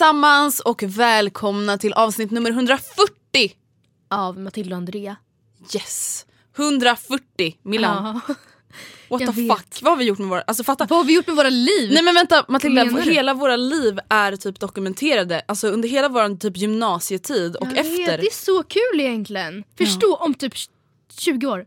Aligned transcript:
Allesammans 0.00 0.60
och 0.60 0.82
välkomna 0.82 1.78
till 1.78 1.92
avsnitt 1.92 2.30
nummer 2.30 2.50
140! 2.50 3.12
Av 4.10 4.38
Matilda 4.38 4.76
och 4.76 4.78
Andrea. 4.78 5.16
Yes! 5.74 6.26
140 6.56 7.56
Milan. 7.62 8.20
Ja. 8.28 8.34
What 9.08 9.20
jag 9.20 9.34
the 9.34 9.42
vet. 9.42 9.56
fuck? 9.58 9.82
Vad 9.82 9.92
har 9.92 9.96
vi 9.96 10.04
gjort 10.04 10.18
med 10.18 10.28
våra... 10.28 10.40
Alltså 10.42 10.64
fatta. 10.64 10.86
Vad 10.86 10.98
har 10.98 11.04
vi 11.04 11.14
gjort 11.14 11.26
med 11.26 11.36
våra 11.36 11.50
liv? 11.50 11.90
Nej 11.92 12.02
men 12.02 12.14
vänta 12.14 12.44
Matilda, 12.48 12.84
hela 12.84 13.34
våra 13.34 13.56
liv 13.56 13.98
är 14.08 14.36
typ 14.36 14.60
dokumenterade. 14.60 15.42
Alltså 15.48 15.68
under 15.68 15.88
hela 15.88 16.08
vår 16.08 16.36
typ 16.36 16.56
gymnasietid 16.56 17.56
och 17.56 17.66
Jag 17.66 17.84
vet, 17.84 17.86
efter. 17.86 18.18
det 18.18 18.26
är 18.26 18.34
så 18.34 18.62
kul 18.62 19.00
egentligen. 19.00 19.64
Förstå 19.78 20.16
om 20.16 20.34
typ 20.34 20.54
20 21.18 21.46
år. 21.46 21.66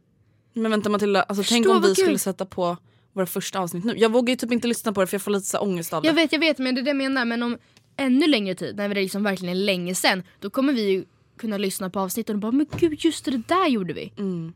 Men 0.53 0.71
vänta 0.71 0.89
Matilda, 0.89 1.23
alltså, 1.23 1.43
Förstå 1.43 1.53
tänk 1.53 1.67
om 1.69 1.81
vi 1.81 1.87
kul. 1.87 1.95
skulle 1.95 2.19
sätta 2.19 2.45
på 2.45 2.77
våra 3.13 3.25
första 3.25 3.59
avsnitt 3.59 3.83
nu. 3.85 3.93
Jag 3.97 4.11
vågar 4.11 4.29
ju 4.29 4.35
typ 4.35 4.51
inte 4.51 4.67
lyssna 4.67 4.93
på 4.93 5.01
det 5.01 5.07
för 5.07 5.15
jag 5.15 5.21
får 5.21 5.31
lite 5.31 5.47
så 5.47 5.57
ångest 5.57 5.93
av 5.93 6.01
det. 6.01 6.07
Jag 6.07 6.13
vet, 6.15 6.31
jag 6.31 6.39
vet 6.39 6.57
men 6.57 6.75
det 6.75 6.81
är 6.81 6.83
det 6.83 6.89
jag 6.89 6.97
menar. 6.97 7.25
Men 7.25 7.43
om 7.43 7.57
ännu 8.01 8.27
längre 8.27 8.55
tid, 8.55 8.75
när 8.77 8.89
det 8.89 8.95
liksom 9.01 9.23
verkligen 9.23 9.55
är 9.57 9.59
länge 9.59 9.95
sen, 9.95 10.23
då 10.39 10.49
kommer 10.49 10.73
vi 10.73 11.05
kunna 11.37 11.57
lyssna 11.57 11.89
på 11.89 11.99
avsnitten 11.99 12.35
och 12.35 12.39
bara 12.39 12.51
men 12.51 12.65
gud 12.77 13.05
just 13.05 13.25
det, 13.25 13.31
där 13.47 13.67
gjorde 13.67 13.93
vi. 13.93 14.11
Mm. 14.17 14.53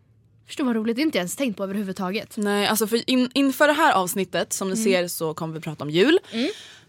Förstå 0.48 0.64
vad 0.64 0.76
roligt, 0.76 0.96
det 0.96 1.02
är 1.02 1.04
inte 1.04 1.18
ens 1.18 1.36
tänkt 1.36 1.58
på 1.58 1.64
överhuvudtaget. 1.64 2.38
Nej, 2.38 2.68
alltså 2.68 2.88
för 2.88 3.10
in, 3.10 3.30
inför 3.34 3.68
det 3.68 3.74
här 3.74 3.94
avsnittet 3.94 4.54
som 4.54 4.68
Mm. 4.68 4.78
ni 4.80 4.84
ser 4.84 5.08
så 5.08 5.34
kommer 5.34 5.54
vi 5.54 5.60
prata 5.62 5.84
om 5.84 5.90
jul. 5.90 6.20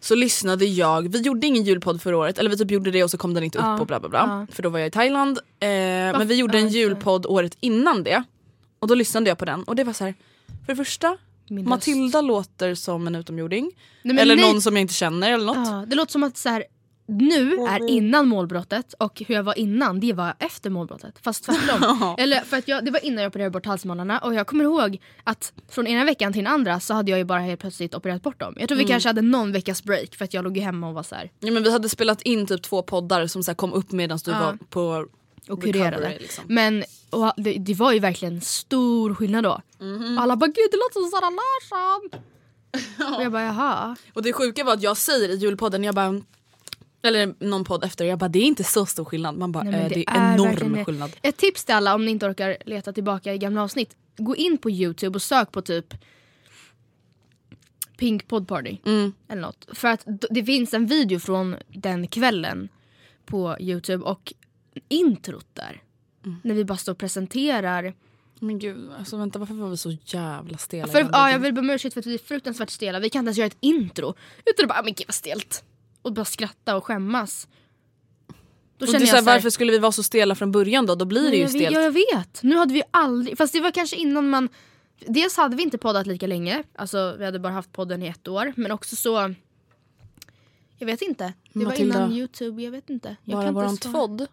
Så 0.00 0.14
lyssnade 0.14 0.64
jag, 0.64 1.12
vi 1.12 1.20
gjorde 1.20 1.46
ingen 1.46 1.64
julpodd 1.64 2.02
förra 2.02 2.16
året, 2.16 2.38
eller 2.38 2.50
vi 2.50 2.56
typ 2.56 2.70
gjorde 2.70 2.90
det 2.90 3.04
och 3.04 3.10
så 3.10 3.18
kom 3.18 3.34
den 3.34 3.44
inte 3.44 3.58
upp 3.58 3.64
Ja, 3.64 3.80
och 3.80 3.86
bla 3.86 4.00
bla 4.00 4.08
bla. 4.08 4.46
ja. 4.48 4.54
För 4.54 4.62
då 4.62 4.68
var 4.68 4.78
jag 4.78 4.88
i 4.88 4.90
Thailand. 4.90 5.38
Eh, 5.38 5.68
men 5.68 6.28
vi 6.28 6.34
gjorde 6.34 6.58
en 6.58 6.68
julpodd 6.68 7.26
året 7.26 7.56
innan 7.60 8.02
det. 8.02 8.22
Och 8.78 8.88
då 8.88 8.94
lyssnade 8.94 9.28
jag 9.30 9.38
på 9.38 9.44
den 9.44 9.62
och 9.62 9.76
det 9.76 9.84
var 9.84 9.92
så 9.92 10.04
här. 10.04 10.14
för 10.66 10.72
det 10.72 10.76
första, 10.76 11.16
Min 11.48 11.68
Matilda 11.68 12.20
låter 12.20 12.74
som 12.74 13.06
en 13.06 13.14
utomjording. 13.14 13.70
Nej, 14.02 14.18
eller 14.18 14.36
nej. 14.36 14.52
någon 14.52 14.62
som 14.62 14.76
jag 14.76 14.80
inte 14.80 14.94
känner 14.94 15.32
eller 15.32 15.46
något. 15.46 15.56
Ja, 15.68 15.84
det 15.88 15.96
låter 15.96 16.12
som 16.12 16.22
att 16.22 16.36
så 16.36 16.48
här, 16.48 16.64
nu 17.08 17.52
är 17.52 17.90
innan 17.90 18.28
målbrottet 18.28 18.92
och 18.98 19.22
hur 19.26 19.34
jag 19.34 19.42
var 19.42 19.58
innan 19.58 20.00
det 20.00 20.12
var 20.12 20.34
efter 20.38 20.70
målbrottet. 20.70 21.18
Fast 21.22 21.44
tvärtom. 21.44 22.14
Eller 22.18 22.40
för 22.40 22.56
att 22.56 22.68
jag, 22.68 22.84
det 22.84 22.90
var 22.90 23.04
innan 23.04 23.22
jag 23.22 23.30
opererade 23.30 23.50
bort 23.50 23.66
halsmålarna 23.66 24.18
och 24.18 24.34
jag 24.34 24.46
kommer 24.46 24.64
ihåg 24.64 25.00
att 25.24 25.52
från 25.68 25.86
ena 25.86 26.04
veckan 26.04 26.32
till 26.32 26.44
den 26.44 26.52
andra 26.52 26.80
så 26.80 26.94
hade 26.94 27.10
jag 27.10 27.18
ju 27.18 27.24
bara 27.24 27.40
helt 27.40 27.60
plötsligt 27.60 27.94
opererat 27.94 28.22
bort 28.22 28.40
dem. 28.40 28.54
Jag 28.58 28.68
tror 28.68 28.76
vi 28.76 28.82
Mm. 28.84 28.90
kanske 28.90 29.08
hade 29.08 29.22
någon 29.22 29.52
veckas 29.52 29.82
break 29.84 30.14
för 30.14 30.24
att 30.24 30.34
jag 30.34 30.44
låg 30.44 30.56
ju 30.56 30.62
hemma 30.62 30.88
och 30.88 30.94
var 30.94 31.02
så 31.02 31.14
här 31.14 31.30
Ja, 31.40 31.50
men 31.52 31.62
vi 31.62 31.70
hade 31.72 31.88
spelat 31.88 32.22
in 32.22 32.46
typ 32.46 32.62
två 32.62 32.82
poddar 32.82 33.26
som 33.26 33.42
så 33.42 33.50
här 33.50 33.56
kom 33.56 33.72
upp 33.72 33.92
medan 33.92 34.18
du 34.24 34.30
Ja. 34.30 34.38
var 34.38 34.58
på 34.70 35.06
och 35.48 35.62
kurerade. 35.62 36.16
liksom. 36.20 36.44
Men 36.48 36.84
och 37.10 37.32
det, 37.36 37.52
det 37.52 37.74
var 37.74 37.92
ju 37.92 37.98
verkligen 37.98 38.40
stor 38.40 39.14
skillnad 39.14 39.44
då. 39.44 39.62
Mhm. 39.78 40.18
Alla 40.18 40.36
bara 40.36 40.46
gud 40.46 40.68
det 40.70 40.76
låter 40.76 41.00
som 41.00 41.10
Sara 41.10 41.30
Larsson. 41.30 42.20
och 43.16 43.22
jag 43.22 43.32
bara 43.32 43.42
jaha. 43.42 43.96
Och 44.12 44.22
det 44.22 44.32
sjuka 44.32 44.64
var 44.64 44.72
att 44.72 44.82
jag 44.82 44.96
säger 44.96 45.28
i 45.28 45.36
julpodden, 45.36 45.84
jag 45.84 45.94
bara 45.94 46.20
eller 47.02 47.34
någon 47.38 47.64
podd 47.64 47.84
efter, 47.84 48.04
jag 48.04 48.18
bara 48.18 48.28
det 48.28 48.38
är 48.38 48.44
inte 48.44 48.64
så 48.64 48.86
stor 48.86 49.04
skillnad. 49.04 49.36
Man 49.36 49.52
bara 49.52 49.64
Nej, 49.64 49.72
men 49.72 49.82
eh, 49.82 49.88
det, 49.88 50.04
är 50.08 50.34
enorm 50.34 50.72
det. 50.72 50.84
skillnad. 50.84 51.16
Ett 51.22 51.36
tips 51.36 51.64
till 51.64 51.74
alla 51.74 51.94
om 51.94 52.04
ni 52.04 52.10
inte 52.10 52.26
orkar 52.26 52.56
leta 52.66 52.92
tillbaka 52.92 53.34
i 53.34 53.38
gamla 53.38 53.62
avsnitt. 53.62 53.96
Gå 54.16 54.36
in 54.36 54.58
på 54.58 54.70
youtube 54.70 55.16
och 55.16 55.22
sök 55.22 55.52
på 55.52 55.62
typ 55.62 55.94
Pink 57.96 58.28
Pod 58.28 58.48
Party. 58.48 58.76
Mm. 58.84 59.12
Eller 59.28 59.42
något. 59.42 59.66
För 59.72 59.88
att 59.88 60.06
det 60.30 60.44
finns 60.44 60.74
en 60.74 60.86
video 60.86 61.18
från 61.18 61.56
den 61.68 62.08
kvällen 62.08 62.68
på 63.24 63.56
youtube 63.60 64.04
och 64.04 64.32
introt 64.88 65.46
där. 65.52 65.82
Mm. 66.26 66.38
När 66.44 66.54
vi 66.54 66.64
bara 66.64 66.78
står 66.78 66.92
och 66.92 66.98
presenterar. 66.98 67.94
Men 68.40 68.58
gud, 68.58 68.90
alltså 68.98 69.16
vänta 69.16 69.38
varför 69.38 69.54
var 69.54 69.68
vi 69.68 69.76
så 69.76 69.96
jävla 70.04 70.58
stela? 70.58 70.92
För, 70.92 71.08
ja, 71.12 71.30
jag 71.30 71.38
vill 71.38 71.52
be 71.54 71.60
om 71.60 71.70
ursäkt 71.70 71.94
för 71.94 72.00
att 72.00 72.06
vi 72.06 72.14
är 72.14 72.18
fruktansvärt 72.18 72.70
stela. 72.70 73.00
Vi 73.00 73.10
kan 73.10 73.18
inte 73.20 73.28
ens 73.28 73.38
göra 73.38 73.46
ett 73.46 73.56
intro. 73.60 74.14
Utan 74.44 74.64
att 74.64 74.68
bara, 74.68 74.78
"Ah, 74.78 74.82
men 74.82 74.94
gud 74.94 75.06
vad 75.08 75.14
stelt. 75.14 75.64
Och 76.02 76.12
bara 76.12 76.24
skratta 76.24 76.76
och 76.76 76.84
skämmas. 76.84 77.48
Då 78.78 78.86
Och 78.86 78.92
jag 78.94 79.08
så 79.08 79.16
här, 79.16 79.22
varför 79.22 79.50
skulle 79.50 79.72
vi 79.72 79.78
vara 79.78 79.92
så 79.92 80.02
stela 80.02 80.34
från 80.34 80.52
början 80.52 80.86
då? 80.86 80.94
Då 80.94 81.04
blir 81.04 81.30
det 81.30 81.36
ju 81.36 81.48
stelt. 81.48 81.74
ja, 81.74 81.80
jag 81.80 81.92
vet. 81.92 82.42
Nu 82.42 82.56
hade 82.56 82.74
vi 82.74 82.82
aldrig, 82.90 83.38
fast 83.38 83.52
det 83.52 83.60
var 83.60 83.70
kanske 83.70 83.96
innan 83.96 84.28
man 84.28 84.48
Dels 85.06 85.36
hade 85.36 85.56
vi 85.56 85.62
inte 85.62 85.78
poddat 85.78 86.06
lika 86.06 86.26
länge, 86.26 86.62
alltså 86.74 87.16
vi 87.18 87.24
hade 87.24 87.38
bara 87.38 87.52
haft 87.52 87.72
podden 87.72 88.02
i 88.02 88.06
ett 88.06 88.28
år 88.28 88.52
men 88.56 88.70
också 88.70 88.96
så 88.96 89.34
Jag 90.78 90.86
vet 90.86 91.02
inte, 91.02 91.32
det 91.52 91.58
Matilda, 91.64 91.94
var 91.98 92.04
innan 92.04 92.12
youtube, 92.18 92.62
jag 92.62 92.70
vet 92.70 92.90
inte. 92.90 93.16
Jag 93.24 93.36
Bara 93.36 93.44
kan 93.44 93.54
våran 93.54 93.76
tvodd. 93.76 94.26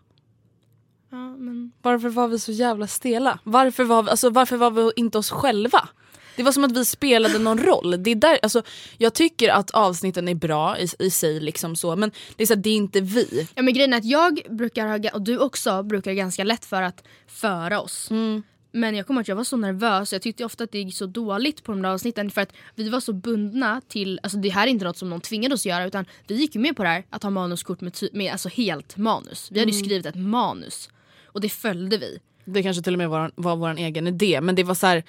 Ja, 1.13 1.37
men... 1.37 1.71
Varför 1.81 2.09
var 2.09 2.27
vi 2.27 2.39
så 2.39 2.51
jävla 2.51 2.87
stela? 2.87 3.39
Varför 3.43 3.83
var 3.83 4.03
vi, 4.03 4.09
alltså, 4.09 4.29
varför 4.29 4.57
var 4.57 4.71
vi 4.71 4.91
inte 4.95 5.17
oss 5.17 5.29
själva? 5.29 5.89
Det 6.35 6.43
var 6.43 6.51
som 6.51 6.63
att 6.63 6.71
vi 6.77 6.85
spelade 6.85 7.39
någon 7.39 7.57
roll. 7.59 8.03
Det 8.03 8.11
är 8.11 8.15
där, 8.15 8.39
alltså, 8.43 8.63
jag 8.97 9.13
tycker 9.13 9.49
att 9.49 9.71
avsnitten 9.71 10.27
är 10.27 10.35
bra 10.35 10.77
i, 10.79 10.87
i 10.99 11.09
sig, 11.09 11.39
liksom 11.39 11.75
så, 11.75 11.95
men 11.95 12.11
det 12.35 12.43
är, 12.43 12.47
så 12.47 12.53
här, 12.53 12.61
det 12.61 12.69
är 12.69 12.75
inte 12.75 13.01
vi. 13.01 13.47
Ja 13.55 13.61
men 13.63 13.73
grejen 13.73 13.93
är 13.93 13.97
att 13.97 14.05
jag 14.05 14.41
brukar 14.49 14.87
ha, 14.87 15.09
och 15.13 15.21
du 15.21 15.37
också 15.37 15.83
brukar 15.83 16.13
ganska 16.13 16.43
lätt 16.43 16.65
för 16.65 16.81
att 16.81 17.03
föra 17.27 17.81
oss. 17.81 18.11
Mm. 18.11 18.43
Men 18.75 18.95
jag 18.95 19.07
kommer 19.07 19.21
att 19.21 19.27
jag 19.27 19.35
var 19.35 19.43
så 19.43 19.57
nervös 19.57 20.13
jag 20.13 20.21
tyckte 20.21 20.45
ofta 20.45 20.63
att 20.63 20.71
det 20.71 20.79
gick 20.79 20.95
så 20.95 21.05
dåligt 21.05 21.63
på 21.63 21.71
de 21.71 21.81
där 21.81 21.89
avsnitten 21.89 22.31
för 22.31 22.41
att 22.41 22.53
vi 22.75 22.89
var 22.89 22.99
så 22.99 23.13
bundna 23.13 23.81
till, 23.87 24.19
alltså 24.23 24.37
det 24.37 24.49
här 24.49 24.67
är 24.67 24.71
inte 24.71 24.85
något 24.85 24.97
som 24.97 25.09
någon 25.09 25.21
tvingade 25.21 25.55
oss 25.55 25.61
att 25.61 25.65
göra 25.65 25.85
utan 25.85 26.05
vi 26.27 26.35
gick 26.35 26.55
ju 26.55 26.61
med 26.61 26.75
på 26.75 26.83
det 26.83 26.89
här 26.89 27.03
att 27.09 27.23
ha 27.23 27.29
manuskort 27.29 27.81
med, 27.81 27.97
med 28.13 28.31
alltså 28.31 28.49
helt 28.49 28.97
manus. 28.97 29.47
Vi 29.51 29.59
hade 29.59 29.69
Mm. 29.71 29.77
ju 29.79 29.85
skrivit 29.85 30.05
ett 30.05 30.15
manus 30.15 30.89
och 31.33 31.41
det 31.41 31.49
följde 31.49 31.97
vi. 31.97 32.19
Det 32.45 32.63
kanske 32.63 32.83
till 32.83 32.93
och 32.93 32.97
med 32.97 33.09
var, 33.09 33.31
var 33.35 33.55
vår 33.55 33.77
egen 33.77 34.07
idé, 34.07 34.41
men 34.41 34.55
det 34.55 34.63
var 34.63 34.75
så 34.75 34.87
här, 34.87 35.03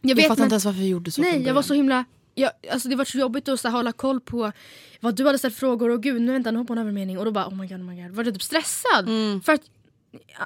Jag, 0.00 0.18
jag, 0.18 0.28
fattar 0.28 0.42
inte 0.42 0.52
ens 0.52 0.64
varför 0.64 0.80
vi 0.80 0.88
gjorde 0.88 1.10
så 1.10 1.22
Nej 1.22 1.42
jag 1.42 1.54
var 1.54 1.62
så 1.62 1.74
himla 1.74 2.04
jag, 2.34 2.50
alltså 2.72 2.88
det 2.88 2.96
var 2.96 3.04
så 3.04 3.18
jobbigt 3.18 3.48
att 3.48 3.60
så 3.60 3.68
här, 3.68 3.76
hålla 3.76 3.92
koll 3.92 4.20
på 4.20 4.52
vad 5.00 5.16
du 5.16 5.26
hade 5.26 5.38
ställt 5.38 5.56
frågor 5.56 5.90
och 5.90 6.02
gud 6.02 6.22
nu 6.22 6.32
vänta 6.32 6.50
nu 6.50 6.58
hoppar 6.58 6.74
hon 6.74 6.78
över 6.78 6.88
en 6.88 6.94
mening 6.94 7.18
och 7.18 7.24
då 7.24 7.30
bara 7.30 7.48
oh 7.48 7.54
my 7.54 7.66
god 7.66 7.80
oh 7.80 7.86
my 7.86 8.02
god 8.02 8.10
var 8.10 8.24
du 8.24 8.32
typ 8.32 8.42
stressad? 8.42 9.08
Mm. 9.08 9.40
För 9.40 9.52
att 9.52 9.62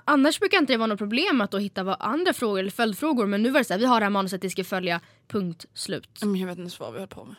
annars 0.05 0.41
brukar 0.41 0.59
inte 0.59 0.73
det 0.73 0.77
vara 0.77 0.87
något 0.87 0.99
problem 0.99 1.41
att 1.41 1.51
då 1.51 1.59
hitta 1.59 1.83
vad 1.83 1.97
andra 2.01 2.33
frågor 2.33 2.59
eller 2.59 2.71
följdfrågor 2.71 3.27
men 3.27 3.43
nu 3.43 3.51
var 3.51 3.61
det 3.61 3.65
så 3.65 3.73
här, 3.73 3.81
vi 3.81 3.87
har 3.87 4.01
det 4.01 4.05
här 4.05 4.11
manuset 4.11 4.43
det 4.43 4.51
ska 4.51 4.65
följa 4.65 5.01
punkt 5.29 5.67
slut. 5.75 6.19
Men 6.21 6.37
jag 6.37 6.47
vet 6.47 6.53
inte 6.53 6.61
ens 6.61 6.81
vad 6.81 6.93
vi 6.93 6.99
höll 6.99 7.09
på 7.09 7.25
med. 7.25 7.37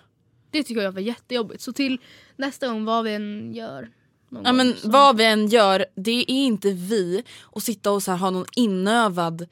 Det 0.51 0.63
tycker 0.63 0.81
jag 0.81 0.91
var 0.91 1.01
jättejobbigt. 1.01 1.61
Så 1.61 1.73
till 1.73 1.99
nästa 2.35 2.67
gång, 2.67 2.85
vad 2.85 3.03
vi 3.03 3.13
än 3.13 3.53
gör. 3.53 3.89
Någon 4.35 4.43
Ja, 4.45 4.49
gång, 4.51 4.57
men 4.57 4.75
så- 4.77 4.89
vad 4.89 5.17
vi 5.17 5.25
än 5.25 5.47
gör, 5.47 5.85
det 5.95 6.11
är 6.11 6.29
inte 6.29 6.71
vi 6.71 7.23
att 7.55 7.63
sitta 7.63 7.91
och 7.91 8.03
så 8.03 8.11
här, 8.11 8.17
ha 8.17 8.29
någon 8.29 8.45
inövad 8.55 9.47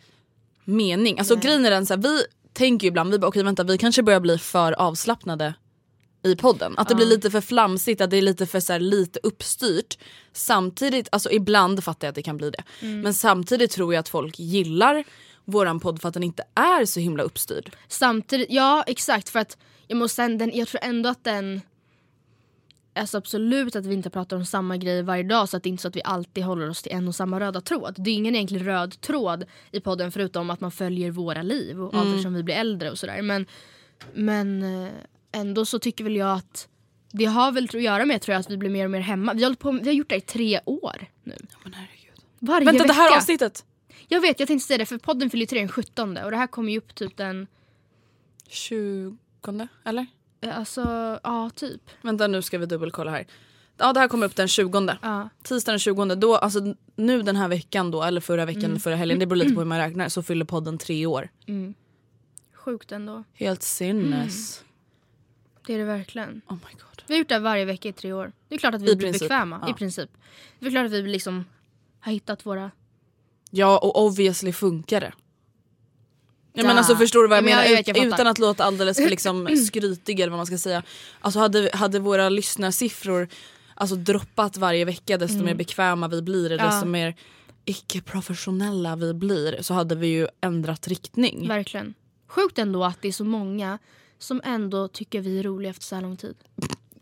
mening. 0.66 1.20
Alltså 1.20 1.36
grejen 1.36 1.66
är 1.66 1.72
den 1.72 1.86
så 1.86 1.94
här, 1.94 2.02
vi 2.02 2.24
tänker 2.54 2.86
ju 2.86 2.88
ibland, 2.90 3.12
vi 3.12 3.20
bara 3.20 3.28
okej 3.28 3.44
vänta 3.44 3.64
vi 3.64 3.78
kanske 3.78 4.04
börjar 4.04 4.20
bli 4.20 4.38
för 4.38 4.72
avslappnade 4.72 5.54
i 6.26 6.36
podden. 6.36 6.74
Att 6.78 6.90
det 6.90 6.96
blir 6.96 7.06
lite 7.06 7.32
för 7.32 7.42
flamsigt, 7.42 8.02
att 8.02 8.10
det 8.10 8.18
är 8.18 8.22
lite 8.22 8.46
för 8.46 8.60
så 8.60 8.74
här, 8.74 8.80
lite 8.80 9.20
uppstyrt. 9.24 9.98
Samtidigt, 10.34 11.08
alltså 11.12 11.32
ibland 11.32 11.84
fattar 11.84 12.08
jag 12.08 12.10
att 12.12 12.16
det 12.16 12.24
kan 12.24 12.38
bli 12.38 12.50
det. 12.50 12.64
Men 12.88 13.14
samtidigt 13.14 13.72
tror 13.72 13.94
jag 13.94 14.00
att 14.00 14.10
folk 14.10 14.40
gillar 14.40 15.04
våran 15.46 15.80
podd 15.80 16.02
för 16.02 16.08
att 16.08 16.14
den 16.14 16.24
inte 16.24 16.44
är 16.56 16.86
så 16.86 17.00
himla 17.00 17.24
uppstyrd. 17.24 17.76
Samtidigt, 17.88 18.48
ja 18.50 18.84
exakt 18.88 19.30
för 19.30 19.40
att 19.40 19.58
jag, 19.88 19.98
måste, 19.98 20.28
den, 20.28 20.52
jag 20.54 20.68
tror 20.68 20.84
ändå 20.84 21.10
att 21.10 21.24
den 21.24 21.62
Alltså 22.96 23.18
absolut 23.18 23.76
att 23.76 23.86
vi 23.86 23.94
inte 23.94 24.10
pratar 24.10 24.38
om 24.38 24.46
samma 24.46 24.78
grejer 24.78 25.04
varje 25.04 25.24
dag 25.24 25.50
så 25.50 25.58
att 25.58 25.64
det 25.64 25.70
är 25.70 25.72
inte 25.72 25.82
så 25.82 25.88
att 25.88 25.96
vi 25.96 26.02
alltid 26.04 26.44
håller 26.44 26.70
oss 26.70 26.82
till 26.82 26.92
en 26.92 27.08
och 27.08 27.16
samma 27.16 27.40
röda 27.40 27.62
tråd. 27.62 27.96
Det 27.98 28.10
är 28.10 28.16
ingen 28.16 28.36
egentlig 28.36 28.68
röd 28.68 29.02
tråd 29.02 29.46
i 29.72 29.80
podden 29.80 30.12
förutom 30.12 30.50
att 30.50 30.62
man 30.62 30.72
följer 30.72 31.12
våra 31.12 31.42
liv 31.42 31.82
och 31.82 31.94
allt 31.94 32.08
eftersom 32.08 32.34
vi 32.34 32.44
blir 32.44 32.56
äldre 32.56 32.92
och 32.92 33.00
sådär. 33.00 33.22
Men, 33.22 33.46
men 34.14 34.64
eh, 34.64 34.92
ändå 35.32 35.66
så 35.66 35.80
tycker 35.80 36.04
väl 36.04 36.16
jag 36.16 36.38
att 36.38 36.68
det 37.12 37.26
har 37.26 37.52
väl 37.52 37.64
att 37.64 37.74
göra 37.74 38.06
med 38.06 38.22
tror 38.22 38.34
jag, 38.34 38.40
att 38.40 38.50
vi 38.50 38.58
blir 38.58 38.70
mer 38.70 38.86
och 38.86 38.92
mer 38.92 39.00
hemma. 39.00 39.34
Vi 39.34 39.44
har, 39.44 39.54
på, 39.54 39.72
vi 39.72 39.86
har 39.86 39.94
gjort 39.94 40.10
det 40.10 40.16
i 40.16 40.22
tre 40.22 40.60
år 40.66 41.06
nu. 41.24 41.36
Men 41.64 41.74
herregud. 41.74 42.14
Varje 42.40 42.66
Vänta 42.66 42.84
vecka. 42.84 42.94
det 42.94 43.00
här 43.00 43.18
avsnittet! 43.18 43.66
Jag 44.08 44.22
vet, 44.22 44.40
jag 44.40 44.48
tänkte 44.48 44.68
säga 44.68 44.78
det 44.78 44.86
för 44.86 44.98
podden 44.98 45.30
fyller 45.30 45.42
ju 45.42 45.48
till 45.48 45.58
den 45.58 45.68
17 45.68 46.18
och 46.18 46.32
det 46.32 46.38
här 46.38 46.48
kommer 46.48 46.72
ju 46.72 46.78
upp 46.78 46.96
typ 46.96 47.18
den, 47.18 47.48
20 48.48 49.18
eller? 49.86 50.08
Alltså 50.52 50.82
ja 51.24 51.50
typ. 51.56 51.82
Vänta 52.02 52.28
nu 52.28 52.42
ska 52.42 52.58
vi 52.58 52.66
dubbelkolla 52.66 53.12
här. 53.12 53.26
Ja 53.78 53.94
det 53.94 54.00
här 54.00 54.08
kommer 54.08 54.26
upp 54.26 54.36
den 54.36 54.48
20. 54.48 54.98
Ja. 55.02 55.30
Tisdagen 55.44 55.74
den 55.74 55.80
20. 55.80 56.16
Då, 56.16 56.36
alltså, 56.36 56.76
nu 56.96 57.22
den 57.22 57.36
här 57.36 57.48
veckan 57.48 57.92
då, 57.92 58.04
eller 58.04 58.22
förra 58.22 58.46
veckan 58.46 58.64
eller 58.66 58.80
förra 58.80 58.96
helgen, 58.96 59.20
det 59.20 59.26
beror 59.26 59.38
lite 59.38 59.54
på 59.56 59.62
hur 59.62 59.66
man 59.68 59.78
räknar, 59.78 60.10
så 60.10 60.24
fyller 60.24 60.46
podden 60.46 60.78
tre 60.78 61.06
år. 61.06 61.30
Sjukt 62.54 62.92
ändå. 62.92 63.24
Helt 63.34 63.64
sinnes. 63.64 64.64
Det 65.68 65.74
är 65.74 65.78
det 65.78 65.84
verkligen. 65.86 66.42
Oh 66.48 66.54
my 66.54 66.72
god. 66.74 67.04
Vi 67.08 67.14
har 67.14 67.20
gjort 67.20 67.30
det 67.30 67.36
här 67.36 67.42
varje 67.42 67.66
vecka 67.66 67.90
i 67.90 67.94
tre 67.94 68.14
år. 68.14 68.32
Det 68.48 68.56
är 68.56 68.60
klart 68.60 68.76
att 68.76 68.82
vi 68.82 68.92
I 68.92 68.96
blir 68.96 69.08
princip, 69.08 69.22
bekväma. 69.22 69.60
ja. 69.62 69.70
I 69.70 69.74
princip. 69.74 70.10
Det 70.60 70.66
är 70.68 70.72
klart 70.72 70.86
att 70.86 70.92
vi 70.92 71.02
liksom 71.02 71.46
har 72.00 72.12
hittat 72.12 72.46
våra... 72.46 72.72
Ja 73.50 73.78
och 73.78 74.06
obviously 74.06 74.54
funkar 74.54 75.02
det. 75.02 75.14
Jag 76.54 76.64
Ja. 76.64 76.68
menar 76.68 76.78
alltså 76.78 76.96
förstår 76.96 77.22
du 77.22 77.28
vad 77.28 77.38
jag 77.38 77.44
Ja, 77.44 77.46
men 77.46 77.52
jag 77.52 77.70
menar? 77.70 77.84
jag 77.88 77.96
fattar. 77.98 78.08
utan 78.16 78.28
att 78.28 78.40
låta 78.40 78.64
alldeles 78.64 78.98
för 78.98 79.10
liksom 79.10 79.48
skrytig 79.68 80.20
eller 80.20 80.30
vad 80.32 80.40
man 80.40 80.46
ska 80.46 80.58
säga. 80.58 80.84
Alltså 81.22 81.40
hade, 81.40 81.70
hade 81.74 82.00
våra 82.00 82.30
lyssnarsiffror 82.30 83.28
alltså 83.76 83.96
droppat 83.96 84.58
varje 84.58 84.86
vecka 84.86 85.18
desto 85.18 85.44
mer 85.44 85.56
bekväma 85.56 86.08
vi 86.08 86.22
blir 86.22 86.52
Mm. 86.52 86.66
Ja. 86.66 86.72
desto 86.72 86.86
mer 86.88 87.16
icke-professionella 87.66 88.96
vi 88.96 89.14
blir 89.14 89.58
så 89.62 89.74
hade 89.74 89.96
vi 89.96 90.08
ju 90.08 90.28
ändrat 90.42 90.88
riktning. 90.88 91.48
Verkligen. 91.48 91.94
Sjukt 92.28 92.60
ändå 92.60 92.84
att 92.84 93.02
det 93.02 93.08
är 93.08 93.12
så 93.12 93.24
många 93.26 93.80
som 94.20 94.42
ändå 94.44 94.88
tycker 94.88 95.22
vi 95.22 95.40
är 95.40 95.44
roliga 95.44 95.70
efter 95.72 95.86
så 95.86 95.96
här 95.96 96.02
lång 96.02 96.18
tid. 96.18 96.36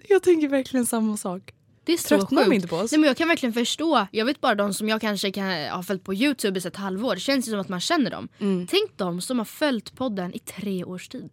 Jag 0.10 0.24
tänker 0.24 0.48
verkligen 0.48 0.86
samma 0.86 1.18
sak. 1.18 1.54
Det 1.92 1.96
är 1.96 1.98
så 1.98 2.08
Tröttnar 2.08 2.44
de 2.44 2.54
inte 2.54 2.68
på 2.68 2.76
oss? 2.76 2.92
Nej, 2.92 3.00
men 3.00 3.08
jag 3.08 3.18
kan 3.18 3.28
verkligen 3.28 3.54
förstå. 3.54 4.08
Jag 4.12 4.26
vet 4.26 4.42
bara 4.42 4.56
de 4.56 4.74
som 4.74 4.90
jag 4.90 5.02
kanske 5.02 5.32
kan 5.32 5.70
ha 5.70 5.84
följt 5.84 6.04
på 6.04 6.14
Youtube 6.14 6.60
i 6.60 6.68
ett 6.68 6.76
halvår. 6.76 7.16
Det 7.16 7.22
känns 7.22 7.48
ju 7.48 7.52
som 7.52 7.60
att 7.60 7.70
man 7.70 7.80
känner 7.80 8.12
dem. 8.12 8.30
Mm. 8.40 8.68
Tänk 8.68 8.98
de 8.98 9.22
som 9.22 9.38
har 9.38 9.46
följt 9.46 9.96
podden 9.96 10.34
i 10.34 10.40
tre 10.40 10.84
års 10.84 11.08
tid. 11.08 11.30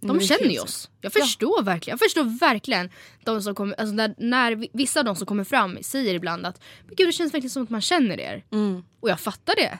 De 0.00 0.16
är 0.16 0.20
känner 0.20 0.50
ju 0.50 0.60
oss. 0.60 0.90
Jag 1.00 1.12
förstår 1.12 1.62
verkligen. 1.62 1.92
Jag 1.92 2.00
förstår 2.00 2.38
verkligen 2.38 2.90
de 3.24 3.42
som 3.42 3.54
kommer, 3.54 3.80
alltså 3.80 3.94
när, 3.94 4.14
när 4.18 4.68
vissa 4.72 5.00
av 5.00 5.06
de 5.06 5.16
som 5.16 5.26
kommer 5.26 5.44
fram 5.44 5.78
säger 5.82 6.14
ibland 6.14 6.46
att 6.46 6.60
men 6.86 6.96
gud, 6.96 7.08
det 7.08 7.12
känns 7.12 7.34
verkligen 7.34 7.50
som 7.50 7.62
att 7.62 7.70
man 7.70 7.80
känner 7.80 8.20
er. 8.20 8.44
Mm. 8.52 8.82
Och 9.00 9.10
jag 9.10 9.20
fattar 9.20 9.54
det. 9.56 9.78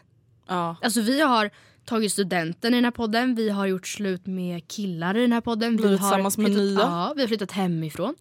Ja. 0.49 0.77
Alltså 0.83 1.01
vi 1.01 1.21
har 1.21 1.51
tagit 1.85 2.13
studenten 2.13 2.75
i 2.75 2.77
den 2.77 2.85
här 2.85 2.91
podden, 2.91 3.35
vi 3.35 3.51
har 3.51 3.67
gjort 3.67 3.87
slut 3.87 4.27
med 4.27 4.69
killar 4.69 5.17
i 5.17 5.21
den 5.21 5.33
här 5.33 5.41
podden. 5.41 5.77
Blivit 5.77 5.93
vi 5.93 5.97
har 5.97 6.11
tillsammans 6.11 6.39
med 6.39 6.47
flyttat, 6.47 6.63
nya. 6.63 6.81
Ja, 6.81 7.13
vi 7.17 7.23
har 7.23 7.29
flyttat 7.29 7.53
hemifrån. 7.53 8.15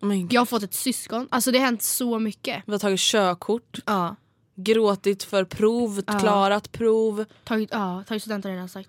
Men 0.00 0.20
gud. 0.20 0.32
Jag 0.32 0.40
har 0.40 0.46
fått 0.46 0.62
ett 0.62 0.74
syskon. 0.74 1.28
Alltså 1.30 1.50
det 1.50 1.58
har 1.58 1.64
hänt 1.64 1.82
så 1.82 2.18
mycket. 2.18 2.62
Vi 2.66 2.72
har 2.72 2.78
tagit 2.78 3.00
körkort, 3.00 3.78
Ja. 3.86 4.16
gråtit 4.56 5.22
för 5.22 5.44
prov, 5.44 6.02
Ja. 6.06 6.18
klarat 6.18 6.72
prov. 6.72 7.24
Tagit, 7.44 7.68
ja, 7.72 8.04
tagit 8.08 8.22
studenten 8.22 8.48
har 8.50 8.52
jag 8.54 8.58
redan 8.58 8.68
sagt. 8.68 8.88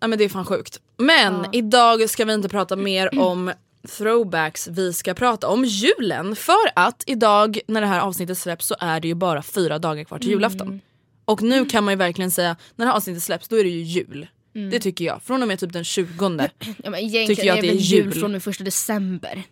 Nej 0.00 0.08
men 0.08 0.18
det 0.18 0.24
är 0.24 0.28
fan 0.28 0.44
sjukt. 0.44 0.80
Men 0.96 1.34
Ja. 1.34 1.48
idag 1.52 2.10
ska 2.10 2.24
vi 2.24 2.32
inte 2.34 2.48
prata 2.48 2.76
mer 2.76 3.18
om 3.20 3.52
throwbacks, 3.98 4.68
vi 4.68 4.92
ska 4.92 5.14
prata 5.14 5.48
om 5.48 5.64
julen. 5.64 6.36
För 6.36 6.70
att 6.76 7.02
idag 7.06 7.58
när 7.68 7.80
det 7.80 7.86
här 7.86 8.00
avsnittet 8.00 8.38
släpps 8.38 8.66
så 8.66 8.76
är 8.80 9.00
det 9.00 9.08
ju 9.08 9.14
bara 9.14 9.42
fyra 9.42 9.78
dagar 9.78 10.04
kvar 10.04 10.18
till 10.18 10.28
julafton. 10.30 10.80
Och 11.24 11.42
nu 11.42 11.64
kan 11.64 11.84
man 11.84 11.92
ju 11.92 11.98
verkligen 11.98 12.30
säga, 12.30 12.56
när 12.76 12.86
det 12.86 12.90
här 12.90 12.96
avsnittet 12.96 13.22
släpps 13.22 13.48
då 13.48 13.56
är 13.56 13.64
det 13.64 13.70
ju 13.70 13.82
jul. 13.82 14.26
Det 14.70 14.80
tycker 14.80 15.04
jag. 15.04 15.22
Från 15.22 15.42
och 15.42 15.48
med 15.48 15.58
typ 15.58 15.72
den 15.72 15.84
20. 15.84 16.48
Ja, 16.84 16.90
men 16.90 16.94
egentligen 16.94 17.26
Tycker 17.26 17.44
jag 17.44 17.54
är 17.54 17.58
att 17.58 17.62
det 17.62 17.66
det 17.68 17.72
är 17.72 17.76
väl 17.76 17.82
jul 17.82 18.04
jul. 18.04 18.12
från 18.20 18.32
den 18.32 18.40
första 18.40 18.64
december. 18.64 19.42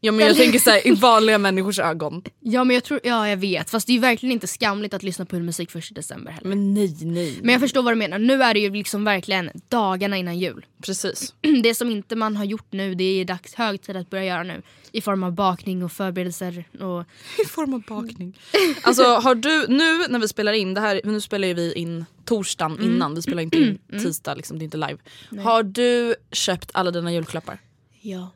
Ja 0.00 0.12
men 0.12 0.26
jag 0.26 0.36
tänker 0.36 0.58
såhär 0.58 0.86
i 0.86 0.90
vanliga 0.90 1.38
människors 1.38 1.78
ögon. 1.78 2.22
Ja 2.40 2.64
men 2.64 2.74
jag 2.74 2.84
tror, 2.84 3.00
ja 3.04 3.28
jag 3.28 3.36
vet. 3.36 3.70
Fast 3.70 3.86
det 3.86 3.90
är 3.90 3.94
ju 3.94 4.00
verkligen 4.00 4.32
inte 4.32 4.46
skamligt 4.46 4.94
att 4.94 5.02
lyssna 5.02 5.24
på 5.24 5.36
julmusik 5.36 5.70
första 5.70 5.94
december 5.94 6.30
heller. 6.30 6.48
Men 6.48 6.74
nej 6.74 6.96
nej. 7.00 7.38
Men 7.42 7.52
jag 7.52 7.60
förstår 7.60 7.82
vad 7.82 7.92
du 7.92 7.96
menar. 7.96 8.18
Nu 8.18 8.42
är 8.42 8.54
det 8.54 8.60
ju 8.60 8.70
liksom 8.70 9.04
verkligen 9.04 9.50
dagarna 9.68 10.16
innan 10.16 10.38
jul. 10.38 10.66
Precis. 10.82 11.34
Det 11.62 11.74
som 11.74 11.90
inte 11.90 12.16
man 12.16 12.36
har 12.36 12.44
gjort 12.44 12.66
nu, 12.70 12.94
det 12.94 13.04
är 13.04 13.24
dags 13.24 13.54
hög 13.54 13.82
tid 13.82 13.96
att 13.96 14.10
börja 14.10 14.24
göra 14.24 14.42
nu. 14.42 14.62
I 14.92 15.00
form 15.00 15.22
av 15.22 15.32
bakning 15.32 15.84
och 15.84 15.92
förberedelser 15.92 16.64
och... 16.80 17.04
I 17.44 17.48
form 17.48 17.74
av 17.74 17.82
bakning. 17.82 18.38
Alltså 18.82 19.02
har 19.02 19.34
du, 19.34 19.66
nu 19.68 20.06
när 20.08 20.18
vi 20.18 20.28
spelar 20.28 20.52
in, 20.52 20.74
det 20.74 20.80
här, 20.80 21.00
nu 21.04 21.20
spelar 21.20 21.48
ju 21.48 21.54
vi 21.54 21.72
in 21.72 22.04
torsdagen 22.24 22.82
innan, 22.82 23.14
vi 23.14 23.22
spelar 23.22 23.42
inte 23.42 23.56
in 23.56 23.78
tisdag, 24.02 24.34
liksom, 24.34 24.58
det 24.58 24.62
är 24.62 24.64
inte 24.64 24.76
live. 24.76 24.98
Har 25.42 25.62
du 25.62 26.14
köpt 26.32 26.70
alla 26.74 26.90
dina 26.90 27.12
julklappar? 27.12 27.58
Ja. 28.00 28.30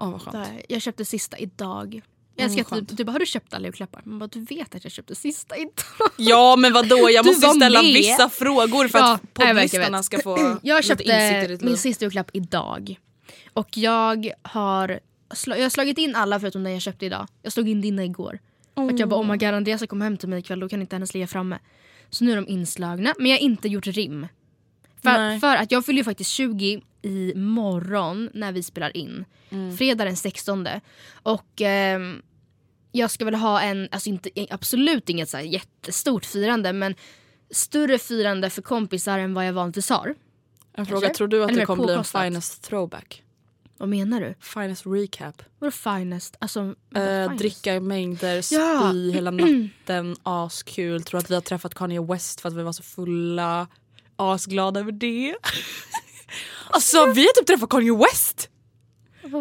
Åh 0.00 0.10
vad 0.10 0.22
skönt. 0.22 0.32
Där. 0.32 0.62
Jag 0.68 0.82
köpte 0.82 1.04
sista 1.04 1.38
idag. 1.38 2.00
Jag 2.36 2.44
älskar 2.44 2.76
att 2.76 2.88
du, 2.88 2.94
du 2.94 3.04
bara, 3.04 3.12
har 3.12 3.18
du 3.18 3.26
köpt 3.26 3.54
alla 3.54 3.66
julklappar? 3.66 4.02
Man 4.04 4.18
bara, 4.18 4.26
du 4.26 4.40
vet 4.40 4.74
att 4.74 4.84
jag 4.84 4.92
köpte 4.92 5.14
sista 5.14 5.56
idag. 5.56 6.10
Ja 6.16 6.56
men 6.56 6.72
vadå 6.72 7.10
jag 7.10 7.24
Du 7.24 7.30
måste 7.30 7.48
ställa 7.48 7.82
med. 7.82 7.92
vissa 7.92 8.28
frågor 8.28 8.88
för 8.88 8.98
Ja, 8.98 9.14
att 9.14 9.34
poddlyssnarna 9.34 10.02
ska 10.02 10.18
få 10.18 10.56
Jag 10.62 10.84
köpte 10.84 11.58
min 11.60 11.76
sista 11.76 12.04
julklapp 12.04 12.30
idag. 12.32 12.98
Och 13.52 13.76
jag 13.76 14.30
har, 14.42 15.00
jag 15.46 15.62
har 15.62 15.68
slagit 15.68 15.98
in 15.98 16.14
alla 16.14 16.40
förutom 16.40 16.64
den 16.64 16.72
jag 16.72 16.82
köpte 16.82 17.06
idag. 17.06 17.26
Jag 17.42 17.52
slog 17.52 17.68
in 17.68 17.80
dina 17.80 18.04
igår. 18.04 18.38
För 18.74 18.88
att 18.94 18.98
jag 18.98 19.08
bara, 19.08 19.20
oh 19.20 19.26
my 19.26 19.36
god 19.36 19.54
Andreas 19.54 19.86
kommer 19.88 20.04
hem 20.04 20.16
till 20.16 20.28
mig 20.28 20.38
ikväll, 20.38 20.60
då 20.60 20.68
kan 20.68 20.80
inte 20.80 20.96
hennes 20.96 21.14
ligga 21.14 21.26
framme. 21.26 21.58
Så 22.10 22.24
nu 22.24 22.32
är 22.32 22.36
de 22.36 22.48
inslagna, 22.48 23.14
men 23.18 23.26
jag 23.26 23.38
har 23.38 23.42
inte 23.42 23.68
gjort 23.68 23.86
rim. 23.86 24.26
För, 25.02 25.38
för 25.38 25.56
att 25.56 25.70
jag 25.72 25.86
fyller 25.86 25.98
ju 25.98 26.04
faktiskt 26.04 26.30
20 26.30 26.82
i 27.02 27.32
morgon 27.34 28.30
när 28.34 28.52
vi 28.52 28.62
spelar 28.62 28.96
in. 28.96 29.24
Mm. 29.50 29.76
Fredag 29.76 30.04
den 30.04 30.16
16. 30.16 30.68
Och 31.22 31.60
ehm, 31.60 32.22
jag 32.92 33.10
ska 33.10 33.24
väl 33.24 33.34
ha 33.34 33.60
en, 33.60 33.88
alltså 33.92 34.08
inte, 34.08 34.30
absolut 34.50 35.08
inget 35.08 35.28
så 35.28 35.36
här 35.36 35.44
jättestort 35.44 36.24
firande 36.24 36.72
men 36.72 36.94
större 37.50 37.98
firande 37.98 38.50
för 38.50 38.62
kompisar 38.62 39.18
än 39.18 39.34
vad 39.34 39.46
jag 39.46 39.52
vanligtvis 39.52 39.90
har. 39.90 40.14
En 40.72 40.86
fråga, 40.86 41.08
tror 41.14 41.28
du 41.28 41.42
att 41.44 41.50
Eller 41.50 41.56
det 41.56 41.60
mer 41.60 41.66
kommer 41.66 41.84
bli 41.84 41.94
en 41.94 42.04
finest 42.04 42.62
throwback? 42.62 43.22
Vad 43.78 43.88
menar 43.88 44.20
du? 44.20 44.34
Finest 44.40 44.86
recap? 44.86 45.42
Vadå 45.58 45.70
finest? 45.70 46.36
Alltså, 46.38 46.60
Eh, 46.60 46.74
finest? 47.24 47.38
dricka 47.38 47.74
i 47.74 47.80
mängder, 47.80 48.42
spy 48.42 48.56
Ja. 48.56 48.92
hela 49.14 49.30
natten, 49.30 50.16
askul. 50.22 51.02
Tror 51.02 51.18
att 51.20 51.30
vi 51.30 51.34
har 51.34 51.40
träffat 51.40 51.74
Kanye 51.74 52.00
West 52.02 52.40
för 52.40 52.48
att 52.48 52.54
vi 52.54 52.62
var 52.62 52.72
så 52.72 52.82
fulla. 52.82 53.66
Asglada 54.20 54.80
över 54.80 54.92
det. 54.92 55.36
alltså 56.70 57.06
vi 57.06 57.20
har 57.20 57.32
typ 57.32 57.46
träffat 57.46 57.68
Kanye 57.68 57.96
West! 57.96 58.48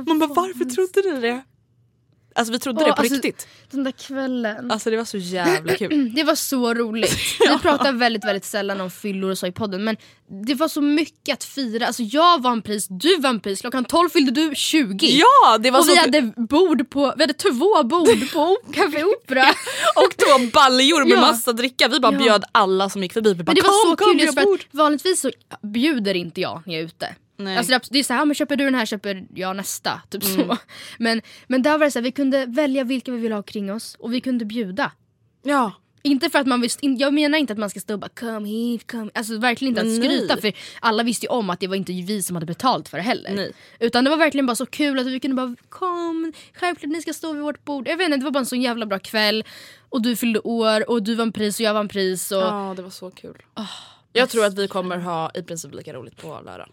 Man 0.08 0.20
bara 0.20 0.34
varför 0.34 0.66
trodde 0.66 1.14
ni 1.14 1.22
det? 1.22 1.42
Alltså 2.40 2.52
vi 2.52 2.60
trodde 2.60 2.80
Åh, 2.82 2.88
det 2.88 2.94
på 2.94 3.02
alltså- 3.02 3.14
riktigt. 3.16 3.48
Den 3.72 3.84
där 3.84 3.92
kvällen. 3.92 4.72
Alltså 4.72 4.90
det 4.90 4.98
var 4.98 5.06
så 5.06 5.18
jävla 5.18 5.74
kul. 5.76 6.12
Det 6.16 6.24
var 6.24 6.36
så 6.36 6.74
roligt. 6.74 7.12
Vi 7.40 7.58
pratar 7.62 7.92
väldigt 7.92 8.26
väldigt 8.26 8.46
sällan 8.46 8.82
om 8.82 8.92
fyllor 8.92 9.32
och 9.32 9.38
så 9.38 9.48
i 9.48 9.52
podden 9.52 9.84
men 9.84 9.98
det 10.46 10.54
var 10.56 10.68
så 10.68 10.82
mycket 10.82 11.34
att 11.34 11.44
fira. 11.44 11.88
Alltså 11.88 12.04
jag 12.04 12.42
vann 12.42 12.62
pris, 12.62 12.88
du 12.90 13.18
vann 13.20 13.40
pris, 13.40 13.62
klockan 13.62 13.86
12 13.86 14.10
fyllde 14.10 14.32
du 14.32 14.52
20. 14.56 15.08
Ja 15.08 15.58
det 15.58 15.72
var 15.72 15.80
och 15.80 15.86
så 15.86 15.92
vi 15.92 15.98
hade 15.98 16.22
bord 16.38 16.90
på, 16.90 17.14
vi 17.18 17.24
hade 17.24 17.34
två 17.34 17.84
bord 17.84 18.32
på 18.34 18.58
Café 18.74 19.04
Opera. 19.04 19.44
Och 19.96 20.18
två 20.18 20.46
baljor 20.54 21.06
med 21.06 21.18
Ja. 21.18 21.22
massa 21.22 21.54
dricka. 21.54 21.88
Vi 21.88 22.00
bara 22.00 22.14
Ja. 22.14 22.20
bjöd 22.20 22.44
alla 22.52 22.90
som 22.90 23.04
gick 23.04 23.14
förbi. 23.14 23.34
Vi 23.34 23.44
bara, 23.44 23.50
Men 23.52 23.56
det 23.56 23.62
var 23.62 23.90
så 23.92 23.96
kom, 23.96 24.20
kul 24.20 24.46
bord. 24.46 24.60
att 24.70 24.76
vanligtvis 24.76 25.22
så 25.22 25.32
bjuder 25.74 26.14
inte 26.16 26.42
jag 26.42 26.62
när 26.66 26.74
jag 26.74 26.82
är 26.82 26.86
ute. 26.86 27.16
Nej. 27.40 27.58
Alltså 27.58 27.70
det 27.72 27.76
är- 27.76 27.82
det 27.94 28.00
är 28.00 28.04
såhär, 28.04 28.26
men 28.26 28.36
köper 28.36 28.56
du 28.56 28.64
den 28.66 28.76
här 28.76 28.86
köper 28.86 29.26
jag 29.36 29.56
nästa. 29.56 30.02
Typ 30.10 30.24
Mm. 30.24 30.36
så. 30.48 30.58
Men, 31.00 31.22
men 31.48 31.62
där 31.62 31.78
var 31.78 31.86
det 31.86 31.92
så 31.92 32.00
här, 32.00 32.04
vi 32.04 32.12
kunde 32.12 32.46
välja 32.46 32.84
vilka 32.84 33.12
vi 33.12 33.18
ville 33.18 33.36
ha 33.36 33.44
kring 33.44 33.72
oss 33.74 33.96
och 34.00 34.14
vi 34.14 34.22
kunde 34.22 34.46
bjuda. 34.46 34.92
Ja. 35.44 35.72
Inte 36.04 36.30
för 36.30 36.40
att 36.40 36.48
man 36.48 36.68
in- 36.82 36.98
jag 36.98 37.14
menar 37.14 37.38
inte 37.38 37.54
att 37.54 37.60
man 37.60 37.70
ska 37.70 37.80
stå 37.80 37.94
och 37.94 38.00
bara 38.00 38.10
come 38.10 38.48
hit, 38.50 38.92
come 38.92 39.12
Alltså 39.14 39.38
verkligen 39.38 39.72
inte 39.78 39.82
att 39.82 39.96
skryta 40.04 40.34
nej. 40.36 40.42
för 40.42 40.54
alla 40.80 41.04
visste 41.04 41.26
ju 41.26 41.30
om 41.30 41.50
att 41.50 41.60
det 41.60 41.68
var 41.68 41.76
inte 41.76 41.92
vi 41.94 42.22
som 42.24 42.36
hade 42.36 42.46
betalt 42.46 42.90
för 42.90 42.98
det 42.98 43.04
heller. 43.04 43.32
Nej. 43.36 43.52
Utan 43.80 44.04
det 44.04 44.10
var 44.10 44.18
verkligen 44.18 44.46
bara 44.46 44.56
så 44.56 44.66
kul 44.66 45.00
att 45.00 45.08
vi 45.08 45.20
kunde 45.20 45.36
bara 45.36 45.56
kom, 45.70 46.34
självklart 46.54 46.92
ni 46.92 47.02
ska 47.02 47.14
stå 47.14 47.34
vid 47.34 47.42
vårt 47.44 47.66
bord. 47.66 47.88
Jag 47.88 47.98
vet 47.98 48.06
inte, 48.06 48.18
det 48.18 48.24
var 48.24 48.32
bara 48.32 48.40
en 48.40 48.46
sån 48.46 48.62
jävla 48.62 48.86
bra 48.86 49.00
kväll. 49.00 49.44
Och 49.90 50.02
du 50.02 50.16
fyllde 50.16 50.40
år 50.40 50.90
och 50.90 51.04
du 51.04 51.16
vann 51.16 51.32
pris 51.32 51.60
och 51.60 51.66
jag 51.66 51.74
vann 51.74 51.88
pris. 51.88 52.32
Och 52.32 52.38
Ja 52.42 52.74
det 52.76 52.82
var 52.82 52.90
så 52.90 53.12
kul. 53.12 53.38
jag 54.14 54.30
tror 54.30 54.46
att 54.46 54.58
vi 54.58 54.68
kommer 54.68 54.98
ha 54.98 55.32
i 55.34 55.44
princip 55.44 55.74
lika 55.76 55.94
roligt 55.94 56.18
på 56.22 56.42
lördag. 56.46 56.70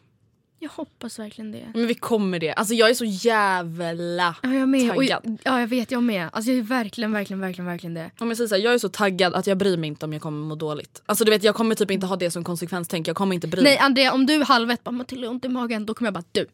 Jag 0.58 0.70
hoppas 0.70 1.18
verkligen 1.18 1.52
det. 1.52 1.72
Men 1.74 1.86
vi 1.86 1.94
kommer 1.94 2.38
det. 2.38 2.52
Alltså 2.52 2.74
jag 2.74 2.90
är 2.90 2.94
så 2.94 3.04
jävla 3.04 4.36
Ja, 4.42 4.54
jag 4.54 4.68
med. 4.68 4.94
Taggad. 4.94 5.38
ja, 5.44 5.60
jag 5.60 5.66
vet, 5.66 5.90
jag 5.90 6.02
med. 6.02 6.28
Alltså 6.32 6.50
jag 6.50 6.58
är 6.58 6.62
verkligen, 6.62 7.12
verkligen, 7.12 7.40
verkligen, 7.40 7.66
verkligen 7.66 7.94
det. 7.94 8.10
Om 8.18 8.28
jag 8.28 8.36
säger 8.36 8.48
så 8.48 8.54
här, 8.54 8.62
jag 8.62 8.74
är 8.74 8.78
så 8.78 8.88
taggad 8.88 9.34
att 9.34 9.46
jag 9.46 9.58
bryr 9.58 9.76
mig 9.76 9.88
inte 9.88 10.04
om 10.06 10.12
jag 10.12 10.22
kommer 10.22 10.46
må 10.46 10.54
dåligt. 10.54 11.02
Alltså 11.06 11.24
du 11.24 11.30
vet 11.30 11.44
jag 11.44 11.54
kommer 11.54 11.74
typ 11.74 11.90
inte 11.90 12.06
ha 12.06 12.16
det 12.16 12.30
som 12.30 12.44
konsekvenstänk, 12.44 13.08
jag 13.08 13.16
kommer 13.16 13.34
inte 13.34 13.48
bry 13.48 13.62
mig. 13.62 13.72
Nej 13.72 13.78
Andrea, 13.78 14.12
om 14.12 14.26
du 14.26 14.42
halv 14.42 14.70
ett 14.70 14.84
bara 14.84 14.90
Matilda 14.90 15.28
ont 15.28 15.44
i 15.44 15.48
magen, 15.48 15.86
då 15.86 15.94
kommer 15.94 16.06
jag 16.06 16.14
bara 16.14 16.24
du. 16.32 16.46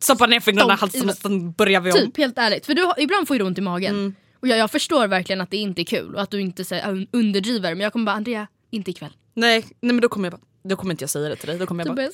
Stoppa 0.00 0.26
ner 0.26 0.40
fingrarna 0.40 0.74
i 0.74 0.76
halsen 0.76 1.08
och 1.08 1.14
sen 1.14 1.52
börjar 1.52 1.80
vi 1.80 1.92
om. 1.92 1.98
Typ 1.98 2.16
helt 2.16 2.38
ärligt. 2.38 2.66
För 2.66 2.74
du, 2.74 2.92
ibland 2.96 3.28
får 3.28 3.38
du 3.38 3.44
ont 3.44 3.58
i 3.58 3.60
magen. 3.60 3.94
Mm. 3.94 4.14
Och 4.40 4.48
jag, 4.48 4.58
jag 4.58 4.70
förstår 4.70 5.06
verkligen 5.06 5.40
att 5.40 5.50
det 5.50 5.56
inte 5.56 5.82
är 5.82 5.84
kul 5.84 6.14
och 6.14 6.22
att 6.22 6.30
du 6.30 6.40
inte 6.40 6.64
så, 6.64 6.74
här, 6.74 7.06
underdriver. 7.10 7.74
Men 7.74 7.80
jag 7.80 7.92
kommer 7.92 8.06
bara 8.06 8.16
Andrea, 8.16 8.46
inte 8.70 8.90
ikväll. 8.90 9.12
Nej, 9.34 9.64
nej 9.80 9.92
men 9.92 10.00
då 10.00 10.08
kommer 10.08 10.26
jag 10.26 10.32
bara, 10.32 10.46
då 10.68 10.76
kommer 10.76 10.94
inte 10.94 11.02
jag 11.02 11.10
säga 11.10 11.28
det 11.28 11.36
till 11.36 11.48
dig. 11.48 11.58
Då 11.58 11.66
kommer 11.66 11.86
jag 11.86 11.96
bara. 11.96 12.08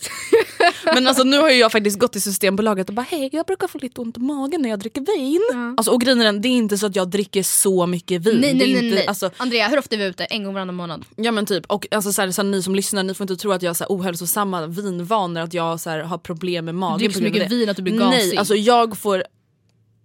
Men 0.94 1.06
alltså 1.06 1.24
nu 1.24 1.38
har 1.38 1.48
jag 1.48 1.72
faktiskt 1.72 1.98
gått 1.98 2.12
till 2.12 2.22
Systembolaget 2.22 2.88
och 2.88 2.94
bara 2.94 3.06
hej 3.10 3.30
jag 3.32 3.46
brukar 3.46 3.68
få 3.68 3.78
lite 3.78 4.00
ont 4.00 4.16
i 4.16 4.20
magen 4.20 4.62
när 4.62 4.70
jag 4.70 4.78
dricker 4.78 5.00
vin. 5.00 5.40
Ja. 5.52 5.74
Alltså, 5.76 5.92
och 5.92 6.00
grejen 6.00 6.20
är 6.20 6.32
det 6.32 6.48
är 6.48 6.50
inte 6.50 6.78
så 6.78 6.86
att 6.86 6.96
jag 6.96 7.08
dricker 7.08 7.42
så 7.42 7.86
mycket 7.86 8.22
vin. 8.22 8.40
nej 8.40 8.54
nej 8.54 8.74
nej. 8.74 8.84
inte, 8.84 8.94
nej. 8.96 9.06
Alltså, 9.06 9.30
Andrea, 9.36 9.68
hur 9.68 9.78
ofta 9.78 9.94
är 9.94 9.98
vi 9.98 10.04
ute? 10.04 10.24
En 10.24 10.44
gång 10.44 10.54
varannan 10.54 10.74
månad. 10.74 11.04
ja 11.16 11.32
men 11.32 11.46
typ, 11.46 11.66
och 11.66 11.86
alltså, 11.90 12.12
så 12.12 12.22
här, 12.22 12.30
så 12.30 12.42
här, 12.42 12.48
ni 12.48 12.62
som 12.62 12.74
lyssnar 12.74 13.02
ni 13.02 13.14
får 13.14 13.24
inte 13.24 13.36
tro 13.36 13.52
att 13.52 13.62
jag 13.62 13.70
har 13.70 13.74
så 13.74 13.84
här, 13.84 13.90
ohälsosamma 13.96 14.66
vinvanor, 14.66 15.40
att 15.40 15.54
jag 15.54 15.80
så 15.80 15.90
här, 15.90 15.98
har 15.98 16.18
problem 16.18 16.64
med 16.64 16.74
magen. 16.74 16.98
dricker 16.98 17.12
på 17.12 17.18
så 17.18 17.24
mycket 17.24 17.50
vin 17.50 17.68
att 17.68 17.76
du 17.76 17.82
blir 17.82 17.94
Nej, 17.94 18.18
gasig. 18.18 18.36
alltså 18.38 18.54
jag 18.54 18.98
får 18.98 19.24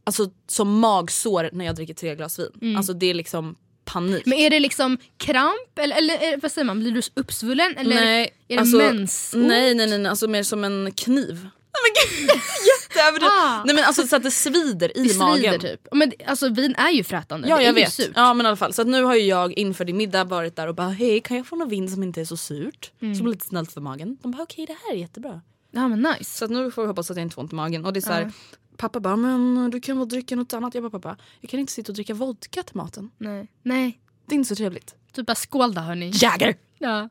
alltså, 0.03 0.29
som 0.47 0.79
magsår 0.79 1.49
när 1.53 1.65
jag 1.65 1.75
dricker 1.75 1.93
tre 1.93 2.15
glas 2.15 2.39
vin. 2.39 2.51
Mm. 2.61 2.77
Alltså 2.77 2.93
det 2.93 3.05
är 3.05 3.13
liksom 3.13 3.55
panik. 3.87 4.25
Men 4.25 4.37
är 4.37 4.49
det 4.49 4.59
liksom 4.59 4.97
kramp 5.17 5.79
eller, 5.79 5.95
eller 5.95 6.13
är, 6.13 6.37
vad 6.41 6.51
säger 6.51 6.65
man, 6.65 6.79
blir 6.79 6.91
du 6.91 7.01
uppsvullen? 7.13 7.77
Eller 7.77 7.95
nej, 7.95 8.33
är 8.47 8.55
det 8.55 8.59
alltså, 8.61 8.77
mensont? 8.77 9.47
nej, 9.47 9.75
nej, 9.75 9.87
nej, 9.87 10.07
alltså 10.07 10.27
mer 10.27 10.43
som 10.43 10.63
en 10.63 10.91
kniv. 10.91 11.47
Nej 11.73 11.81
men 11.83 12.19
gud, 12.27 12.29
jätteöverdrivet. 12.89 13.33
Ah. 13.33 13.63
Nej 13.65 13.75
men 13.75 13.83
alltså 13.83 14.07
så 14.07 14.15
att 14.15 14.23
det 14.23 14.31
svider 14.31 14.97
i 14.97 15.07
Det 15.07 15.17
magen. 15.17 15.37
svider 15.37 15.57
typ. 15.59 15.87
Men 15.91 16.11
alltså 16.25 16.49
vin 16.49 16.75
är 16.75 16.89
ju 16.91 17.03
frätande. 17.03 17.47
Ja 17.47 17.61
jag 17.61 17.73
vet. 17.73 17.93
Surt. 17.93 18.11
Ja 18.15 18.33
men 18.33 18.45
i 18.45 18.47
alla 18.47 18.55
fall. 18.55 18.73
Så 18.73 18.81
att 18.81 18.87
nu 18.87 19.03
har 19.03 19.15
ju 19.15 19.21
jag 19.21 19.53
inför 19.53 19.85
din 19.85 19.97
middag 19.97 20.23
varit 20.23 20.55
där 20.55 20.67
och 20.67 20.75
bara 20.75 20.89
hej 20.89 21.19
kan 21.19 21.37
jag 21.37 21.47
få 21.47 21.55
något 21.55 21.69
vin 21.69 21.89
som 21.89 22.03
inte 22.03 22.21
är 22.21 22.25
så 22.25 22.37
surt? 22.37 22.91
Mm. 23.01 23.15
Som 23.15 23.27
är 23.27 23.31
lite 23.31 23.45
snällt 23.45 23.71
för 23.71 23.81
magen. 23.81 24.17
De 24.21 24.31
bara 24.31 24.43
okej 24.43 24.65
det 24.65 24.75
här 24.85 24.93
är 24.95 24.97
jättebra. 24.97 25.41
Ja 25.71 25.87
men 25.87 26.01
nice. 26.01 26.37
Så 26.37 26.45
att 26.45 26.51
nu 26.51 26.71
får 26.71 26.81
vi 26.81 26.87
hoppas 26.87 27.11
att 27.11 27.17
jag 27.17 27.21
inte 27.25 27.35
får 27.35 27.41
ont 27.41 27.51
i 27.53 27.55
magen. 27.55 27.85
Och 27.85 27.93
det 27.93 27.99
är 27.99 28.01
så 28.01 28.11
här, 28.11 28.31
Pappa 28.77 28.99
bara 28.99 29.15
men 29.15 29.69
du 29.71 29.79
kan 29.81 29.99
väl 29.99 30.09
dricka 30.09 30.35
något 30.35 30.53
annat. 30.53 30.73
Jag 30.73 30.83
bara 30.83 30.99
pappa 30.99 31.17
jag 31.41 31.49
kan 31.49 31.59
inte 31.59 31.73
sitta 31.73 31.91
och 31.91 31.95
dricka 31.95 32.13
vodka 32.13 32.63
till 32.63 32.75
maten. 32.77 33.09
Nej. 33.17 33.47
Nej. 33.63 33.99
Det 34.25 34.33
är 34.35 34.37
inte 34.37 34.49
så 34.49 34.55
trevligt. 34.55 34.95
Typ 35.11 35.25
bara 35.27 35.35
skål 35.35 35.73
då 35.73 35.81
hörni. 35.81 36.11
Jäger! 36.13 36.55
Ja. 36.77 37.09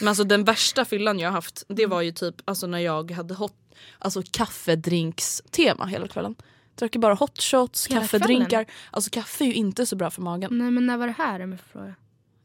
Men 0.00 0.08
alltså 0.08 0.24
den 0.24 0.44
värsta 0.44 0.84
fyllan 0.84 1.18
jag 1.18 1.28
har 1.28 1.32
haft 1.34 1.64
det 1.68 1.86
var 1.86 2.02
ju 2.02 2.12
typ 2.12 2.34
alltså 2.44 2.66
när 2.66 2.78
jag 2.78 3.10
hade 3.10 3.34
hot, 3.34 3.54
alltså 3.98 4.22
kaffedrinkstema 4.30 5.86
hela 5.86 6.08
kvällen. 6.08 6.34
Drack 6.74 6.94
ju 6.94 7.00
bara 7.00 7.14
hot 7.14 7.42
shots, 7.42 7.86
Hela 7.86 8.00
kaffedrinkar. 8.00 8.48
kvällen? 8.48 8.66
Alltså 8.90 9.10
kaffe 9.10 9.44
är 9.44 9.46
ju 9.48 9.54
inte 9.54 9.86
så 9.86 9.96
bra 9.96 10.10
för 10.10 10.22
magen. 10.22 10.58
Nej 10.58 10.70
men 10.70 10.86
när 10.86 10.96
var 10.96 11.06
det 11.06 11.14
här 11.18 11.40
om 11.40 11.50
jag 11.50 11.60
får 11.60 11.68
fråga? 11.68 11.94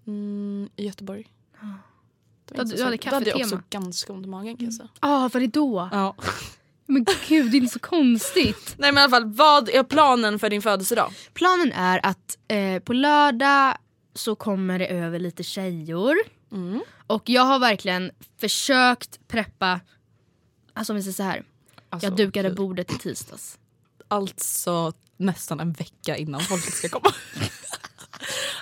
Mm, 0.07 0.69
I 0.75 0.85
Göteborg. 0.85 1.27
Det 2.45 2.57
var 2.57 2.65
Du- 2.65 2.71
hade 2.71 2.75
då 2.77 2.83
hade 2.83 2.93
jag 2.95 3.01
kaffetema. 3.01 3.43
också 3.45 3.61
ganska 3.69 4.13
ont 4.13 4.25
i 4.25 4.29
magen 4.29 4.57
kan 4.57 4.65
jag 4.65 4.73
säga. 4.73 4.89
Ja 5.01 5.25
ah, 5.25 5.29
var 5.33 5.39
det 5.41 5.47
då? 5.47 5.89
Ja. 5.91 6.15
Men 6.89 7.05
gud 7.27 7.51
det 7.51 7.57
är 7.57 7.59
inte 7.59 7.73
så 7.73 7.79
konstigt. 7.79 8.75
Nej 8.77 8.91
men 8.91 9.01
i 9.01 9.03
alla 9.03 9.09
fall, 9.09 9.33
vad 9.33 9.69
är 9.69 9.83
planen 9.83 10.39
för 10.39 10.49
din 10.49 10.61
födelsedag? 10.61 11.13
Planen 11.33 11.71
är 11.71 12.05
att 12.05 12.37
eh, 12.47 12.79
på 12.79 12.93
lördag 12.93 13.77
så 14.13 14.35
kommer 14.35 14.79
det 14.79 14.87
över 14.87 15.19
lite 15.19 15.43
tjejor. 15.43 16.15
Mm. 16.51 16.81
Och 17.07 17.29
jag 17.29 17.41
har 17.41 17.59
verkligen 17.59 18.11
försökt 18.39 19.27
preppa, 19.27 19.79
alltså 20.73 20.93
om 20.93 20.97
vi 20.97 21.03
säger 21.03 21.13
så 21.13 21.23
här. 21.23 21.43
Alltså, 21.89 22.07
jag 22.07 22.15
dukade 22.15 22.49
bordet 22.49 22.91
i 22.91 22.97
tisdags. 22.97 23.57
Alltså 24.07 24.93
nästan 25.17 25.59
en 25.59 25.71
vecka 25.71 26.17
innan 26.17 26.41
folket 26.41 26.73
ska 26.73 26.89
komma. 26.89 27.13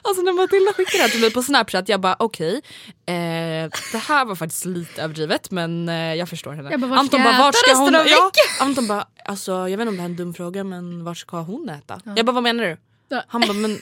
alltså 0.02 0.22
när 0.22 0.34
Matilda 0.34 0.74
skickade 0.74 0.98
det 0.98 1.02
här 1.02 1.10
till 1.10 1.22
mig 1.22 1.34
på 1.34 1.44
snapchat 1.44 1.90
jag 1.90 2.02
bara 2.02 2.16
okej, 2.20 2.62
eh, 3.06 3.70
det 3.92 3.98
här 4.08 4.26
var 4.26 4.36
faktiskt 4.36 4.66
lite 4.66 5.02
överdrivet 5.02 5.52
men 5.52 5.90
eh, 5.90 6.14
jag 6.16 6.30
förstår 6.30 6.54
henne. 6.54 6.72
Jag 6.72 6.80
bara, 6.80 6.88
vart 6.88 7.00
Anton 7.00 7.24
bara 7.24 7.38
vart 7.38 7.56
äta 7.56 7.74
ska 7.74 7.84
hon 7.84 7.96
av 7.96 8.08
ja, 8.08 8.32
Anton 8.60 8.88
bara 8.88 9.08
alltså 9.26 9.52
jag 9.52 9.78
vet 9.78 9.80
inte 9.80 9.90
om 9.90 9.96
det 9.96 10.02
här 10.02 10.10
är 10.10 10.12
en 10.12 10.16
dum 10.16 10.34
fråga 10.34 10.64
men 10.64 11.04
vart 11.04 11.18
ska 11.18 11.38
hon 11.42 11.70
äta? 11.70 12.02
Jag 12.16 12.26
bara 12.26 12.32
vad 12.34 12.44
menar 12.44 12.64
du? 12.64 12.78
Ja. 13.10 13.24
Han 13.28 13.42
bara 13.42 13.54
men 13.54 13.78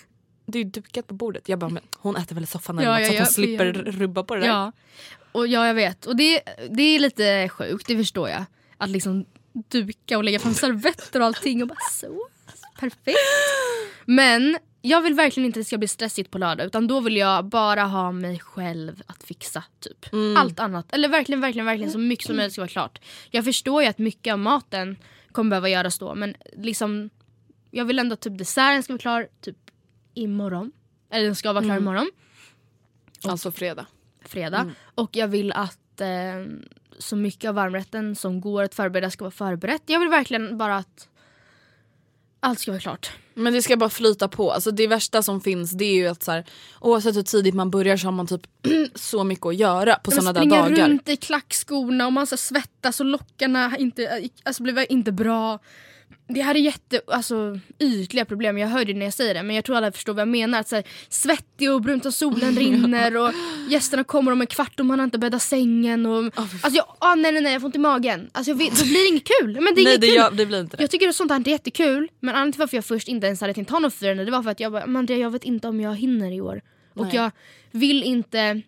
det 0.46 0.60
är 0.60 0.63
ju 0.63 0.70
dukat 0.70 1.08
på 1.08 1.13
bordet. 1.13 1.50
Jag 1.50 1.60
bara 1.60 1.70
men 1.70 1.84
hon 1.98 2.15
äter 2.15 2.36
väl 2.36 2.44
i 2.44 2.48
soffan 2.48 2.77
Ja, 2.77 3.00
ja, 3.00 3.05
så 3.05 3.12
att 3.12 3.13
ja, 3.13 3.20
hon 3.20 3.34
slipper 3.34 3.65
ja. 3.65 3.91
rubba 3.91 4.24
på 4.24 4.36
det 4.36 4.41
där. 4.41 4.48
Ja. 4.48 4.72
Och 5.32 5.48
ja 5.48 5.67
jag 5.67 5.74
vet. 5.74 6.05
Och 6.05 6.15
det, 6.15 6.41
det 6.70 6.84
är 6.84 7.00
lite 7.00 7.50
sjukt, 7.50 7.88
det 7.88 7.98
förstår 7.98 8.29
jag. 8.29 8.46
Att 8.77 8.89
liksom 8.89 9.25
duka 9.70 10.17
och 10.17 10.24
lägga 10.24 10.39
fram 10.39 10.53
servetter 10.53 11.20
och 11.20 11.25
allting 11.25 11.62
och 11.62 11.67
bara 11.67 11.89
så. 11.91 12.27
Perfekt. 12.79 13.17
Men 14.05 14.58
jag 14.86 15.01
vill 15.01 15.13
verkligen 15.13 15.46
inte 15.46 15.60
att 15.60 15.62
det 15.62 15.68
ska 15.68 15.77
bli 15.77 15.88
stressigt 15.88 16.32
på 16.32 16.38
lördag 16.38 16.65
utan 16.68 16.88
då 16.88 17.00
vill 17.00 17.18
jag 17.18 17.46
bara 17.46 17.84
ha 17.84 18.12
mig 18.12 18.39
själv 18.39 19.01
att 19.08 19.24
fixa 19.24 19.63
typ. 19.80 20.06
Allt 20.38 20.60
annat. 20.60 20.94
Eller 20.94 21.10
verkligen, 21.10 21.42
verkligen, 21.42 21.65
verkligen 21.65 21.92
så 21.92 21.98
mycket 21.98 22.25
som 22.27 22.36
möjligt 22.36 22.54
ska 22.54 22.62
vara 22.62 22.68
klart. 22.70 23.01
Jag 23.32 23.46
förstår 23.46 23.84
ju 23.84 23.89
att 23.89 23.98
mycket 23.98 24.34
av 24.34 24.39
maten 24.39 24.98
kommer 25.32 25.50
behöva 25.50 25.70
göras 25.70 26.00
då 26.00 26.15
men 26.15 26.36
liksom 26.58 27.10
jag 27.72 27.86
vill 27.86 28.00
ändå 28.00 28.13
att 28.13 28.22
typ 28.22 28.38
desserten 28.38 28.84
ska 28.84 28.94
vara 28.94 29.00
klar 29.01 29.27
typ 29.42 29.58
imorgon. 30.13 30.72
Eller 31.12 31.25
den 31.25 31.36
ska 31.36 31.54
vara 31.54 31.63
klar 31.63 31.77
imorgon 31.77 32.12
Alltså 33.24 33.51
fredag. 33.51 33.86
fredag. 34.25 34.72
Och 34.96 35.15
jag 35.15 35.27
vill 35.27 35.51
att 35.51 36.01
eh, 36.01 36.08
så 36.98 37.15
mycket 37.15 37.50
av 37.50 37.56
varmrätten 37.56 38.15
som 38.15 38.42
går 38.42 38.63
att 38.63 38.75
förbereda 38.75 39.10
ska 39.10 39.24
vara 39.24 39.32
förberett. 39.32 39.84
Jag 39.86 40.00
vill 40.00 40.10
verkligen 40.10 40.58
bara 40.58 40.77
att 40.77 41.10
allt 42.46 42.60
ska 42.60 42.72
vara 42.72 42.82
klart. 42.82 43.12
Men 43.34 43.54
det 43.54 43.62
ska 43.62 43.78
bara 43.78 43.90
flyta 43.90 44.28
på. 44.28 44.52
Alltså 44.52 44.72
det 44.72 44.88
värsta 44.88 45.24
som 45.24 45.42
finns 45.42 45.72
det 45.72 45.86
är 45.86 45.94
ju 45.94 46.08
att 46.08 46.24
så 46.24 46.32
här, 46.32 46.46
oavsett 46.82 47.16
hur 47.16 47.24
tidigt 47.24 47.56
man 47.56 47.72
börjar 47.72 47.98
så 47.98 48.08
har 48.08 48.12
man 48.12 48.28
typ 48.28 48.42
så 48.96 49.24
mycket 49.24 49.46
att 49.46 49.56
göra 49.56 49.96
på 49.96 50.12
sådana 50.12 50.34
där 50.34 50.42
springa 50.42 50.62
dagar. 50.62 50.90
runt 50.90 51.10
i 51.10 51.18
klackskorna 51.18 52.06
och 52.06 52.14
man 52.14 52.28
så 52.28 52.38
svettas 52.38 53.00
och 53.00 53.06
lockarna 53.06 53.78
inte, 53.78 54.30
alltså, 54.44 54.64
blir 54.64 54.92
inte 54.92 55.12
bra. 55.12 55.60
Det 56.28 56.42
här 56.42 56.56
är 56.56 56.60
jätte, 56.60 57.02
alltså, 57.08 57.60
ytliga 57.80 58.26
problem, 58.26 58.58
jag 58.58 58.68
hör 58.68 58.86
det 58.86 58.94
när 58.94 59.06
jag 59.06 59.14
säger 59.14 59.34
det 59.34 59.44
men 59.44 59.56
jag 59.56 59.66
tror 59.66 59.76
alla 59.76 59.92
förstår 59.92 60.14
vad 60.14 60.22
jag 60.22 60.28
menar. 60.28 60.60
Att, 60.60 60.68
så 60.68 60.76
här, 60.76 60.86
svettig 61.10 61.72
och 61.72 61.82
brunt 61.82 62.06
och 62.06 62.14
solen 62.14 62.56
rinner 62.56 63.18
och 63.18 63.32
gästerna 63.70 64.04
kommer 64.04 64.32
om 64.32 64.42
en 64.42 64.48
kvart 64.48 64.80
och 64.80 64.86
man 64.86 65.00
har 65.00 65.04
inte 65.04 65.18
bäddat 65.18 65.42
sängen. 65.42 66.06
Och, 66.06 66.24
alltså, 66.36 66.70
jag, 66.72 66.86
ah, 67.00 67.16
nej 67.16 67.32
nej 67.32 67.42
nej 67.42 67.54
jag 67.54 67.62
får 67.62 67.66
ont 67.68 67.76
i 67.76 67.80
magen. 67.80 68.30
Alltså, 68.32 68.52
jag 68.52 68.58
då 68.60 68.84
blir 68.86 69.04
det 69.04 69.10
inget 69.10 69.28
kul. 69.42 69.54
Men 69.62 69.76
det 69.76 69.82
är 69.82 69.86
Nej 69.86 69.98
det, 69.98 70.08
kul. 70.08 70.16
gör, 70.16 70.32
det 70.32 70.46
blir 70.46 70.62
inte 70.62 70.78
det. 70.78 70.84
Jag 70.84 70.92
tycker 70.92 71.08
att 71.08 71.16
sånt 71.16 71.32
här 71.32 71.40
är 71.40 71.50
jättekul 71.50 72.08
men 72.20 72.30
anledningen 72.36 72.52
till 72.52 72.60
varför 72.60 72.78
jag 72.78 72.86
först 72.86 73.08
inte 73.08 73.28
ens 73.28 73.42
hade 73.42 73.54
tänkt 73.54 73.72
ha 73.72 73.80
något 73.80 73.94
firande 73.94 74.26
det 74.26 74.32
var 74.32 74.44
för 74.44 74.50
att 74.52 74.60
jag 74.60 74.72
bara, 74.72 74.86
"Men 74.86 74.96
Andrea 74.96 75.18
jag 75.18 75.30
vet 75.32 75.44
inte 75.44 75.68
om 75.68 75.82
jag 75.82 75.96
hinner 75.96 76.32
i 76.32 76.42
år. 76.42 76.62
Och 76.94 77.06
Nej. 77.06 77.16
jag 77.16 77.32
vill 77.72 78.04
inte 78.04 78.62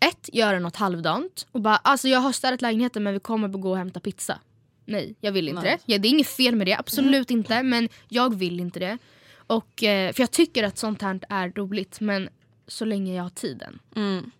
ett, 0.00 0.28
göra 0.32 0.58
något 0.58 0.76
halvdant 0.76 1.46
och 1.52 1.60
bara 1.60 1.76
alltså 1.76 2.08
jag 2.08 2.18
har 2.20 2.32
städat 2.32 2.62
lägenheten 2.62 3.02
men 3.02 3.12
vi 3.12 3.20
kommer 3.20 3.48
att 3.48 3.60
gå 3.60 3.70
och 3.70 3.76
hämta 3.78 4.00
pizza. 4.00 4.38
Nej, 4.84 5.14
jag 5.20 5.32
vill 5.32 5.48
inte 5.48 5.62
Nej. 5.62 5.78
det. 5.86 5.92
Ja, 5.92 5.98
det 5.98 6.08
är 6.08 6.10
inget 6.10 6.28
fel 6.28 6.56
med 6.56 6.66
det, 6.66 6.74
absolut 6.78 7.30
inte. 7.30 7.62
Men 7.62 7.88
jag 8.08 8.34
vill 8.38 8.60
inte 8.60 8.80
det. 8.80 8.98
Och, 9.46 9.82
eh, 9.82 10.12
för 10.12 10.22
jag 10.22 10.30
tycker 10.30 10.62
att 10.64 10.78
sånt 10.78 11.02
här 11.02 11.20
är 11.28 11.50
roligt 11.50 12.00
men 12.00 12.28
så 12.66 12.84
länge 12.84 13.14
jag 13.16 13.22
har 13.22 13.30
tiden. 13.30 13.78
Mm. 13.96 14.30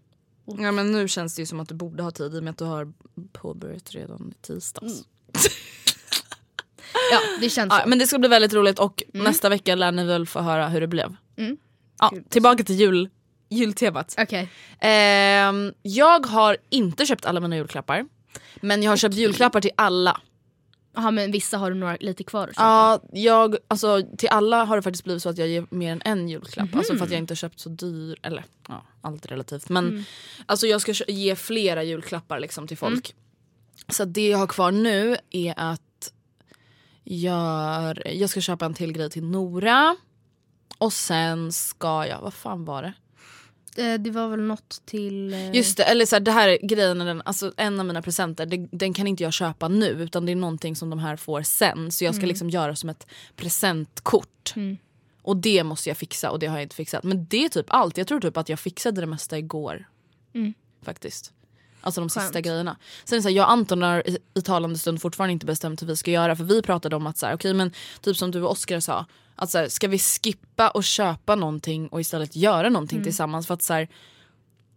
Ja 0.44 0.72
men 0.72 0.92
nu 0.92 1.08
känns 1.08 1.34
det 1.34 1.42
ju 1.42 1.46
som 1.46 1.60
att 1.60 1.68
du 1.68 1.74
borde 1.74 2.02
ha 2.02 2.10
tid 2.10 2.34
i 2.34 2.38
och 2.38 2.42
med 2.42 2.50
att 2.50 2.58
du 2.58 2.64
har 2.64 2.92
påbörjat 3.32 3.90
redan 3.94 4.32
i 4.38 4.46
tisdags. 4.46 5.04
Ja, 7.12 7.20
det 7.40 7.50
känns 7.50 7.72
Ja, 7.72 7.80
så. 7.82 7.88
men 7.88 7.98
det 7.98 8.06
ska 8.06 8.18
bli 8.18 8.28
väldigt 8.28 8.52
roligt 8.54 8.78
och 8.78 9.02
nästa 9.12 9.48
vecka 9.48 9.74
lär 9.74 9.92
ni 9.92 10.04
väl 10.04 10.26
få 10.26 10.40
höra 10.40 10.68
hur 10.68 10.80
det 10.80 10.86
blev. 10.86 11.16
Mm. 11.36 11.56
Ja, 11.98 12.12
tillbaka 12.28 12.64
till 12.64 12.74
jul, 12.74 13.08
jultemat. 13.48 14.14
Okej. 14.18 14.48
Ehm, 14.80 15.72
jag 15.82 16.26
har 16.26 16.56
inte 16.70 17.06
köpt 17.06 17.26
alla 17.26 17.40
mina 17.40 17.56
julklappar. 17.56 18.06
Men 18.60 18.82
jag 18.82 18.90
har 18.90 18.96
köpt 18.96 19.14
julklappar 19.14 19.60
till 19.60 19.70
alla. 19.76 20.20
Jaha 20.94 21.10
men 21.10 21.32
vissa 21.32 21.58
har 21.58 21.70
du 21.70 21.76
några 21.76 21.96
lite 22.00 22.24
kvar 22.24 22.48
att 22.48 22.54
köpa. 22.54 22.62
Ja, 22.62 23.00
jag, 23.12 23.56
alltså, 23.68 24.02
till 24.18 24.28
alla 24.28 24.64
har 24.64 24.76
det 24.76 24.82
faktiskt 24.82 25.04
blivit 25.04 25.22
så 25.22 25.28
att 25.28 25.38
jag 25.38 25.48
ger 25.48 25.66
mer 25.70 25.92
än 25.92 26.02
en 26.04 26.28
julklapp. 26.28 26.74
Alltså 26.76 26.96
för 26.96 27.04
att 27.04 27.10
jag 27.10 27.18
inte 27.18 27.32
har 27.32 27.36
köpt 27.36 27.60
så 27.60 27.68
dyr, 27.68 28.18
eller 28.22 28.44
ja, 28.68 28.86
allt 29.00 29.26
relativt. 29.26 29.68
Men 29.68 30.04
alltså 30.46 30.66
jag 30.66 30.80
ska 30.80 30.92
ge 31.08 31.36
flera 31.36 31.82
julklappar 31.82 32.40
liksom 32.40 32.66
till 32.68 32.78
folk. 32.78 33.14
Så 33.88 34.04
det 34.04 34.28
jag 34.28 34.38
har 34.38 34.46
kvar 34.46 34.70
nu 34.70 35.16
är 35.30 35.54
att 35.56 36.12
jag, 37.04 37.98
jag 38.04 38.30
ska 38.30 38.40
köpa 38.40 38.64
en 38.64 38.74
till 38.74 38.92
grej 38.92 39.10
till 39.10 39.24
Nora. 39.24 39.96
Och 40.78 40.92
sen 40.92 41.52
ska 41.52 42.06
jag, 42.06 42.20
vad 42.20 42.34
fan 42.34 42.64
var 42.64 42.82
det? 42.82 42.92
Eh, 43.76 43.94
det 43.94 44.10
var 44.10 44.28
väl 44.28 44.40
något 44.42 44.82
till... 44.84 45.32
eh, 45.32 45.54
Just 45.56 45.76
det, 45.76 45.84
eller 45.84 46.06
så 46.06 46.16
här, 46.16 46.20
det 46.20 46.32
här 46.32 46.48
är 46.48 46.66
grejen, 46.66 46.98
den, 46.98 47.22
alltså 47.24 47.52
en 47.56 47.80
av 47.80 47.86
mina 47.86 48.02
presenter, 48.02 48.46
det, 48.46 48.68
den 48.72 48.94
kan 48.94 49.06
inte 49.06 49.22
jag 49.22 49.32
köpa 49.32 49.68
nu 49.68 49.86
utan 49.86 50.26
det 50.26 50.32
är 50.32 50.36
någonting 50.36 50.76
som 50.76 50.90
de 50.90 50.98
här 50.98 51.16
får 51.16 51.42
sen. 51.42 51.92
Så 51.92 52.04
jag 52.04 52.14
ska 52.14 52.26
liksom 52.26 52.50
göra 52.50 52.76
som 52.76 52.88
ett 52.88 53.06
presentkort. 53.36 54.54
Och 55.22 55.36
det 55.36 55.64
måste 55.64 55.90
jag 55.90 55.96
fixa 55.96 56.30
och 56.30 56.38
det 56.38 56.46
har 56.46 56.56
jag 56.56 56.62
inte 56.62 56.76
fixat. 56.76 57.04
Men 57.04 57.26
det 57.30 57.44
är 57.44 57.48
typ 57.48 57.66
allt, 57.68 57.98
jag 57.98 58.06
tror 58.06 58.20
typ 58.20 58.36
att 58.36 58.48
jag 58.48 58.60
fixade 58.60 59.00
det 59.00 59.06
mesta 59.06 59.38
igår. 59.38 59.88
Faktiskt. 60.82 61.32
Alltså 61.80 62.00
de 62.00 62.10
sista 62.10 62.32
Skönt. 62.32 62.46
grejerna. 62.46 62.76
Sen 63.04 63.16
är 63.16 63.18
det 63.18 63.22
så 63.22 63.28
här, 63.28 63.36
jag 63.36 63.44
och 63.44 63.50
Anton 63.50 63.82
har 63.82 64.08
i, 64.08 64.18
i 64.34 64.42
talande 64.42 64.78
stund 64.78 65.00
fortfarande 65.02 65.32
inte 65.32 65.46
bestämt 65.46 65.82
hur 65.82 65.86
vi 65.86 65.96
ska 65.96 66.10
göra. 66.10 66.36
För 66.36 66.44
vi 66.44 66.62
pratade 66.62 66.96
om 66.96 67.06
att 67.06 67.18
så 67.18 67.26
här, 67.26 67.34
okej 67.34 67.54
men 67.54 67.72
typ 68.00 68.16
som 68.16 68.30
du 68.30 68.42
och 68.42 68.50
Oskar 68.50 68.80
sa. 68.80 69.06
Att 69.34 69.50
så 69.50 69.58
här, 69.58 69.68
ska 69.68 69.88
vi 69.88 69.98
skippa 69.98 70.68
och 70.70 70.84
köpa 70.84 71.34
någonting 71.34 71.88
och 71.88 72.00
istället 72.00 72.36
göra 72.36 72.68
någonting 72.68 72.98
tillsammans? 73.04 73.46
För 73.46 73.54
att 73.54 73.62
så 73.62 73.72
här, 73.74 73.88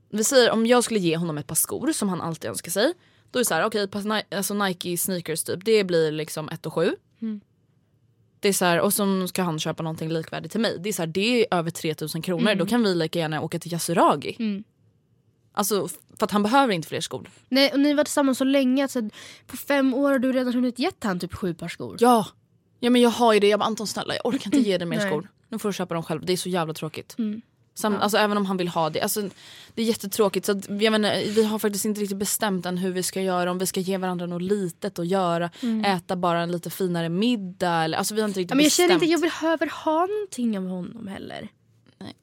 vi 0.10 0.24
säger 0.24 0.52
om 0.52 0.66
jag 0.66 0.84
skulle 0.84 1.00
ge 1.00 1.18
honom 1.18 1.38
ett 1.38 1.48
par 1.48 1.56
skor 1.56 1.92
som 1.92 2.10
han 2.10 2.22
alltid 2.22 2.50
önskar 2.50 2.72
sig. 2.72 2.94
Då 3.32 3.40
är 3.40 3.42
det 3.42 3.46
så 3.46 3.54
här, 3.54 3.66
okej 3.66 3.88
Ni- 3.94 4.36
alltså 4.36 4.54
Nike 4.54 4.98
sneakers 4.98 5.44
typ, 5.44 5.66
det 5.66 5.84
blir 5.84 6.12
liksom 6.12 6.50
ett 6.50 6.66
och 6.66 6.74
sju. 6.74 6.96
Det 8.40 8.48
är 8.50 8.54
så 8.54 8.66
här, 8.66 8.80
och 8.80 8.94
så 8.94 9.28
ska 9.28 9.44
han 9.44 9.60
köpa 9.60 9.84
någonting 9.84 10.10
likvärdigt 10.10 10.52
till 10.52 10.62
mig. 10.62 10.78
Det 10.80 10.90
är, 10.90 10.94
så 10.94 11.02
här, 11.02 11.08
det 11.08 11.42
är 11.42 11.58
över 11.58 11.72
3000 11.72 12.22
kronor. 12.22 12.44
Då 12.56 12.66
kan 12.66 12.84
vi 12.84 12.96
lika 12.96 13.20
gärna 13.20 13.42
åka 13.42 13.60
till 13.60 13.72
Yasuragi. 13.74 14.36
Alltså 15.54 15.88
för 15.88 16.26
att 16.26 16.32
han 16.32 16.44
behöver 16.44 16.74
inte 16.74 16.88
fler 16.88 17.02
skor. 17.02 17.30
Nej, 17.50 17.72
och 17.72 17.80
ni 17.80 17.94
var 17.94 18.04
tillsammans 18.04 18.38
så 18.38 18.44
länge 18.44 18.86
att 18.86 18.92
så, 18.92 19.10
på 19.48 19.58
fem 19.58 19.94
år 19.94 20.12
har 20.12 20.20
du 20.20 20.32
redan 20.34 20.54
hunnit 20.54 20.80
gett 20.80 21.04
han 21.04 21.20
typ 21.20 21.34
sju 21.34 21.54
par 21.54 21.68
skor. 21.68 21.98
Ja. 22.00 22.28
Ja 22.80 22.90
men 22.90 23.02
jag 23.02 23.10
har 23.10 23.34
ju 23.34 23.40
det. 23.40 23.48
Jag 23.48 23.60
bara 23.60 23.66
Anton 23.66 23.88
snälla 23.88 24.14
jag 24.16 24.26
orkar 24.26 24.46
inte 24.56 24.70
ge 24.70 24.78
dig 24.78 24.88
mer 24.88 24.98
Nej. 24.98 25.08
skor. 25.08 25.30
Nu 25.50 25.60
får 25.60 25.70
du 25.70 25.74
köpa 25.74 25.94
dem 25.94 26.04
själv. 26.04 26.26
Det 26.26 26.34
är 26.34 26.38
så 26.38 26.50
jävla 26.50 26.74
tråkigt. 26.74 27.16
Sam, 27.78 27.96
alltså, 27.96 28.18
även 28.18 28.38
om 28.38 28.46
han 28.46 28.58
vill 28.58 28.68
ha 28.68 28.90
det. 28.90 29.02
Alltså, 29.02 29.22
det 29.74 29.82
är 29.82 29.86
jättetråkigt. 29.86 30.46
Så 30.46 30.52
att, 30.52 30.70
jag 30.82 30.92
menar, 30.92 31.34
vi 31.36 31.44
har 31.44 31.60
faktiskt 31.60 31.86
inte 31.86 32.02
riktigt 32.02 32.18
bestämt 32.18 32.66
än 32.66 32.78
hur 32.78 32.92
vi 32.92 33.04
ska 33.04 33.22
göra. 33.22 33.52
Om 33.52 33.58
vi 33.58 33.66
ska 33.66 33.80
ge 33.80 33.98
varandra 33.98 34.26
något 34.26 34.42
litet 34.42 35.00
att 35.00 35.08
göra. 35.08 35.50
Äta 35.86 36.16
bara 36.16 36.42
en 36.42 36.52
lite 36.52 36.70
finare 36.70 37.10
middag. 37.10 37.84
Eller, 37.84 37.98
alltså, 37.98 38.16
vi 38.16 38.22
har 38.22 38.28
inte 38.28 38.40
riktigt 38.40 38.52
Ja, 38.52 38.56
men 38.56 38.64
jag 38.64 38.68
bestämt. 38.70 38.88
känner 38.90 38.94
inte 38.94 39.06
att 39.06 39.12
jag 39.12 39.22
behöver 39.42 39.84
ha 39.86 40.06
någonting 40.06 40.58
av 40.58 40.68
honom 40.68 41.08
heller. 41.08 41.48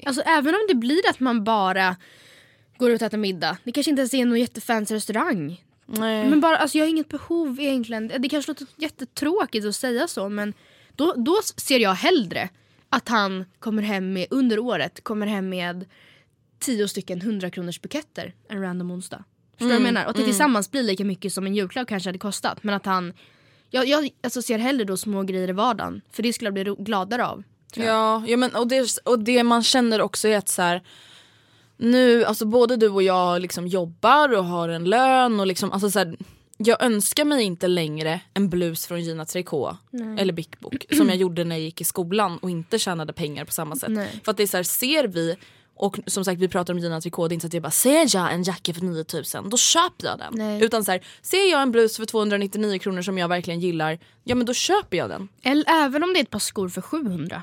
Alltså 0.06 0.22
även 0.22 0.54
om 0.54 0.60
det 0.68 0.74
blir 0.74 1.10
att 1.10 1.20
man 1.20 1.44
bara 1.44 1.96
går 2.78 2.90
ut 2.90 3.02
och 3.02 3.06
äter 3.06 3.18
middag. 3.18 3.56
Det 3.64 3.72
kanske 3.72 3.90
inte 3.90 4.00
ens 4.00 4.14
är 4.14 4.24
någon 4.24 4.40
jättefancy 4.40 4.94
restaurang. 4.94 5.64
Nej. 5.98 6.30
Men 6.30 6.40
bara, 6.40 6.56
alltså 6.56 6.78
jag 6.78 6.84
har 6.84 6.90
inget 6.90 7.08
behov 7.08 7.60
egentligen. 7.60 8.12
Det 8.18 8.28
kanske 8.28 8.50
låter 8.50 8.66
jättetråkigt 8.76 9.66
att 9.66 9.76
säga 9.76 10.08
så 10.08 10.28
men 10.28 10.54
då, 10.96 11.14
då 11.16 11.40
ser 11.56 11.78
jag 11.78 11.94
hellre 11.94 12.48
att 12.88 13.08
han 13.08 13.44
kommer 13.58 13.82
hem 13.82 14.12
med, 14.12 14.26
under 14.30 14.58
året, 14.58 15.04
kommer 15.04 15.26
hem 15.26 15.48
med 15.48 15.84
tio 16.58 16.88
stycken 16.88 17.20
100 17.20 17.50
kronors 17.50 17.80
buketter 17.80 18.34
en 18.48 18.62
random 18.62 18.90
onsdag. 18.90 19.24
Förstår 19.50 19.66
du 19.66 19.68
vad 19.68 19.74
jag 19.74 19.82
menar? 19.82 20.04
Och 20.04 20.10
att 20.10 20.16
det 20.16 20.24
tillsammans 20.24 20.70
blir 20.70 20.82
lika 20.82 21.04
mycket 21.04 21.32
som 21.32 21.46
en 21.46 21.54
julklapp 21.54 21.88
kanske 21.88 22.08
hade 22.08 22.18
kostat. 22.18 22.62
Men 22.62 22.74
att 22.74 22.86
han, 22.86 23.12
jag, 23.70 23.88
jag 23.88 24.10
alltså 24.22 24.42
ser 24.42 24.58
hellre 24.58 24.84
då 24.84 24.96
små 24.96 25.22
grejer 25.22 25.48
i 25.48 25.52
vardagen. 25.52 26.00
För 26.10 26.22
det 26.22 26.32
skulle 26.32 26.46
jag 26.46 26.54
bli 26.54 26.84
gladare 26.84 27.26
av. 27.26 27.42
Ja, 27.74 28.24
ja 28.26 28.36
men, 28.36 28.54
och, 28.54 28.68
det, 28.68 28.98
och 29.04 29.18
det 29.18 29.44
man 29.44 29.62
känner 29.62 30.00
också 30.00 30.28
är 30.28 30.38
att 30.38 30.48
så 30.48 30.62
här, 30.62 30.82
nu, 31.82 32.24
alltså 32.24 32.44
både 32.44 32.76
du 32.76 32.88
och 32.88 33.02
jag 33.02 33.42
liksom 33.42 33.66
jobbar 33.66 34.32
och 34.32 34.44
har 34.44 34.68
en 34.68 34.84
lön 34.84 35.40
och 35.40 35.46
liksom, 35.46 35.72
alltså 35.72 35.90
så 35.90 35.98
här, 35.98 36.16
jag 36.56 36.82
önskar 36.82 37.24
mig 37.24 37.44
inte 37.44 37.68
längre 37.68 38.20
en 38.34 38.48
blus 38.48 38.86
från 38.86 39.00
Gina 39.00 39.24
Tricot 39.24 39.76
eller 40.18 40.32
Big 40.32 40.56
Book 40.60 40.84
som 40.96 41.08
jag 41.08 41.16
gjorde 41.16 41.44
när 41.44 41.56
jag 41.56 41.62
gick 41.62 41.80
i 41.80 41.84
skolan 41.84 42.38
och 42.38 42.50
inte 42.50 42.78
tjänade 42.78 43.12
pengar 43.12 43.44
på 43.44 43.52
samma 43.52 43.76
sätt. 43.76 43.90
Nej. 43.90 44.20
För 44.24 44.30
att 44.30 44.36
det 44.36 44.42
är 44.42 44.46
så 44.46 44.56
här, 44.56 44.64
ser 44.64 45.04
vi 45.04 45.36
och 45.74 45.98
som 46.06 46.24
sagt 46.24 46.40
vi 46.40 46.48
pratar 46.48 46.74
om 46.74 46.78
Gina 46.78 47.00
Tricot, 47.00 47.28
det 47.28 47.32
är 47.32 47.34
inte 47.34 47.44
så 47.44 47.46
att 47.46 47.54
jag 47.54 47.62
bara 47.62 47.70
ser 47.70 48.16
jag 48.16 48.32
en 48.32 48.42
jacka 48.42 48.74
för 48.74 48.80
9000 48.80 49.50
då 49.50 49.56
köper 49.56 50.06
jag 50.06 50.18
den. 50.18 50.32
Nej. 50.34 50.64
Utan 50.64 50.84
så 50.84 50.90
här, 50.90 51.00
ser 51.22 51.50
jag 51.50 51.62
en 51.62 51.72
blus 51.72 51.96
för 51.96 52.04
299 52.04 52.78
kronor 52.78 53.02
som 53.02 53.18
jag 53.18 53.28
verkligen 53.28 53.60
gillar, 53.60 53.98
ja 54.24 54.34
men 54.34 54.46
då 54.46 54.54
köper 54.54 54.96
jag 54.96 55.10
den. 55.10 55.28
Eller 55.42 55.64
även 55.68 56.02
om 56.02 56.12
det 56.12 56.18
är 56.18 56.22
ett 56.22 56.30
par 56.30 56.38
skor 56.38 56.68
för 56.68 56.80
700. 56.80 57.42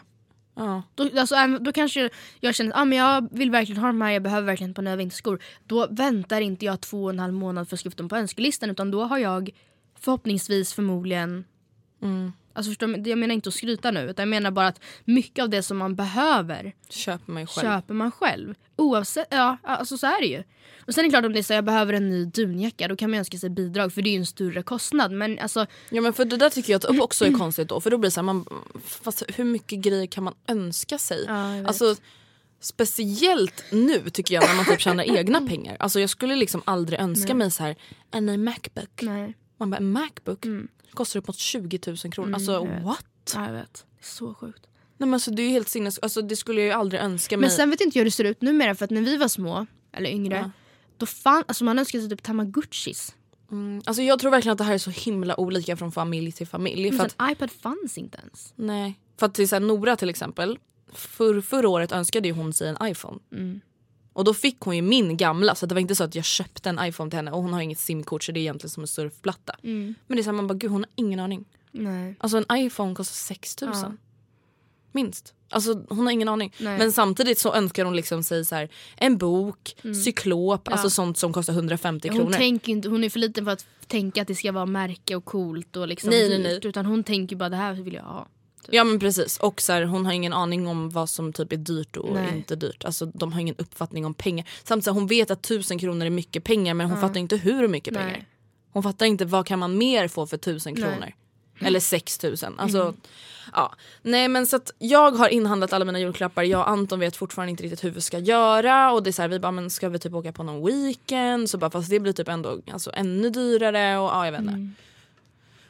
Ja. 0.59 0.83
Då, 0.95 1.19
alltså, 1.19 1.35
då 1.61 1.71
kanske 1.71 2.09
jag 2.39 2.55
känner 2.55 2.71
att 2.71 2.77
ah, 2.77 2.85
men 2.85 2.97
jag 2.97 3.29
vill 3.31 3.51
verkligen 3.51 3.81
ha 3.81 3.87
de 3.87 4.01
här, 4.01 4.11
jag 4.11 4.23
behöver 4.23 4.45
verkligen 4.47 4.73
par 4.73 4.81
nya 4.81 4.95
vinterskor. 4.95 5.39
Då 5.67 5.87
väntar 5.91 6.41
inte 6.41 6.65
jag 6.65 6.81
två 6.81 7.03
och 7.03 7.09
en 7.09 7.19
halv 7.19 7.33
månad 7.33 7.69
för 7.69 7.75
att 7.75 7.79
skriva 7.79 7.91
upp 7.91 7.97
dem 7.97 8.09
på 8.09 8.15
önskelistan 8.15 8.69
utan 8.69 8.91
då 8.91 9.03
har 9.03 9.17
jag 9.17 9.49
förhoppningsvis 9.99 10.73
förmodligen 10.73 11.45
Alltså 12.53 12.69
förstår, 12.69 13.07
jag 13.07 13.17
menar 13.17 13.35
inte 13.35 13.49
att 13.49 13.53
skryta 13.55 13.91
nu 13.91 13.99
utan 14.09 14.23
jag 14.23 14.29
menar 14.29 14.51
bara 14.51 14.67
att 14.67 14.81
mycket 15.05 15.43
av 15.43 15.49
det 15.49 15.63
som 15.63 15.77
man 15.77 15.95
behöver 15.95 16.73
Köper 16.89 17.31
mig 17.31 17.47
själv. 17.47 17.67
köper 17.67 17.93
man 17.93 18.11
själv. 18.11 18.55
Oavsett, 18.79 19.27
ja 19.31 19.57
alltså 19.63 19.97
så 19.97 20.07
är 20.07 20.21
det 20.21 20.27
ju. 20.27 20.43
Och 20.87 20.93
sen 20.93 21.01
är 21.05 21.07
det 21.07 21.11
klart 21.11 21.25
om 21.25 21.33
det 21.33 21.39
är 21.39 21.43
så 21.43 21.53
jag 21.53 21.65
behöver 21.65 21.93
en 21.93 22.09
ny 22.09 22.25
dunjacka 22.25 22.87
då 22.87 22.95
kan 22.95 23.09
man 23.09 23.19
önska 23.19 23.37
sig 23.37 23.49
bidrag 23.49 23.93
för 23.93 24.01
det 24.01 24.09
är 24.09 24.11
ju 24.11 24.17
en 24.19 24.25
större 24.25 24.63
kostnad. 24.63 25.11
Men 25.11 25.39
alltså 25.39 25.65
Ja 25.89 26.01
men 26.01 26.13
för 26.13 26.25
det 26.25 26.37
där 26.37 26.49
tycker 26.49 26.73
jag 26.73 26.85
att 26.85 26.99
också 26.99 27.25
är 27.25 27.31
konstigt 27.31 27.69
då 27.69 27.81
för 27.81 27.91
då 27.91 27.97
blir 27.97 28.07
det 28.07 28.11
så 28.11 28.19
här, 28.19 28.25
man, 28.25 28.45
fast 28.85 29.23
hur 29.35 29.43
mycket 29.43 29.79
grejer 29.79 30.05
kan 30.07 30.23
man 30.23 30.33
önska 30.47 30.97
sig? 30.97 31.23
Ja, 31.27 31.67
alltså, 31.67 31.95
speciellt 32.59 33.63
nu 33.71 34.09
tycker 34.09 34.35
jag 34.35 34.47
när 34.47 34.55
man 34.55 34.65
typ 34.65 34.79
tjänar 34.81 35.03
egna 35.17 35.41
pengar. 35.47 35.77
Alltså 35.79 35.99
jag 35.99 36.09
skulle 36.09 36.35
liksom 36.35 36.61
aldrig 36.65 36.99
önska 36.99 37.35
mig 37.35 37.51
så 37.51 37.63
här 37.63 37.75
en 38.11 38.25
ny 38.25 38.37
Macbook. 38.37 39.01
nej. 39.01 39.33
Man 39.57 39.69
bara 39.69 39.77
en 39.77 39.91
Macbook 39.91 40.45
kostar 40.93 41.19
upp 41.19 41.27
mot 41.27 41.37
20 41.37 41.79
000 41.87 41.97
kronor. 41.97 42.33
alltså 42.33 42.51
jag 42.51 42.67
vet. 42.67 42.83
what? 42.83 43.05
Ja, 43.35 43.45
jag 43.45 43.53
vet. 43.53 43.85
Det 43.99 44.05
är 44.05 44.07
så 44.07 44.33
sjukt. 44.33 44.68
Nej, 44.99 45.07
men 45.07 45.13
alltså, 45.13 45.31
det 45.31 45.41
är 45.41 45.43
ju 45.43 45.49
helt 45.51 45.69
sinnes... 45.69 45.99
Alltså, 45.99 46.21
det 46.21 46.35
skulle 46.35 46.61
jag 46.61 46.67
ju 46.67 46.73
aldrig 46.73 47.01
önska 47.01 47.37
mig. 47.37 47.41
Men 47.41 47.51
sen 47.51 47.69
vet 47.69 47.81
inte 47.81 47.97
jag 47.97 48.01
hur 48.01 48.05
det 48.05 48.11
ser 48.11 48.23
ut 48.23 48.41
numera 48.41 48.75
för 48.75 48.85
att 48.85 48.91
när 48.91 49.01
vi 49.01 49.17
var 49.17 49.27
små, 49.27 49.65
eller 49.91 50.09
yngre, 50.09 50.35
Ja. 50.35 50.51
då 50.97 51.05
fann, 51.05 51.43
alltså 51.47 51.63
man 51.63 51.79
önskade 51.79 52.01
sig 52.01 52.09
typ 52.09 52.23
tamagotchis. 52.23 53.15
mm, 53.51 53.81
alltså, 53.85 54.03
jag 54.03 54.19
tror 54.19 54.31
verkligen 54.31 54.51
att 54.51 54.57
det 54.57 54.63
här 54.63 54.73
är 54.73 54.77
så 54.77 54.89
himla 54.89 55.39
olika 55.39 55.77
från 55.77 55.91
familj 55.91 56.31
till 56.31 56.47
familj. 56.47 56.89
För 56.91 56.97
Men 56.97 57.05
att, 57.05 57.31
iPad 57.31 57.51
fanns 57.51 57.97
inte 57.97 58.17
ens. 58.17 58.53
nej. 58.55 58.99
För 59.19 59.25
att 59.25 59.33
till 59.33 59.49
så 59.49 59.55
här, 59.55 59.59
Nora 59.59 59.95
till 59.95 60.09
exempel, 60.09 60.59
för, 60.93 61.41
förra 61.41 61.69
året 61.69 61.91
önskade 61.91 62.27
ju 62.27 62.33
hon 62.33 62.53
sig 62.53 62.69
en 62.69 62.87
iPhone. 62.91 63.19
Mm. 63.31 63.59
Och 64.13 64.23
då 64.23 64.33
fick 64.33 64.59
hon 64.59 64.75
ju 64.75 64.81
min 64.81 65.17
gamla 65.17 65.55
så 65.55 65.65
det 65.65 65.75
var 65.75 65.79
inte 65.81 65.95
så 65.95 66.03
att 66.03 66.15
jag 66.15 66.25
köpte 66.25 66.69
en 66.69 66.79
iPhone 66.83 67.09
till 67.11 67.17
henne 67.17 67.31
och 67.31 67.41
hon 67.41 67.53
har 67.53 67.61
inget 67.61 67.79
simkort 67.79 68.23
så 68.23 68.31
det 68.31 68.39
är 68.39 68.41
egentligen 68.41 68.69
som 68.69 68.83
en 68.83 68.87
surfplatta. 68.87 69.55
Mm. 69.63 69.95
Men 70.07 70.15
det 70.15 70.21
är 70.21 70.23
så 70.23 70.29
här, 70.29 70.35
man 70.35 70.47
bara 70.47 70.53
gud 70.53 70.71
hon 70.71 70.81
har 70.83 70.89
ingen 70.95 71.19
aning. 71.19 71.45
Nej. 71.71 72.15
Alltså 72.19 72.37
en 72.37 72.45
iPhone 72.57 72.95
kostar 72.95 73.13
6000. 73.15 73.73
Ja. 73.83 73.91
Minst. 74.91 75.33
Alltså 75.51 75.85
hon 75.89 76.05
har 76.05 76.11
ingen 76.11 76.29
aning. 76.29 76.53
Nej. 76.59 76.77
Men 76.77 76.91
samtidigt 76.91 77.39
så 77.39 77.53
önskar 77.53 77.85
hon 77.85 77.95
liksom 77.95 78.23
sig 78.23 78.45
så 78.45 78.55
här, 78.55 78.69
en 78.97 79.17
bok, 79.17 79.75
cyklop, 80.05 80.61
Ja. 80.65 80.71
alltså 80.71 80.89
sånt 80.89 81.17
som 81.17 81.33
kostar 81.33 81.53
150 81.53 82.07
Hon, 82.09 82.17
kronor. 82.17 82.33
tänker 82.33 82.71
inte, 82.71 82.89
hon 82.89 83.03
är 83.03 83.09
för 83.09 83.19
liten 83.19 83.45
för 83.45 83.51
att 83.51 83.65
tänka 83.87 84.21
att 84.21 84.27
det 84.27 84.35
ska 84.35 84.51
vara 84.51 84.65
märke 84.65 85.15
och 85.15 85.25
coolt 85.25 85.75
och 85.75 85.87
liksom 85.87 86.09
Nej, 86.09 86.29
nej, 86.29 86.37
dyrt. 86.37 86.63
nej. 86.63 86.69
Utan 86.69 86.85
hon 86.85 87.03
tänker 87.03 87.35
bara 87.35 87.49
det 87.49 87.55
här 87.55 87.73
vill 87.73 87.93
jag 87.93 88.03
ha. 88.03 88.27
Ja 88.71 88.83
men 88.83 88.99
precis 88.99 89.37
och 89.39 89.61
så 89.61 89.73
här, 89.73 89.83
hon 89.83 90.05
har 90.05 90.13
ingen 90.13 90.33
aning 90.33 90.67
om 90.67 90.89
vad 90.89 91.09
som 91.09 91.33
typ 91.33 91.51
är 91.53 91.57
dyrt 91.57 91.97
och 91.97 92.13
Nej. 92.13 92.33
inte 92.37 92.55
dyrt. 92.55 92.85
Alltså 92.85 93.05
de 93.05 93.33
har 93.33 93.39
ingen 93.41 93.55
uppfattning 93.57 94.05
om 94.05 94.13
pengar. 94.13 94.49
Samtidigt 94.63 94.85
så 94.85 94.91
här, 94.91 94.95
hon 94.99 95.07
vet 95.07 95.31
att 95.31 95.41
tusen 95.41 95.79
kronor 95.79 96.05
är 96.05 96.09
mycket 96.09 96.43
pengar 96.43 96.73
men 96.73 96.89
hon 96.89 97.01
fattar 97.01 97.19
inte 97.19 97.37
hur 97.37 97.67
mycket 97.67 97.93
Nej. 97.93 98.03
pengar. 98.03 98.25
Hon 98.71 98.83
fattar 98.83 99.05
inte 99.05 99.25
vad 99.25 99.45
kan 99.45 99.59
man 99.59 99.77
mer 99.77 100.07
få 100.07 100.27
för 100.27 100.37
tusen 100.37 100.73
Nej. 100.73 100.83
Mm. 100.83 100.93
kronor. 100.97 101.13
Eller 101.61 101.79
6000. 101.79 102.59
Alltså, 102.59 102.93
ja. 103.53 103.75
Nej 104.01 104.27
men 104.27 104.47
så 104.47 104.55
att 104.55 104.71
jag 104.79 105.11
har 105.11 105.29
inhandlat 105.29 105.73
alla 105.73 105.85
mina 105.85 105.99
julklappar. 105.99 106.43
Jag 106.43 106.59
och 106.61 106.69
Anton 106.69 106.99
vet 106.99 107.15
fortfarande 107.15 107.51
inte 107.51 107.63
riktigt 107.63 107.83
hur 107.83 107.89
vi 107.91 108.01
ska 108.01 108.19
göra. 108.19 108.91
Och 108.91 109.03
det 109.03 109.09
är 109.09 109.11
så 109.11 109.21
här, 109.21 109.29
vi 109.29 109.39
bara 109.39 109.51
men 109.51 109.69
ska 109.69 109.89
vi 109.89 109.99
typ 109.99 110.13
åka 110.13 110.31
på 110.31 110.43
någon 110.43 110.65
weekend? 110.65 111.49
Så 111.49 111.57
bara, 111.57 111.69
fast 111.71 111.89
det 111.89 111.99
blir 111.99 112.13
typ 112.13 112.27
ändå 112.27 112.61
alltså, 112.71 112.91
ännu 112.93 113.29
dyrare 113.29 113.97
och 113.97 114.09
ja 114.09 114.25
jag 114.25 114.31
vet 114.31 114.41
inte. 114.41 114.53
Mm. 114.53 114.75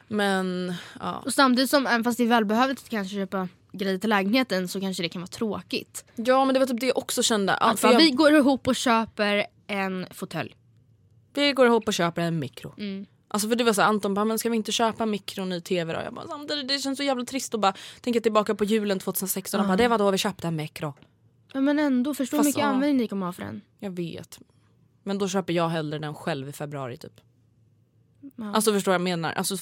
Men 0.08 0.74
ja. 1.00 1.22
Och 1.24 1.32
samtidigt 1.34 1.70
som, 1.70 1.86
även 1.86 2.04
fast 2.04 2.18
det 2.18 2.24
är 2.24 2.28
välbehövligt 2.28 2.82
att 2.82 2.88
kanske 2.88 3.14
köpa 3.14 3.48
grejer 3.72 3.98
till 3.98 4.10
lägenheten 4.10 4.68
så 4.68 4.80
kanske 4.80 5.02
det 5.02 5.08
kan 5.08 5.22
vara 5.22 5.26
tråkigt. 5.28 6.04
ja 6.14 6.44
men 6.44 6.54
det 6.54 6.60
var 6.60 6.66
typ 6.66 6.80
det 6.80 6.86
jag 6.86 6.98
också 6.98 7.22
kände. 7.22 7.58
Ja, 7.60 7.74
bara, 7.82 7.92
jag- 7.92 7.98
Vi 7.98 8.10
går 8.10 8.32
ihop 8.36 8.68
och 8.68 8.76
köper 8.76 9.46
en 9.66 10.06
fåtölj. 10.10 10.56
Vi 11.34 11.52
går 11.52 11.66
ihop 11.66 11.88
och 11.88 11.94
köper 11.94 12.22
en 12.22 12.38
mikro. 12.38 12.74
Mm. 12.78 13.06
Alltså 13.32 13.48
för 13.48 13.56
det 13.56 13.64
var 13.64 13.72
så 13.72 13.80
här, 13.80 13.88
Anton 13.88 14.14
bara, 14.14 14.24
men 14.24 14.38
ska 14.38 14.50
vi 14.50 14.56
inte 14.56 14.72
köpa 14.72 15.02
en 15.02 15.10
mikro 15.10 15.44
ny 15.44 15.60
tv 15.60 15.92
då? 15.92 16.00
Jag 16.00 16.14
bara, 16.14 16.26
samtidigt 16.28 16.68
det 16.68 16.78
känns 16.78 16.96
så 16.96 17.02
jävla 17.02 17.24
trist 17.24 17.54
att 17.54 17.60
bara 17.60 17.74
tänka 18.00 18.20
tillbaka 18.20 18.54
på 18.54 18.64
julen 18.64 18.98
2016 18.98 19.60
och 19.60 19.66
bara, 19.66 19.76
det 19.76 19.88
var 19.88 19.98
då 19.98 20.10
vi 20.10 20.18
köpte 20.18 20.48
en 20.48 20.56
mikro. 20.56 20.94
Ja, 21.52 21.60
men 21.60 21.78
ändå, 21.78 22.14
förstå 22.14 22.36
hur 22.36 22.38
Fast, 22.42 22.48
mycket 22.48 22.62
ja. 22.62 22.66
användning 22.66 22.96
ni 22.96 23.08
kommer 23.08 23.26
ha 23.26 23.32
för 23.32 23.42
den. 23.42 23.60
Jag 23.78 23.90
vet. 23.90 24.38
Men 25.02 25.18
då 25.18 25.28
köper 25.28 25.52
jag 25.52 25.68
hellre 25.68 25.98
den 25.98 26.14
själv 26.14 26.48
i 26.48 26.52
februari 26.52 26.96
typ. 26.96 27.20
Ja. 28.36 28.54
Alltså 28.54 28.72
förstår 28.72 28.94
jag 28.94 29.00
menar? 29.00 29.32
Alltså, 29.32 29.56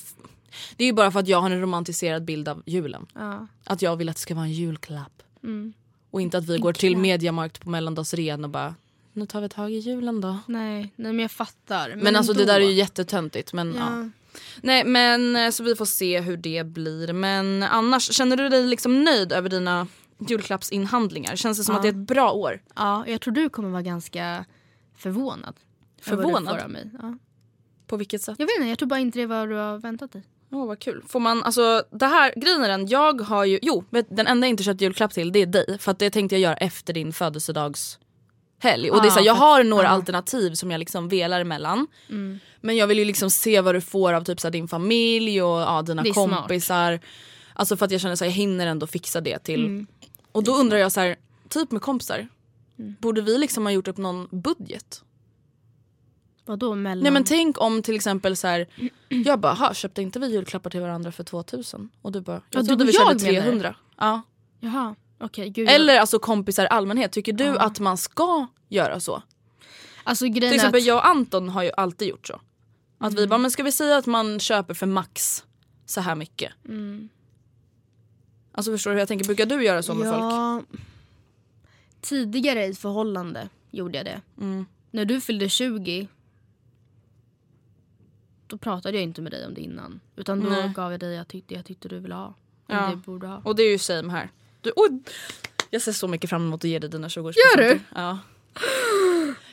det 0.77 0.85
är 0.85 0.87
ju 0.87 0.93
bara 0.93 1.11
för 1.11 1.21
att 1.21 1.29
jag 1.29 1.41
har 1.41 1.51
en 1.51 1.61
romantiserad 1.61 2.25
bild 2.25 2.49
av 2.49 2.63
julen. 2.67 3.07
Ja. 3.15 3.47
Att 3.65 3.83
jag 3.83 3.97
vill 3.97 4.09
att 4.09 4.17
det 4.17 4.21
ska 4.21 4.35
vara 4.35 4.45
en 4.45 4.53
julklapp. 4.53 5.23
Mm. 5.43 5.73
Och 6.11 6.21
inte 6.21 6.39
att 6.39 6.47
vi 6.47 6.55
En 6.55 6.61
går 6.61 6.73
till. 6.73 6.97
Mediamarkt 6.97 7.61
på 7.61 7.71
mellandagsrean 7.71 8.45
och 8.45 8.51
bara, 8.51 8.75
nu 9.19 9.27
tar 9.27 9.41
vi 9.41 9.49
tag 9.49 9.73
i 9.73 9.79
julen 9.79 10.21
då. 10.21 10.39
Nej, 10.47 10.93
nej, 10.97 11.13
men 11.13 11.19
jag 11.19 11.31
fattar. 11.31 11.97
Men, 11.97 12.17
alltså 12.17 12.33
det 12.33 12.41
ändå. 12.41 12.53
där 12.53 12.61
är 12.61 12.65
ju 12.65 12.73
jättetöntigt. 12.73 13.53
Men, 13.53 13.75
ja. 13.75 13.81
Ja. 13.81 14.09
Nej 14.63 14.85
men 14.85 15.37
eh, 15.37 15.51
så 15.51 15.63
vi 15.63 15.77
får 15.77 15.85
se 15.85 16.21
hur 16.21 16.37
det 16.37 16.67
blir. 16.67 17.13
Men 17.13 17.63
annars, 17.63 18.13
känner 18.13 18.37
du 18.37 18.49
dig 18.49 18.67
liksom 18.67 19.05
nöjd 19.05 19.33
över 19.33 19.49
dina 19.49 19.87
julklappsinhandlingar. 20.29 21.37
Känns 21.37 21.59
det 21.59 21.65
som 21.65 21.73
Ja. 21.73 21.77
att 21.79 21.83
det 21.83 21.89
är 21.89 21.93
ett 21.93 22.09
bra 22.09 22.33
år? 22.33 22.63
Ja, 22.77 23.05
jag 23.07 23.21
tror 23.21 23.35
du 23.35 23.49
kommer 23.49 23.69
vara 23.69 23.83
ganska 23.83 24.45
förvånad. 24.97 25.55
Förvånad? 26.03 26.61
av 26.61 26.71
mig. 26.71 26.91
Ja. 27.03 27.19
På 27.87 27.97
vilket 27.97 28.23
sätt? 28.23 28.37
Jag 28.39 28.47
vet 28.47 28.57
inte, 28.57 28.69
jag 28.69 28.79
tror 28.79 28.89
bara 28.89 29.01
inte 29.01 29.19
det 29.19 29.27
var 29.27 29.37
vad 29.39 29.49
du 29.49 29.55
har 29.55 29.79
väntat 29.79 30.13
dig. 30.13 30.23
Åh 30.51 30.67
vad 30.67 30.79
kul. 30.79 31.03
Får 31.09 31.21
man, 31.21 31.43
alltså 31.43 31.83
det 31.91 32.07
här, 32.07 32.33
grejen 32.37 32.65
är 32.65 32.69
den, 32.69 32.87
jag 32.87 33.21
har 33.21 33.45
ju, 33.45 33.59
jo 33.63 33.85
vet, 33.91 34.17
den 34.17 34.27
enda 34.27 34.47
jag 34.47 34.51
inte 34.51 34.63
köpt 34.63 34.81
julklapp 34.81 35.13
till 35.13 35.33
det 35.33 35.43
är 35.43 35.47
dig. 35.47 35.79
För 35.79 35.91
att 35.91 35.99
det 35.99 36.11
tänkte 36.11 36.35
jag 36.35 36.43
göra 36.43 36.57
efter 36.57 36.93
din 36.93 37.13
födelsedagshelg. 38.61 38.91
Och 38.91 39.03
det 39.03 39.09
är 39.09 39.11
så 39.11 39.19
här, 39.19 39.27
jag 39.27 39.37
för- 39.37 39.45
har 39.45 39.65
några 39.65 39.83
ja. 39.85 39.89
alternativ 39.89 40.55
som 40.55 40.71
jag 40.71 40.79
liksom 40.79 41.09
velar 41.09 41.41
emellan. 41.41 41.87
Men 42.61 42.77
jag 42.77 42.87
vill 42.87 42.99
ju 42.99 43.05
liksom 43.05 43.31
se 43.31 43.61
vad 43.61 43.75
du 43.75 43.81
får 43.81 44.13
av 44.13 44.25
typ 44.25 44.41
så 44.41 44.47
här, 44.47 44.53
din 44.53 44.69
familj 44.69 45.43
och 45.43 45.59
ja, 45.61 45.83
dina 45.83 46.03
Det 46.03 46.09
är 46.09 46.13
smart. 46.13 46.39
kompisar. 46.39 47.01
Alltså 47.55 47.77
för 47.77 47.85
att 47.87 47.91
jag 47.93 48.01
känner 48.01 48.13
att 48.15 48.21
jag 48.21 48.31
hinner 48.31 48.67
ändå 48.67 48.87
fixa 48.87 49.21
det 49.21 49.39
till. 49.39 49.87
Och 50.33 50.45
då 50.45 50.53
undrar 50.55 50.79
jag 50.79 50.93
så 50.93 51.01
här, 51.01 51.17
typ 51.49 51.71
med 51.71 51.83
kompisar. 51.83 52.29
Borde 52.77 53.21
vi 53.21 53.39
liksom 53.39 53.67
ha 53.67 53.73
gjort 53.73 53.89
upp 53.89 53.97
någon 53.97 54.29
budget? 54.31 55.03
Vadå 56.45 56.75
mellan? 56.75 57.03
Nej 57.03 57.13
men 57.13 57.25
tänk 57.25 57.61
om 57.61 57.83
till 57.83 57.95
exempel 57.95 58.37
så 58.37 58.47
här, 58.47 58.67
jag 59.09 59.41
bara, 59.41 59.53
"Ha, 59.55 59.75
köpte 59.75 60.03
inte 60.03 60.19
vi 60.19 60.27
julklappar 60.27 60.71
till 60.71 60.81
varandra 60.81 61.13
för 61.13 61.25
2000? 61.25 61.89
Och 62.03 62.13
du 62.13 62.21
bara, 62.21 62.37
jag 62.37 62.43
Ja, 62.51 62.61
du 62.61 62.67
trodde 62.67 62.85
och 62.85 62.89
vi 62.89 62.93
körde 62.93 63.11
jag 63.11 63.23
menar 63.23 63.35
du? 63.35 63.51
300. 63.51 63.75
Ja. 63.99 64.23
Jaha, 64.61 64.95
okej. 65.19 65.51
gud. 65.51 65.69
Eller 65.69 66.01
alltså 66.01 66.19
kompisar 66.19 66.65
i 66.65 66.69
allmänhet, 66.69 67.13
tycker 67.13 67.33
du 67.33 67.59
att 67.59 67.81
man 67.81 67.97
ska 67.97 68.47
göra 68.69 69.01
så? 69.01 69.23
alltså 70.05 70.25
Till 70.25 70.53
exempel 70.53 70.81
att, 70.81 70.87
jag 70.87 70.97
och 70.97 71.07
Anton 71.07 71.49
har 71.49 71.63
ju 71.63 71.71
alltid 71.77 72.09
gjort 72.09 72.27
så. 72.27 72.41
Att 72.99 73.15
vi 73.15 73.27
bara, 73.27 73.39
men 73.39 73.51
ska 73.51 73.63
vi 73.63 73.73
säga 73.73 73.97
att 73.97 74.07
man 74.07 74.41
köper 74.41 74.75
för 74.75 74.87
max 74.87 75.45
så 75.87 76.01
här 76.01 76.15
mycket? 76.15 76.53
Alltså 78.53 78.73
förstår 78.73 78.91
du 78.91 78.95
hur 78.95 79.01
jag 79.01 79.09
tänker? 79.09 79.27
Brukar 79.27 79.47
du 79.47 79.65
göra 79.65 79.83
så 79.83 79.95
med 79.95 80.13
folk? 80.13 80.23
ja, 80.23 80.63
Tidigare 82.01 82.67
i 82.67 82.75
förhållande 82.75 83.49
gjorde 83.71 83.99
jag 83.99 84.07
det. 84.07 84.21
Mm. 84.41 84.67
När 84.91 85.05
du 85.05 85.21
fyllde 85.21 85.49
20 85.49 86.09
då 88.47 88.59
pratade 88.59 88.97
jag 88.97 89.03
inte 89.03 89.23
med 89.23 89.33
dig 89.33 89.47
om 89.47 89.55
det 89.55 89.61
innan. 89.61 90.01
Utan 90.17 90.41
då 90.41 90.51
Nej. 90.51 90.73
gav 90.77 90.91
jag 90.91 91.01
dig 91.01 91.15
jag 91.15 91.29
tyckte, 91.29 91.55
jag 91.55 91.65
tyckte 91.65 91.89
du 91.89 91.99
ville 91.99 92.15
ha. 92.15 92.35
Ja. 92.67 92.91
Det 92.91 92.97
borde 92.97 93.27
ha. 93.27 93.41
Och 93.45 93.57
det 93.57 93.63
är 93.63 93.71
ju 93.71 93.79
same 93.79 94.13
här. 94.13 94.31
Du, 94.61 94.73
oj, 94.77 95.01
jag 95.71 95.83
ser 95.83 95.93
så 95.93 96.09
mycket 96.09 96.31
fram 96.31 96.43
emot 96.47 96.65
att 96.65 96.71
ge 96.71 96.79
dig 96.79 96.91
dina 96.91 97.09
20 97.09 97.23
Gör 97.29 97.57
du? 97.57 97.81
Ja. 97.95 98.19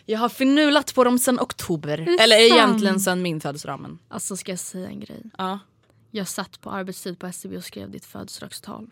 Jag 0.06 0.20
har 0.20 0.30
finulat 0.30 0.96
på 0.96 1.04
dem 1.04 1.20
sen 1.20 1.40
oktober. 1.40 1.98
Eller 2.20 2.50
sant? 2.50 2.60
egentligen 2.60 3.00
sen 3.00 3.22
min 3.22 3.42
födelsedag. 3.42 3.80
men- 3.80 4.00
Alltså 4.08 4.38
ska 4.38 4.52
jag 4.52 4.60
säga 4.60 4.88
en 4.88 5.00
grej? 5.00 5.22
Ja. 5.38 5.60
Jag 6.12 6.28
satt 6.28 6.62
på 6.62 6.70
arbetstid 6.72 7.20
på 7.20 7.28
SCB 7.28 7.58
och 7.58 7.64
skrev 7.64 7.92
ditt 7.92 8.06
födelsedagstal. 8.06 8.90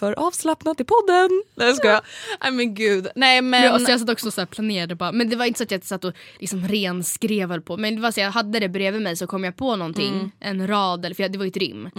För 0.00 0.18
avslappnat 0.18 0.80
i 0.80 0.84
podden. 0.84 1.42
Nej 1.54 1.66
jag 1.66 1.76
skojar. 1.76 2.00
Nej 2.40 2.52
men 2.52 2.74
gud. 2.74 3.08
Nej 3.14 3.42
men. 3.42 3.72
Men... 3.72 3.80
Så 3.80 3.92
jag 3.92 4.00
satt 4.00 4.10
också 4.10 4.26
och 4.26 4.34
så 4.34 4.40
här 4.40 4.46
planerade 4.46 4.94
bara. 4.94 5.12
Men 5.12 5.30
det 5.30 5.36
var 5.36 5.44
inte 5.44 5.58
så 5.58 5.64
att 5.64 5.70
jag 5.70 5.84
satt 5.84 6.04
och 6.04 6.14
liksom 6.38 6.68
renskrev 6.68 7.60
på. 7.60 7.76
Men 7.76 7.94
det 7.96 8.02
var 8.02 8.10
så 8.10 8.20
jag 8.20 8.30
hade 8.30 8.60
det 8.60 8.68
bredvid 8.68 9.02
mig 9.02 9.16
så 9.16 9.26
kom 9.26 9.44
jag 9.44 9.56
på 9.56 9.76
någonting. 9.76 10.14
Mm. 10.14 10.30
En 10.40 10.68
rad, 10.68 11.04
eller 11.04 11.14
för 11.14 11.28
det 11.28 11.38
var 11.38 11.44
ju 11.44 11.48
ett 11.48 11.56
rim. 11.56 11.90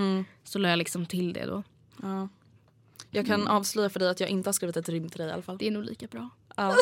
Så 0.44 0.60
la 0.60 0.70
jag 0.70 0.78
liksom 0.78 1.06
till 1.06 1.34
det 1.34 1.46
då. 1.46 1.64
ja. 2.02 2.30
Jag 3.14 3.28
kan 3.28 3.48
avslöja 3.48 3.90
för 3.90 4.00
dig 4.00 4.10
att 4.10 4.20
jag 4.20 4.30
inte 4.30 4.48
har 4.48 4.54
skrivit 4.54 4.78
ett 4.78 4.90
rim 4.90 5.10
till 5.10 5.20
dig 5.20 5.30
i 5.30 5.32
alla 5.32 5.42
fall. 5.42 5.58
Det 5.58 5.68
är 5.68 5.72
nog 5.72 5.86
lika 5.86 6.08
bra. 6.08 6.30
Ja. 6.56 6.76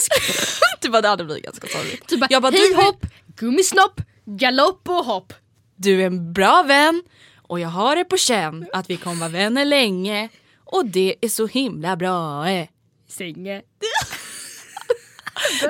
du 0.81 0.89
bara 0.89 1.01
det 1.01 1.07
hade 1.07 1.25
blivit 1.25 1.43
ganska 1.43 1.67
sorgligt. 1.67 2.07
Typ 2.07 2.19
bara, 2.19 2.27
Jag 2.29 2.41
bara, 2.41 2.51
hej 2.51 2.69
du 2.69 2.75
hopp, 2.75 3.05
gummisnopp, 3.35 4.01
galopp 4.25 4.89
och 4.89 5.05
hopp. 5.05 5.33
Du 5.75 6.01
är 6.01 6.05
en 6.05 6.33
bra 6.33 6.63
vän 6.63 7.03
och 7.49 7.59
jag 7.59 7.69
har 7.69 7.95
det 7.95 8.05
på 8.05 8.17
känn 8.17 8.67
att 8.73 8.89
vi 8.89 8.97
kommer 8.97 9.19
vara 9.19 9.29
vänner 9.29 9.65
länge. 9.65 10.29
Och 10.71 10.85
det 10.85 11.15
är 11.21 11.29
så 11.29 11.47
himla 11.47 11.95
bra. 11.95 12.49
Eh. 12.49 12.67
Sänge. 13.07 13.61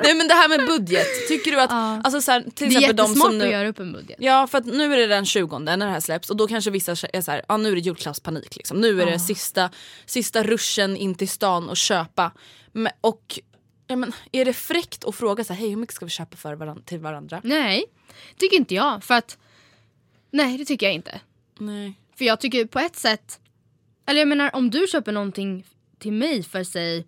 Nej 0.03 0.13
men 0.15 0.27
det 0.27 0.33
här 0.33 0.49
med 0.49 0.65
budget, 0.67 1.07
tycker 1.27 1.51
du 1.51 1.61
att, 1.61 1.71
Ja. 1.71 2.01
alltså 2.03 2.21
så 2.21 2.31
här, 2.31 2.41
till 2.41 2.51
Det 2.55 2.63
är 2.65 2.67
exempel 2.79 2.95
de 2.95 3.01
jättesmart 3.03 3.27
som 3.29 3.37
nu... 3.37 3.45
att 3.45 3.51
göra 3.51 3.67
upp 3.67 3.79
en 3.79 3.91
budget. 3.93 4.17
Ja 4.19 4.47
för 4.47 4.57
att 4.57 4.65
nu 4.65 4.93
är 4.93 4.97
det 4.97 5.07
den 5.07 5.25
20 5.25 5.59
när 5.59 5.77
det 5.77 5.85
här 5.85 5.99
släpps 5.99 6.29
och 6.29 6.37
då 6.37 6.47
kanske 6.47 6.71
vissa 6.71 6.91
är 6.91 7.21
så 7.21 7.31
här, 7.31 7.41
ja 7.47 7.57
nu 7.57 7.71
är 7.71 7.75
det 7.75 7.81
julklappspanik 7.81 8.55
liksom. 8.55 8.81
Nu 8.81 9.01
är 9.01 9.05
det 9.05 9.19
sista, 9.19 9.69
sista 10.05 10.43
ruschen 10.43 10.97
in 10.97 11.15
till 11.15 11.29
stan 11.29 11.69
och 11.69 11.77
köpa. 11.77 12.31
Men, 12.71 12.91
och 13.01 13.39
ja, 13.87 13.95
men, 13.95 14.13
är 14.31 14.45
det 14.45 14.53
fräckt 14.53 15.05
att 15.05 15.15
fråga 15.15 15.43
så 15.43 15.53
här, 15.53 15.59
hej 15.59 15.69
hur 15.69 15.77
mycket 15.77 15.95
ska 15.95 16.05
vi 16.05 16.11
köpa 16.11 16.37
för 16.37 16.55
varan- 16.55 16.83
till 16.83 16.99
varandra? 16.99 17.41
Nej, 17.43 17.85
tycker 18.37 18.57
inte 18.57 18.75
jag. 18.75 19.03
För 19.03 19.13
att, 19.13 19.37
nej 20.31 20.57
det 20.57 20.65
tycker 20.65 20.85
jag 20.85 20.95
inte. 20.95 21.21
Nej. 21.59 21.93
För 22.17 22.25
jag 22.25 22.39
tycker 22.39 22.65
på 22.65 22.79
ett 22.79 22.95
sätt, 22.95 23.39
eller 24.09 24.19
jag 24.21 24.27
menar 24.27 24.55
om 24.55 24.69
du 24.69 24.87
köper 24.91 25.11
någonting 25.11 25.65
till 25.99 26.11
mig 26.13 26.43
för 26.43 26.63
säg 26.63 27.05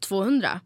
200 0.00 0.60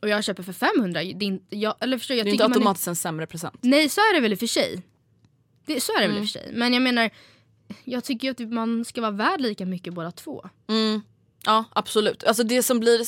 och 0.00 0.08
jag 0.08 0.24
köper 0.24 0.42
för 0.42 0.52
500. 0.52 1.00
Det 1.00 1.06
är 1.08 1.22
inte, 1.22 1.56
jag, 1.56 1.74
eller 1.80 1.98
förstår, 1.98 2.16
jag 2.16 2.26
Det 2.26 2.30
är 2.30 2.32
inte 2.32 2.44
automatiskt 2.44 2.88
en 2.88 2.96
sämre 2.96 3.26
present. 3.26 3.54
Nej 3.60 3.88
så 3.88 4.00
är 4.00 4.14
det 4.14 4.20
väl 4.20 4.32
i 4.32 4.34
och 4.34 4.38
för 4.38 4.46
sig. 4.46 4.82
Det, 5.66 5.80
så 5.80 5.92
är 5.92 5.98
det 5.98 6.04
Mm. 6.04 6.14
väl 6.16 6.22
i 6.22 6.26
och 6.26 6.30
för 6.30 6.38
sig. 6.38 6.50
Men 6.54 6.72
jag 6.72 6.82
menar, 6.82 7.10
jag 7.84 8.04
tycker 8.04 8.30
att 8.30 8.40
man 8.40 8.84
ska 8.84 9.00
vara 9.00 9.10
värd 9.10 9.40
lika 9.40 9.66
mycket 9.66 9.94
båda 9.94 10.10
två. 10.10 10.48
Mm. 10.68 11.02
Ja 11.44 11.64
absolut. 11.72 12.24
Alltså 12.24 12.42
det 12.44 12.62
som 12.62 12.80
blir 12.80 13.00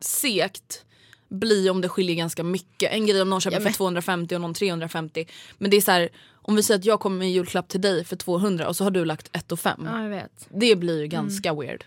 segt 0.00 0.84
blir 1.28 1.70
om 1.70 1.80
det 1.80 1.88
skiljer 1.88 2.16
ganska 2.16 2.42
mycket. 2.44 2.92
En 2.92 3.06
grej 3.06 3.22
om 3.22 3.30
någon 3.30 3.40
köper 3.40 3.56
Ja, 3.56 3.60
men- 3.60 3.72
för 3.72 3.76
250 3.76 4.34
och 4.34 4.40
någon 4.40 4.54
350. 4.54 5.26
Men 5.58 5.70
det 5.70 5.76
är 5.76 5.80
så 5.80 5.90
här, 5.90 6.08
om 6.42 6.56
vi 6.56 6.62
säger 6.62 6.78
att 6.78 6.84
jag 6.84 7.00
kommer 7.00 7.18
med 7.18 7.26
en 7.26 7.32
julklapp 7.32 7.68
till 7.68 7.80
dig 7.80 8.04
för 8.04 8.16
200 8.16 8.68
och 8.68 8.76
så 8.76 8.84
har 8.84 8.90
du 8.90 9.04
lagt 9.04 9.36
1 9.36 9.52
och 9.52 9.60
5. 9.60 9.80
Ja 9.84 10.02
jag 10.02 10.10
vet. 10.10 10.48
Det 10.48 10.76
blir 10.76 11.00
ju 11.00 11.06
ganska 11.06 11.54
weird. 11.54 11.84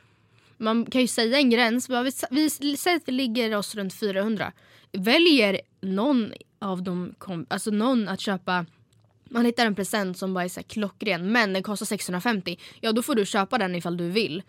Man 0.57 0.85
kan 0.85 1.01
ju 1.01 1.07
säga 1.07 1.37
en 1.37 1.49
gräns. 1.49 1.89
Vi, 2.29 2.49
vi 2.59 2.77
säger 2.77 2.97
att 2.97 3.03
vi 3.05 3.11
ligger 3.11 3.55
oss 3.55 3.75
runt 3.75 3.93
400. 3.93 4.51
Väljer 4.91 5.61
någon 5.81 6.33
av 6.59 6.83
dem 6.83 7.15
alltså 7.47 7.71
någon 7.71 8.07
att 8.07 8.19
köpa 8.19 8.65
man 9.29 9.45
hittar 9.45 9.65
en 9.65 9.75
present 9.75 10.17
som 10.17 10.33
bara 10.33 10.43
är 10.43 10.49
så 10.49 10.63
klockren 10.63 11.31
men 11.31 11.53
den 11.53 11.63
kostar 11.63 11.85
650. 11.85 12.59
Ja 12.79 12.91
då 12.91 13.01
får 13.01 13.15
du 13.15 13.25
köpa 13.25 13.57
den 13.57 13.75
ifall 13.75 13.97
du 13.97 14.09
vill. 14.09 14.43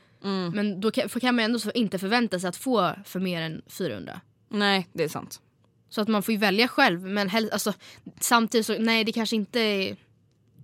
Men 0.55 0.81
då 0.81 0.91
kan, 0.91 1.09
kan 1.09 1.35
man 1.35 1.45
ändå 1.45 1.59
inte 1.75 1.99
förvänta 1.99 2.41
sig 2.41 2.49
att 2.49 2.57
få 2.57 2.93
för 3.05 3.21
mer 3.21 3.43
än 3.43 3.63
400. 3.67 4.21
Nej 4.49 4.89
det 4.93 5.05
är 5.05 5.09
sant. 5.09 5.41
Så 5.89 6.01
att 6.01 6.09
man 6.09 6.23
får 6.23 6.33
ju 6.33 6.39
välja 6.39 6.69
själv 6.69 7.03
men 7.03 7.29
hel, 7.31 7.51
alltså, 7.53 7.73
samtidigt 8.21 8.67
så 8.67 8.79
nej 8.79 9.05
det 9.05 9.13
kanske 9.13 9.37
inte 9.37 9.61
är, 9.61 9.97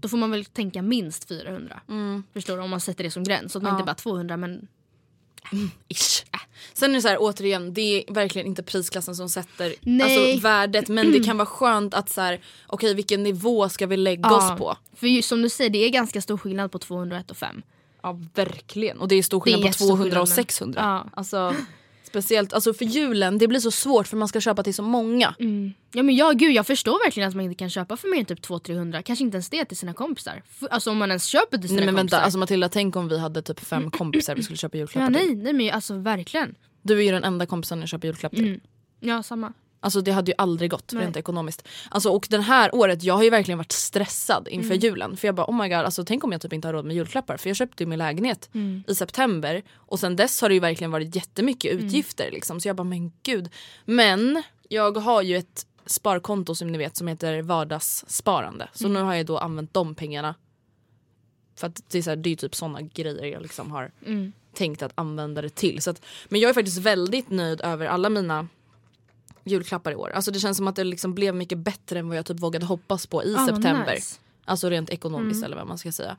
Då 0.00 0.08
får 0.08 0.16
man 0.16 0.30
väl 0.30 0.44
tänka 0.44 0.82
minst 0.82 1.28
400. 1.28 1.80
Förstår 2.32 2.56
du? 2.56 2.62
Om 2.62 2.70
man 2.70 2.80
sätter 2.80 3.04
det 3.04 3.10
som 3.10 3.24
gräns. 3.24 3.52
Så 3.52 3.58
att 3.58 3.62
man 3.62 3.72
Ja. 3.72 3.76
inte 3.78 3.86
bara 3.86 3.94
200 3.94 4.36
men 4.36 4.68
Ish. 5.88 6.24
Äh. 6.32 6.40
Sen 6.72 6.90
är 6.90 6.94
det 6.94 7.02
så 7.02 7.08
här, 7.08 7.16
återigen, 7.20 7.74
det 7.74 7.80
är 8.08 8.14
verkligen 8.14 8.46
inte 8.46 8.62
prisklassen 8.62 9.16
som 9.16 9.28
sätter 9.28 9.74
Nej. 9.80 10.30
alltså, 10.30 10.42
värdet 10.42 10.88
men 10.88 11.12
det 11.12 11.24
kan 11.24 11.36
vara 11.36 11.46
skönt 11.46 11.94
att 11.94 12.08
så 12.08 12.20
här, 12.20 12.40
okej 12.66 12.94
vilken 12.94 13.22
nivå 13.22 13.68
ska 13.68 13.86
vi 13.86 13.96
lägga 13.96 14.28
Ja, 14.28 14.52
oss 14.52 14.58
på? 14.58 14.76
För 14.96 15.06
ju, 15.06 15.22
som 15.22 15.42
du 15.42 15.48
säger 15.48 15.70
det 15.70 15.78
är 15.78 15.88
ganska 15.90 16.22
stor 16.22 16.38
skillnad 16.38 16.72
på 16.72 16.78
201 16.78 17.30
och 17.30 17.36
5. 17.36 17.62
Ja 18.02 18.20
verkligen. 18.34 18.98
Och 19.00 19.08
det 19.08 19.14
är 19.14 19.22
stor 19.22 19.42
Det 19.44 19.50
är 19.50 19.54
skillnad 19.54 19.62
på 19.62 19.66
jättestor 19.66 19.86
200 19.96 20.20
och 20.20 20.28
skillnad. 20.28 20.28
600. 20.28 20.80
Ja. 20.82 21.10
Alltså, 21.16 21.54
speciellt 22.12 22.52
alltså 22.52 22.74
för 22.74 22.84
julen, 22.84 23.38
det 23.38 23.48
blir 23.48 23.60
så 23.60 23.70
svårt 23.70 24.06
för 24.08 24.16
man 24.16 24.28
ska 24.28 24.40
köpa 24.40 24.62
till 24.62 24.74
så 24.74 24.82
många. 24.82 25.34
Ja 25.92 26.02
men 26.02 26.16
ja, 26.16 26.32
gud 26.32 26.52
jag 26.52 26.66
förstår 26.66 27.04
verkligen 27.04 27.28
att 27.28 27.34
man 27.34 27.44
inte 27.44 27.54
kan 27.54 27.70
köpa 27.70 27.96
för 27.96 28.08
mer 28.08 28.18
än 28.18 28.24
typ 28.26 28.40
200-300. 28.40 29.02
Kanske 29.02 29.24
inte 29.24 29.34
ens 29.36 29.48
det 29.50 29.64
till 29.64 29.76
sina 29.76 29.94
kompisar. 29.94 30.42
F- 30.50 30.68
Alltså 30.70 30.90
om 30.90 30.96
man 30.98 31.08
ens 31.10 31.24
köper 31.26 31.58
till 31.58 31.68
sina 31.68 31.76
Nej 31.76 31.86
men 31.86 31.94
vänta, 31.94 32.10
kompisar. 32.16 32.24
alltså 32.24 32.38
Matilda 32.38 32.68
tänk 32.68 32.96
om 32.96 33.08
vi 33.08 33.18
hade 33.18 33.42
typ 33.42 33.60
fem 33.60 33.90
kompisar 33.90 34.34
vi 34.36 34.42
skulle 34.42 34.56
köpa 34.56 34.76
julklappar 34.78 35.12
ja 35.12 35.18
till. 35.18 35.26
nej, 35.36 35.36
nej 35.44 35.52
men 35.52 35.70
alltså 35.74 35.94
verkligen. 35.94 36.54
Du 36.82 36.98
är 36.98 37.02
ju 37.02 37.10
den 37.12 37.24
enda 37.24 37.46
kompisen 37.46 37.80
jag 37.80 37.88
köper 37.88 38.08
julklapp 38.08 38.32
till. 38.32 38.46
Mm. 38.48 38.60
Ja 39.00 39.22
samma. 39.22 39.52
Alltså 39.84 40.00
det 40.00 40.12
hade 40.12 40.30
ju 40.30 40.34
aldrig 40.38 40.70
gått 40.70 40.92
Nej. 40.92 41.04
rent 41.04 41.16
ekonomiskt. 41.16 41.68
Alltså, 41.90 42.10
och 42.10 42.26
det 42.30 42.40
här 42.40 42.74
året, 42.74 43.02
jag 43.02 43.14
har 43.14 43.22
ju 43.22 43.30
verkligen 43.30 43.58
varit 43.58 43.72
stressad 43.72 44.48
inför 44.48 44.70
Mm. 44.74 44.78
julen. 44.80 45.16
För 45.16 45.28
jag 45.28 45.34
bara 45.34 45.46
oh 45.46 45.56
my 45.62 45.68
god, 45.68 45.78
alltså, 45.78 46.04
tänk 46.04 46.24
om 46.24 46.32
jag 46.32 46.40
typ 46.40 46.52
inte 46.52 46.68
har 46.68 46.72
råd 46.72 46.84
med 46.84 46.96
julklappar. 46.96 47.36
För 47.36 47.48
jag 47.50 47.56
köpte 47.56 47.82
ju 47.82 47.86
min 47.88 47.98
lägenhet 47.98 48.50
Mm. 48.54 48.84
i 48.88 48.94
september 48.94 49.62
och 49.76 50.00
sen 50.00 50.16
dess 50.16 50.40
har 50.40 50.48
det 50.48 50.54
ju 50.54 50.60
verkligen 50.60 50.90
varit 50.90 51.16
jättemycket 51.16 51.72
Mm. 51.72 51.86
utgifter. 51.86 52.30
Liksom. 52.30 52.60
Så 52.60 52.68
jag 52.68 52.76
bara 52.76 52.84
men 52.84 53.12
gud. 53.22 53.48
Men 53.84 54.42
jag 54.68 54.96
har 54.96 55.22
ju 55.22 55.36
ett 55.36 55.66
sparkonto 55.86 56.54
som 56.54 56.68
ni 56.72 56.78
vet 56.78 56.96
som 56.96 57.08
heter 57.08 57.42
vardagssparande. 57.42 58.68
Så 58.72 58.84
Mm. 58.86 58.92
nu 58.94 59.06
har 59.06 59.14
jag 59.14 59.26
då 59.26 59.38
använt 59.38 59.74
de 59.74 59.94
pengarna. 59.94 60.34
För 61.56 61.66
att 61.66 61.80
det 61.90 61.98
är, 61.98 62.02
så 62.02 62.10
här, 62.10 62.16
det 62.16 62.28
är 62.28 62.30
ju 62.30 62.36
typ 62.36 62.54
såna 62.54 62.82
grejer 62.82 63.24
jag 63.26 63.42
liksom 63.42 63.70
har 63.70 63.90
Mm. 64.06 64.32
tänkt 64.54 64.82
att 64.82 64.92
använda 64.94 65.42
det 65.42 65.54
till. 65.54 65.82
Så 65.82 65.90
att, 65.90 66.02
men 66.28 66.40
jag 66.40 66.48
är 66.48 66.54
faktiskt 66.54 66.78
väldigt 66.78 67.30
nöjd 67.30 67.60
över 67.60 67.86
alla 67.86 68.08
mina 68.08 68.48
julklappar 69.44 69.92
i 69.92 69.94
år. 69.94 70.10
Alltså 70.10 70.30
det 70.30 70.40
känns 70.40 70.56
som 70.56 70.68
att 70.68 70.76
det 70.76 70.84
liksom 70.84 71.14
blev 71.14 71.34
mycket 71.34 71.58
bättre 71.58 71.98
än 71.98 72.08
vad 72.08 72.18
jag 72.18 72.26
typ 72.26 72.40
vågade 72.40 72.66
hoppas 72.66 73.06
på 73.06 73.24
i 73.24 73.34
vad 73.34 73.46
september. 73.46 73.94
nice. 73.94 74.18
Alltså 74.44 74.70
rent 74.70 74.90
ekonomiskt 74.90 75.44
eller 75.44 75.56
vad 75.56 75.66
man 75.66 75.78
ska 75.78 75.92
säga. 75.92 76.16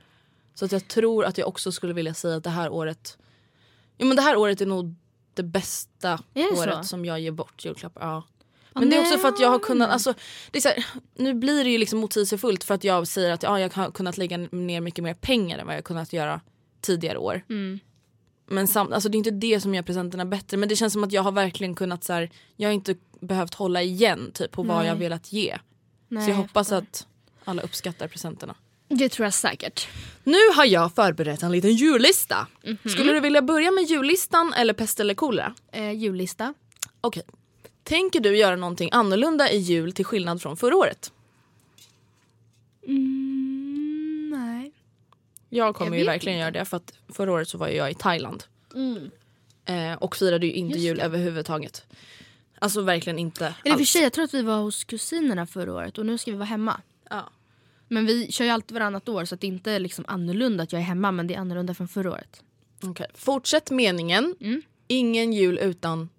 Så 0.54 0.66
att 0.66 0.72
jag 0.72 0.88
tror 0.88 1.26
att 1.26 1.38
jag 1.38 1.48
också 1.48 1.72
skulle 1.72 1.94
vilja 1.94 2.14
säga 2.14 2.36
att 2.36 2.44
det 2.44 2.50
här 2.50 2.70
året 2.70 3.18
Jo 3.98 4.08
men 4.08 4.16
det 4.16 4.24
här 4.24 4.36
året 4.36 4.62
är 4.62 4.66
nog 4.66 4.96
det 5.34 5.44
bästa 5.44 6.20
det 6.34 6.48
året 6.48 6.78
så? 6.78 6.84
som 6.84 7.06
jag 7.06 7.20
ger 7.20 7.32
bort 7.32 7.66
julklappar. 7.66 8.02
Ja. 8.02 8.24
Men 8.74 8.90
det 8.90 8.96
är 8.96 9.02
också 9.02 9.18
för 9.18 9.28
att 9.28 9.40
jag 9.40 9.50
har 9.50 9.60
kunnat, 9.60 9.90
alltså, 9.90 10.14
det 10.52 10.58
är 10.58 10.62
så 10.62 10.70
här, 10.70 10.86
nu 11.16 11.34
blir 11.34 11.64
det 11.64 11.70
ju 11.70 11.78
liksom 11.78 12.00
motsägelsefullt 12.00 12.64
för 12.64 12.74
att 12.74 12.84
jag 12.84 13.08
säger 13.08 13.32
att 13.32 13.44
ja, 13.44 13.60
jag 13.60 13.74
har 13.74 13.92
kunnat 13.92 14.18
lägga 14.18 14.38
ner 14.38 14.82
mycket 14.82 15.04
mer 15.04 15.14
pengar 15.14 15.58
än 15.58 15.68
vad 15.68 15.76
jag 15.76 15.84
kunnat 15.84 16.14
göra 16.14 16.42
tidigare 16.82 17.18
år. 17.18 17.42
Mm. 17.50 17.80
Men 18.45 18.67
sam, 18.67 18.93
alltså 18.93 19.10
det 19.10 19.15
är 19.15 19.17
inte 19.17 19.32
det 19.32 19.60
som 19.60 19.75
gör 19.75 19.82
presenterna 19.82 20.25
bättre 20.25 20.58
men 20.58 20.69
det 20.69 20.75
känns 20.75 20.93
som 20.93 21.03
att 21.03 21.12
jag 21.12 21.21
har 21.21 21.32
verkligen 21.32 21.75
kunnat 21.75 22.03
så 22.03 22.13
här, 22.13 22.29
jag 22.56 22.69
har 22.69 22.73
inte 22.73 22.95
behövt 23.19 23.53
hålla 23.53 23.82
igen 23.82 24.32
typ 24.34 24.51
på 24.51 24.63
vad 24.63 24.77
Nej. 24.77 24.88
jag 24.88 24.95
velat 24.95 25.34
ge. 25.34 25.58
Nej, 26.08 26.23
så 26.23 26.29
jag 26.29 26.38
hoppas 26.38 26.71
att 26.71 27.08
alla 27.45 27.62
uppskattar 27.62 28.08
presenterna. 28.08 28.56
Det 28.88 29.10
tror 29.10 29.25
jag 29.25 29.34
säkert. 29.34 29.88
Nu 30.23 30.38
har 30.56 30.65
jag 30.65 30.95
förberett 30.95 31.43
en 31.43 31.51
liten 31.51 31.73
jullista. 31.75 32.47
Mhm. 32.63 32.77
Skulle 32.86 33.13
du 33.13 33.19
vilja 33.19 33.41
börja 33.41 33.71
med 33.71 33.84
jullistan 33.84 34.53
eller 34.53 34.73
pest 34.73 34.99
eller 34.99 35.13
kolera? 35.13 35.56
Eh, 35.71 35.91
jullista. 35.91 36.53
Okej. 37.01 37.23
Tänker 37.84 38.19
du 38.19 38.38
göra 38.38 38.56
någonting 38.56 38.89
annorlunda 38.91 39.51
i 39.51 39.58
jul 39.58 39.93
till 39.93 40.06
skillnad 40.06 40.41
från 40.41 40.58
förra 40.58 40.75
året? 40.75 41.12
Mm. 42.88 43.62
Jag 45.56 45.76
kommer 45.76 45.92
Jag 45.92 46.00
ju 46.00 46.06
verkligen 46.06 46.38
inte. 46.38 46.42
göra 46.42 46.52
det 46.52 46.66
för 46.66 46.78
att 46.78 46.94
förra 47.10 47.32
året 47.32 47.50
så 47.50 47.58
var 47.58 47.68
jag 47.68 47.92
i 47.92 47.94
Thailand. 47.94 48.44
Eh, 49.66 49.94
och 49.94 50.16
firade 50.16 50.46
ju 50.46 50.52
inte 50.54 50.60
Mm. 50.60 50.72
Just 50.78 50.86
jul 50.86 50.98
det. 50.98 51.04
överhuvudtaget. 51.04 51.86
Alltså 52.60 52.82
verkligen 52.82 53.20
inte 53.20 53.56
Eller 53.66 53.78
för 53.78 53.84
sig, 53.84 54.02
jag 54.02 54.13
tror 54.13 54.24
att 54.26 54.34
vi 54.34 54.42
var 54.42 54.62
hos 54.62 54.84
kusinerna 54.84 55.46
förra 55.48 55.74
året 55.74 55.98
och 55.98 56.06
nu 56.06 56.18
ska 56.18 56.32
vi 56.32 56.38
vara 56.38 56.46
hemma. 56.46 56.82
Ja. 57.10 57.30
Men 57.88 58.06
vi 58.06 58.32
kör 58.32 58.46
ju 58.46 58.52
alltid 58.52 58.74
varannat 58.74 59.10
år 59.10 59.26
så 59.26 59.36
det 59.36 59.48
inte 59.48 59.72
är 59.72 59.80
liksom 59.80 60.06
annorlunda 60.08 60.63
att 60.63 60.72
jag 60.72 60.82
är 60.82 60.86
hemma 60.86 61.12
men 61.12 61.28
det 61.28 61.34
är 61.34 61.39
annorlunda 61.39 61.74
från 61.74 61.88
förra 61.88 62.12
året. 62.12 62.44
Okej. 62.84 63.08
Fortsätt 63.13 63.72
meningen. 63.72 64.36
Mm. 64.39 64.62
Ingen 64.88 65.34
jul 65.34 65.58
utan... 65.58 66.10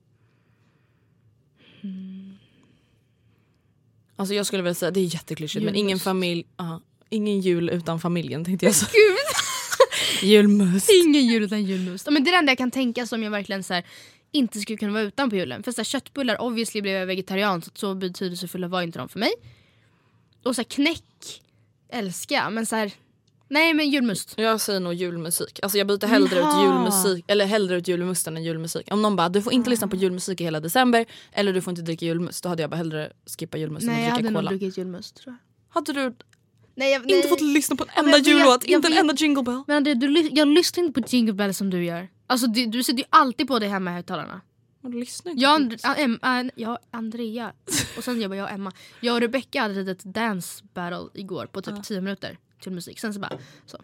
Alltså 4.17 4.35
jag 4.35 4.47
skulle 4.47 4.63
vilja 4.63 4.75
säga, 4.75 4.91
det 4.91 5.01
är 5.01 5.15
jätteklyschigt 5.15 5.65
men 5.65 5.75
ingen 5.75 5.99
familj... 5.99 6.47
aha. 6.57 6.81
Ingen 7.15 7.41
jul 7.41 7.71
utan 7.71 8.01
familjen 8.01 8.45
tänkte 8.45 8.67
jag 8.67 8.75
säga. 8.75 8.91
Julmust. 10.23 10.91
Ingen 11.05 11.27
jul 11.27 11.43
utan 11.43 11.65
julmust. 11.65 12.07
Ja, 12.07 12.13
men 12.13 12.25
det 12.25 12.31
är 12.31 12.33
det 12.33 12.39
enda 12.39 12.51
jag 12.51 12.59
kan 12.59 12.71
tänka 12.71 13.07
som 13.07 13.23
jag 13.23 13.31
verkligen 13.31 13.63
så 13.63 13.75
här, 13.75 13.85
inte 14.33 14.61
skulle 14.61 14.77
kunna 14.79 14.93
vara 14.93 15.03
utan 15.03 15.31
på 15.31 15.37
julen. 15.37 15.63
För 15.63 15.73
så 15.73 15.77
här, 15.81 15.85
köttbullar, 15.85 16.41
obviously 16.43 16.83
blev 16.83 16.95
jag 16.95 17.07
vegetarian 17.07 17.63
så, 17.63 17.71
så 17.75 17.95
betydelsefulla 17.95 18.69
var 18.69 18.83
inte 18.83 18.99
de 18.99 19.09
för 19.09 19.19
mig. 19.19 19.33
Och 20.45 20.55
så 20.55 20.61
här, 20.61 20.65
knäck 20.65 21.43
älskar 21.93 22.37
jag 22.37 22.53
men 22.53 22.67
så 22.67 22.77
här, 22.77 22.93
nej 23.49 23.75
men 23.75 23.91
julmust. 23.91 24.35
Jag 24.37 24.61
säger 24.61 24.81
nog 24.81 24.95
julmusik. 24.95 25.61
Alltså 25.63 25.79
jag 25.79 25.87
byter 25.87 26.07
hellre 26.07 26.27
ut 26.39 26.45
Jaha. 26.45 26.63
julmusik 26.65 27.25
eller 27.29 27.47
hellre 27.47 27.77
ut 27.77 27.89
julmusten 27.89 28.37
än 28.37 28.45
julmusik. 28.45 28.89
Om 28.91 29.03
någon 29.03 29.17
bara 29.17 29.29
du 29.29 29.43
får 29.43 29.53
inte 29.53 29.71
lyssna 29.71 29.87
Ah. 29.87 29.91
på 29.91 29.97
julmusik 29.97 30.41
i 30.41 30.45
hela 30.45 30.61
december 30.61 31.07
eller 31.33 31.53
du 31.53 31.61
får 31.61 31.71
inte 31.71 31.83
dricka 31.83 32.07
julmust. 32.07 32.43
Då 32.43 32.49
hade 32.49 32.63
jag 32.63 32.71
bara 32.71 32.77
hellre 32.77 33.13
skippa 33.39 33.59
julmusten 33.59 33.93
Nej 33.93 34.03
jag 34.03 34.07
och 34.07 34.11
hade 34.13 34.23
dricka 34.23 34.33
nog 34.33 34.41
cola. 34.43 34.51
druckit 34.51 34.79
julmust 34.79 35.17
tror 35.17 35.35
jag. 35.35 35.75
Hade 35.75 35.93
du 35.93 36.15
Nej, 36.75 36.93
jag, 36.93 37.07
nej. 37.07 37.17
inte 37.17 37.29
fått 37.29 37.41
lyssna 37.41 37.77
på 37.77 37.85
en 37.85 37.91
enda 38.05 38.11
jag 38.11 38.19
vet- 38.19 38.27
jullåt? 38.27 38.69
jag 38.69 38.79
Inte 38.79 38.89
en 38.89 38.99
enda 38.99 39.15
jingle 39.15 39.43
bell? 39.43 39.63
Men 39.67 39.77
Andrea, 39.77 39.95
du, 39.95 40.29
jag 40.33 40.49
lyssnar 40.49 40.85
inte 40.85 41.01
på 41.03 41.07
Jingle 41.09 41.33
Bells 41.35 41.59
som 41.59 41.71
du 41.71 41.85
gör. 41.85 42.09
Alltså 42.27 42.47
du, 42.47 42.67
du 42.67 42.83
sitter 42.83 42.99
ju 42.99 43.05
alltid 43.11 43.49
på 43.49 43.59
det 43.59 43.69
hemma 43.69 43.91
i 43.91 43.95
högtalarna. 43.95 44.41
Men 44.81 44.93
Du 44.93 44.99
lyssnar 45.01 45.33
inte 45.33 45.43
Jag, 45.43 45.55
And- 45.55 46.19
em, 46.23 46.51
jag, 46.55 46.79
Andrea 46.91 47.53
och 47.97 48.05
sen 48.05 48.21
jobbar 48.21 48.37
jag 48.37 48.45
och 48.45 48.51
Emma. 48.51 48.73
Jag 49.01 49.15
och 49.15 49.21
Rebecca 49.21 49.61
hade 49.61 49.91
ett 49.91 50.05
dance 50.05 50.65
battle 50.75 51.09
igår 51.21 51.47
på 51.47 51.63
typ 51.63 51.85
10 51.85 52.01
minuter 52.01 52.39
till 52.63 52.73
musik. 52.73 53.01
Sen 53.01 53.15
så 53.15 53.21
bara 53.21 53.39
så 53.67 53.79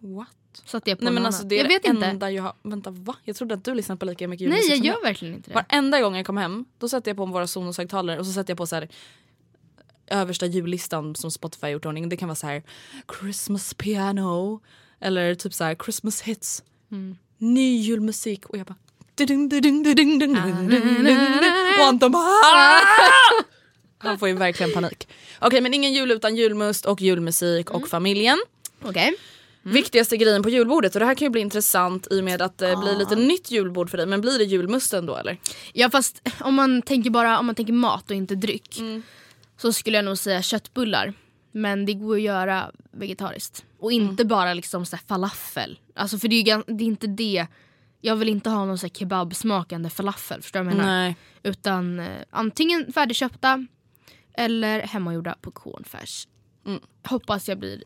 What? 0.00 0.28
satte 0.64 0.90
jag 0.90 0.98
på 0.98 1.04
Nej 1.04 1.12
men 1.12 1.26
alltså 1.26 1.44
det 1.44 1.54
är 1.54 1.62
Jag 1.62 1.68
vet 1.68 1.82
det 1.82 1.88
inte. 1.88 2.06
enda 2.06 2.30
jag 2.30 2.42
har... 2.42 2.52
Vänta 2.62 2.90
va? 2.90 3.16
Jag 3.24 3.36
trodde 3.36 3.54
att 3.54 3.64
du 3.64 3.74
lyssnade 3.74 3.98
på 3.98 4.06
lika 4.06 4.28
mycket 4.28 4.40
julmusik 4.42 4.68
Nej 4.68 4.78
jag 4.78 4.86
gör 4.86 5.02
verkligen 5.02 5.34
inte 5.34 5.50
det. 5.50 5.54
Varenda 5.54 6.00
gång 6.00 6.16
jag 6.16 6.26
kom 6.26 6.36
hem 6.36 6.64
då 6.78 6.88
sätter 6.88 7.10
jag 7.10 7.16
på 7.16 7.26
våra 7.26 7.46
Sonos-högtalare 7.46 8.18
och 8.18 8.26
så 8.26 8.32
sätter 8.32 8.50
jag 8.50 8.58
på 8.58 8.66
så 8.66 8.74
här 8.76 8.88
översta 10.12 10.46
jullistan 10.46 11.14
som 11.14 11.30
Spotify 11.30 11.66
gjort 11.68 11.86
ordning. 11.86 12.08
Det 12.08 12.16
kan 12.16 12.28
vara 12.28 12.36
så 12.36 12.46
här 12.46 12.62
Christmas 13.20 13.74
piano 13.74 14.60
eller 15.00 15.34
typ 15.34 15.54
så 15.54 15.64
här 15.64 15.74
Christmas 15.84 16.20
hits. 16.22 16.62
Mm. 16.92 17.16
Ny 17.38 17.76
julmusik 17.80 18.46
och 18.46 18.58
jag 18.58 18.66
bara 18.66 18.76
Want 21.78 22.00
them 22.00 22.14
all! 22.14 22.82
Han 23.98 24.18
får 24.18 24.28
ju 24.28 24.34
verkligen 24.34 24.72
panik. 24.72 25.08
Okej 25.40 25.60
men 25.60 25.74
ingen 25.74 25.92
jul 25.92 26.10
utan 26.10 26.36
julmust 26.36 26.86
och 26.86 27.00
julmusik 27.00 27.70
Mm. 27.70 27.82
och 27.82 27.88
familjen. 27.88 28.38
Okej. 28.82 29.14
Viktigaste 29.62 30.16
grejen 30.16 30.42
på 30.42 30.48
julbordet 30.48 30.94
och 30.94 31.00
det 31.00 31.06
här 31.06 31.14
kan 31.14 31.26
ju 31.26 31.30
bli 31.30 31.40
intressant 31.40 32.06
i 32.10 32.20
och 32.20 32.24
med 32.24 32.42
att 32.42 32.58
det 32.58 32.76
blir 32.76 32.96
lite 32.96 33.16
nytt 33.16 33.50
julbord 33.50 33.90
för 33.90 33.96
dig. 33.98 34.06
Men 34.06 34.20
blir 34.20 34.38
det 34.38 34.44
julmusten 34.44 35.06
då 35.06 35.16
eller? 35.16 35.36
Ja 35.72 35.90
fast 35.90 36.28
om 36.40 36.54
man 36.54 36.82
tänker 36.82 37.10
bara 37.10 37.38
om 37.38 37.46
man 37.46 37.54
tänker 37.54 37.72
mat 37.72 38.10
och 38.10 38.16
inte 38.16 38.34
dryck. 38.34 38.78
Mm. 38.78 39.02
Så 39.62 39.72
skulle 39.72 39.96
jag 39.98 40.04
nog 40.04 40.18
säga 40.18 40.42
köttbullar. 40.42 41.12
Men 41.52 41.86
det 41.86 41.94
går 41.94 42.16
att 42.16 42.22
göra 42.22 42.70
vegetariskt. 42.90 43.64
Och 43.78 43.92
Mm. 43.92 44.08
inte 44.08 44.24
bara 44.24 44.54
liksom 44.54 44.86
så 44.86 44.96
falafel. 44.96 45.78
Alltså 45.94 46.18
för 46.18 46.28
det 46.28 46.36
är, 46.36 46.56
ju, 46.56 46.62
det 46.76 46.84
är 46.84 46.88
inte 46.88 47.06
det. 47.06 47.46
Jag 48.00 48.16
vill 48.16 48.28
inte 48.28 48.50
ha 48.50 48.64
någon 48.64 48.78
så 48.78 48.86
här 48.86 48.90
kebabsmakande 48.94 49.90
falafel. 49.90 50.42
Förstår 50.42 50.60
du 50.60 50.64
vad 50.64 50.72
jag 50.74 50.78
menar? 50.78 50.92
Nej. 50.92 51.16
Utan 51.42 52.00
eh, 52.00 52.22
antingen 52.30 52.92
färdigköpta 52.92 53.66
eller 54.34 54.80
hemmagjorda 54.80 55.34
på 55.40 55.50
cornfärs. 55.50 56.28
Mm. 56.66 56.80
Hoppas 57.04 57.48
jag 57.48 57.58
blir 57.58 57.84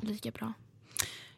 lika 0.00 0.30
bra. 0.30 0.52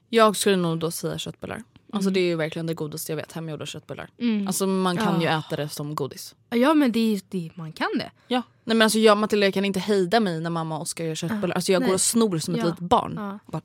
Jag 0.09 0.37
skulle 0.37 0.57
nog 0.57 0.79
då 0.79 0.91
säga 0.91 1.19
köttbullar. 1.19 1.63
Alltså 1.93 2.11
det 2.11 2.21
är 2.21 2.25
ju 2.25 2.37
verkligen 2.37 2.67
det 2.67 2.75
godaste 2.75 3.13
jag 3.13 3.17
vet, 3.17 3.33
hemgjorda 3.33 3.67
köttbullar. 3.67 4.09
Alltså 4.47 4.67
man 4.67 4.97
kan 4.97 5.21
ju 5.21 5.27
äta 5.27 5.57
det 5.57 5.69
som 5.69 5.95
godis. 5.95 6.35
Ja 6.51 6.75
men 6.75 6.93
det, 6.93 7.15
är- 7.15 7.21
det, 7.29 7.51
man 7.55 7.73
kan 7.73 7.89
det. 7.99 8.11
Ja. 8.29 8.43
Nej 8.65 8.77
men 8.77 8.83
alltså 8.83 8.99
jag 8.99 9.19
Matilda 9.19 9.47
jag 9.47 9.55
kan 9.55 9.65
inte 9.65 9.81
hejda 9.81 10.21
mig 10.21 10.41
när 10.41 10.51
mamma 10.51 10.77
och 10.77 10.83
Oskar 10.83 11.05
gör 11.05 11.15
köttbullar. 11.15 11.55
Alltså 11.55 11.73
jag 11.73 11.81
nej. 11.81 11.87
går 11.89 11.95
och 11.95 12.01
snor 12.01 12.39
som 12.39 12.55
ett 12.55 12.61
Ja. 12.61 12.67
litet 12.67 12.81
barn. 12.81 13.15
Ja. 13.17 13.39
Bara, 13.53 13.63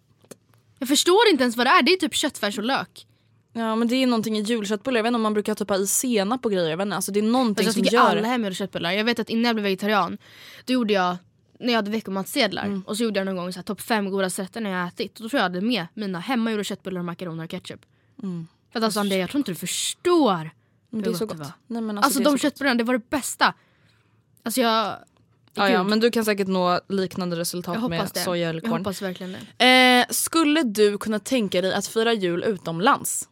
Jag 0.80 0.88
förstår 0.90 1.28
inte 1.32 1.44
ens 1.44 1.58
vad 1.58 1.66
det 1.68 1.72
är. 1.72 1.84
Det 1.84 1.92
är 1.94 1.98
typ 1.98 2.14
köttfärs 2.16 2.58
och 2.58 2.64
lök. 2.64 3.08
ja 3.54 3.76
men 3.76 3.88
det 3.88 3.96
är 3.96 4.08
någonting 4.08 4.38
i 4.38 4.42
julköttbullar, 4.42 4.98
jag 4.98 5.04
vet 5.04 5.10
inte 5.10 5.16
om 5.16 5.22
man 5.22 5.34
brukar 5.34 5.56
typ 5.56 5.70
ha 5.70 5.78
i 5.78 5.88
senap 5.88 6.42
på 6.42 6.50
grejer. 6.50 6.70
Jag 6.70 6.78
vet 6.78 6.86
inte, 6.86 6.96
alltså 6.96 7.12
det 7.12 7.20
är 7.20 7.24
någonting 7.24 7.50
Alltså, 7.50 7.64
jag 7.64 7.74
som 7.74 7.84
tycker 7.84 7.98
gör 7.98 8.04
alla 8.12 8.22
det. 8.22 8.28
hemgjorda 8.28 8.56
köttbullar. 8.56 8.92
Jag 8.92 9.04
vet 9.06 9.20
att 9.20 9.30
innan 9.30 9.44
jag 9.46 9.56
blev 9.56 9.64
vegetarian, 9.64 10.18
då 10.66 10.74
gjorde 10.74 10.94
jag 10.94 11.18
när 11.60 11.68
jag 11.74 11.76
hade 11.78 11.92
veckomatsedlar 11.92 12.66
Mm. 12.66 12.84
och 12.88 12.98
så 12.98 13.04
gjorde 13.04 13.20
jag 13.20 13.26
någon 13.26 13.36
gång 13.36 13.54
så 13.54 13.60
här, 13.60 13.64
topp 13.64 13.82
fem 13.82 14.10
godaste 14.12 14.42
rätter 14.44 14.62
när 14.62 14.70
jag 14.70 14.88
ätit. 14.88 15.18
Och 15.18 15.24
då 15.24 15.30
tror 15.30 15.38
jag 15.40 15.46
jag 15.46 15.50
hade 15.56 15.62
med 15.62 15.88
mina 15.94 16.20
hemmagjorda 16.20 16.64
köttbullar 16.64 17.00
och 17.00 17.06
makaroner 17.06 17.44
och 17.44 17.50
ketchup. 17.50 17.80
För 18.72 18.80
att 18.80 18.84
alltså 18.84 19.00
Andrea, 19.00 19.20
jag 19.20 19.30
tror 19.30 19.40
inte 19.40 19.52
du 19.52 19.56
förstår 19.56 20.50
Men 20.90 21.02
det 21.02 21.10
är 21.10 21.14
så 21.14 21.26
gott. 21.26 21.38
Nej, 21.68 21.82
men 21.82 21.98
alltså, 21.98 22.20
Alltså, 22.20 22.32
de 22.32 22.38
köttbullarna, 22.38 22.76
det 22.76 22.84
var 22.84 22.94
det 22.94 23.10
bästa. 23.10 23.54
Alltså 24.48 24.62
jag... 24.62 24.98
Ja, 25.54 25.70
ja, 25.70 25.84
men 25.84 26.00
du 26.00 26.12
kan 26.12 26.26
säkert 26.26 26.48
nå 26.48 26.80
liknande 26.90 27.36
jag 27.36 27.40
resultat 27.42 27.90
med 27.90 28.10
det. 28.14 28.20
soja 28.20 28.50
eller 28.50 28.62
Jag 28.62 28.70
korn. 28.72 28.80
hoppas 28.80 29.02
verkligen 29.02 29.36
det. 29.58 29.66
Eh, 29.66 30.14
skulle 30.14 30.64
du 30.64 30.98
kunna 30.98 31.20
tänka 31.20 31.62
dig 31.62 31.74
att 31.74 31.88
fira 31.88 32.14
jul 32.14 32.44
utomlands? 32.44 33.30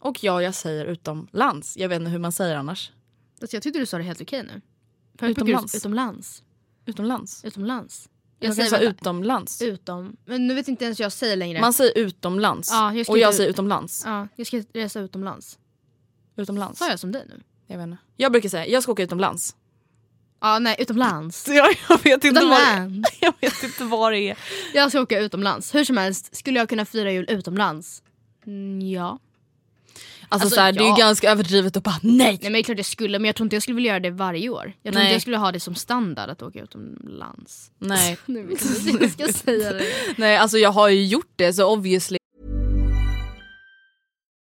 Och 0.00 0.24
ja, 0.24 0.42
jag 0.42 0.54
säger 0.54 0.84
utomlands. 0.84 1.76
Jag 1.76 1.88
vet 1.88 2.00
inte 2.00 2.10
hur 2.10 2.18
man 2.18 2.32
säger 2.32 2.56
annars. 2.56 2.92
Alltså, 3.40 3.56
jag 3.56 3.62
tyckte 3.62 3.78
du 3.78 3.86
sa 3.86 3.98
det 3.98 4.02
helt 4.04 4.20
okej 4.20 4.42
nu. 4.42 4.60
För 5.18 5.28
Utomlands. 5.28 5.74
Utomlands. 5.74 6.42
Utomlands? 6.86 7.44
Utomlands. 7.44 8.08
Jag, 8.38 8.48
Jag 8.48 8.56
säger 8.56 8.68
säga 8.70 8.90
utomlands. 8.90 9.62
utom. 9.62 10.16
Men 10.24 10.46
nu 10.46 10.54
vet 10.54 10.68
inte 10.68 10.84
ens 10.84 11.00
jag 11.00 11.12
säger 11.12 11.36
längre. 11.36 11.60
Man 11.60 11.72
säger 11.72 11.98
utomlands. 11.98 12.70
Ja, 12.72 12.94
jag 12.94 13.10
och 13.10 13.18
jag 13.18 13.30
ut- 13.30 13.36
säger 13.36 13.50
utomlands. 13.50 14.02
Ja, 14.06 14.28
jag 14.36 14.46
ska 14.46 14.62
resa 14.74 15.00
utomlands. 15.00 15.58
Utomlands. 16.36 16.78
Sa 16.78 16.90
jag 16.90 16.98
som 16.98 17.12
dig 17.12 17.24
nu? 17.28 17.42
Jag 17.66 17.76
vet 17.78 17.84
inte. 17.84 17.96
Jag 18.16 18.32
brukar 18.32 18.48
säga 18.48 18.66
jag 18.66 18.82
ska 18.82 18.92
åka 18.92 19.02
utomlands. 19.02 19.56
Ja, 20.44 20.58
nej 20.58 20.76
utomlands. 20.78 21.48
Jag, 21.52 21.76
jag, 21.88 22.02
vet 22.04 22.24
inte 22.24 22.28
Utomlands. 22.28 23.10
jag 23.20 23.34
vet 23.40 23.62
inte 23.62 23.84
vad 23.84 24.12
det 24.12 24.18
är. 24.18 24.36
Jag 24.74 24.90
ska 24.90 25.00
åka 25.00 25.18
utomlands. 25.18 25.74
Hur 25.74 25.84
som 25.84 25.96
helst, 25.96 26.36
skulle 26.36 26.58
jag 26.58 26.68
kunna 26.68 26.84
fira 26.84 27.12
jul 27.12 27.26
utomlands? 27.28 28.02
Mm, 28.46 28.80
ja. 28.80 29.18
Alltså, 30.28 30.44
Alltså, 30.44 30.48
så 30.54 30.60
här, 30.60 30.72
Det 30.72 30.78
är 30.78 30.82
ja. 30.82 30.96
ju 30.96 31.02
ganska 31.02 31.30
överdrivet 31.30 31.76
att 31.76 31.82
bara 31.82 32.00
nej. 32.02 32.38
Nej 32.42 32.50
men 32.50 32.62
klart 32.62 32.78
jag 32.78 32.86
skulle, 32.86 33.18
men 33.18 33.26
jag 33.26 33.36
tror 33.36 33.46
inte 33.46 33.56
jag 33.56 33.62
skulle 33.62 33.74
vilja 33.74 33.88
göra 33.92 34.00
det 34.00 34.10
varje 34.10 34.48
år. 34.48 34.72
Jag 34.82 34.92
tror 34.92 35.00
Nej. 35.00 35.08
inte 35.08 35.14
jag 35.14 35.22
skulle 35.22 35.36
ha 35.36 35.52
det 35.52 35.60
som 35.60 35.74
standard 35.74 36.30
att 36.30 36.42
åka 36.42 36.60
utomlands. 36.60 37.70
Nej. 37.78 38.18
Nu 38.26 38.42
vet 38.42 38.64
jag 38.64 39.02
inte 39.02 39.22
jag 39.22 39.34
ska 39.34 39.44
säga 39.44 39.72
det. 39.72 39.84
nej, 40.16 40.36
alltså 40.36 40.58
jag 40.58 40.70
har 40.72 40.88
ju 40.88 41.06
gjort 41.06 41.32
det 41.36 41.52
så 41.52 41.72
obviously. 41.72 42.18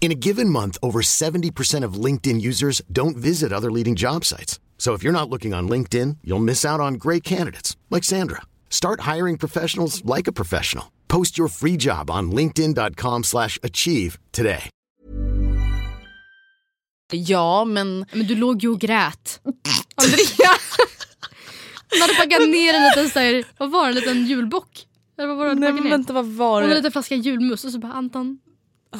In 0.00 0.12
a 0.12 0.14
given 0.14 0.48
month, 0.48 0.78
over 0.82 1.00
70% 1.02 1.84
of 1.84 2.04
LinkedIn 2.04 2.40
users 2.40 2.80
don't 2.90 3.16
visit 3.16 3.52
other 3.52 3.70
leading 3.70 3.94
job 3.96 4.24
sites. 4.24 4.58
So 4.78 4.94
if 4.94 5.02
you're 5.02 5.12
not 5.12 5.28
looking 5.28 5.52
on 5.54 5.68
LinkedIn, 5.68 6.18
you'll 6.24 6.38
miss 6.44 6.64
out 6.64 6.80
on 6.80 6.94
great 6.94 7.24
candidates 7.24 7.76
like 7.90 8.04
Sandra. 8.04 8.42
Start 8.70 9.00
hiring 9.00 9.36
professionals 9.38 10.02
like 10.04 10.28
a 10.28 10.32
professional. 10.32 10.84
Post 11.08 11.36
your 11.38 11.48
free 11.48 11.76
job 11.76 12.10
on 12.10 12.30
linkedin.com/achieve 12.32 14.18
today. 14.30 14.70
Ja 17.12 17.64
men 17.64 18.06
Men 18.12 18.26
du 18.26 18.34
låg 18.34 18.62
ju 18.62 18.68
och 18.68 18.80
grät. 18.80 19.40
Andrea! 19.94 20.50
Hon 21.90 22.00
hade 22.00 22.14
packat 22.14 22.48
ner 22.48 22.74
en 22.74 22.82
liten, 22.82 23.10
så 23.10 23.18
här, 23.18 23.44
vad 23.58 23.70
var 23.70 23.82
det, 23.82 23.88
en 23.88 23.94
liten 23.94 24.26
julbock? 24.26 24.86
Eller 25.18 25.28
vad 25.28 25.36
var 25.36 25.46
det 25.46 25.54
nej, 25.54 25.72
men 25.72 25.90
vänta 25.90 26.12
vad 26.12 26.26
var 26.26 26.46
Hon 26.46 26.54
hade 26.54 26.64
en 26.64 26.70
det? 26.70 26.76
liten 26.76 26.92
flaska 26.92 27.14
julmust 27.14 27.64
och 27.64 27.70
så 27.72 27.78
bara 27.78 27.92
Anton, 27.92 28.38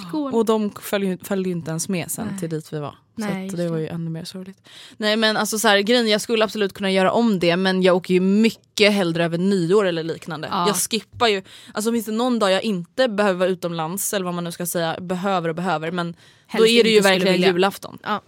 skål. 0.09 0.35
Och 0.35 0.45
de 0.45 0.71
följde 0.71 1.25
följde 1.25 1.49
ju 1.49 1.55
inte 1.55 1.71
ens 1.71 1.89
med 1.89 2.11
sen 2.11 2.27
Nej. 2.31 2.39
till 2.39 2.51
dit 2.51 2.73
vi 2.73 2.79
var. 2.79 2.95
Nej, 3.19 3.51
så 3.51 3.57
det 3.57 3.69
var 3.69 3.79
ju 3.79 3.89
ännu 3.89 4.11
mer 4.11 4.25
sorgligt. 4.25 4.69
Nej 4.97 5.17
men 5.17 5.37
alltså 5.37 5.59
så 5.59 5.69
här, 5.69 5.79
grejen 5.79 6.09
jag 6.09 6.21
skulle 6.21 6.45
absolut 6.45 6.73
kunna 6.73 6.91
göra 6.91 7.13
om 7.13 7.39
det 7.39 7.57
men 7.57 7.83
jag 7.83 7.97
åker 7.97 8.15
ju 8.15 8.21
mycket 8.21 8.93
hellre 8.93 9.25
över 9.25 9.39
nyår 9.39 9.87
eller 9.87 10.03
liknande. 10.03 10.49
Ja. 10.51 10.67
Jag 10.67 10.77
skippar 10.77 11.29
ju, 11.29 11.43
alltså 11.75 11.93
finns 11.93 12.07
det 12.07 12.13
någon 12.13 12.39
dag 12.39 12.53
jag 12.53 12.63
inte 12.63 13.09
behöver 13.09 13.39
vara 13.39 13.49
utomlands 13.49 14.15
eller 14.15 14.25
vad 14.25 14.35
man 14.35 14.45
nu 14.45 14.53
ska 14.53 14.67
säga, 14.67 15.01
behöver 15.01 15.49
och 15.49 15.55
behöver 15.55 15.91
men 15.91 16.13
då 16.13 16.19
Helst 16.47 16.69
är 16.69 16.85
det 16.85 16.91
ju 16.91 17.01
verkligen 17.01 17.41
julafton. 17.41 17.99
Ja, 18.03 18.23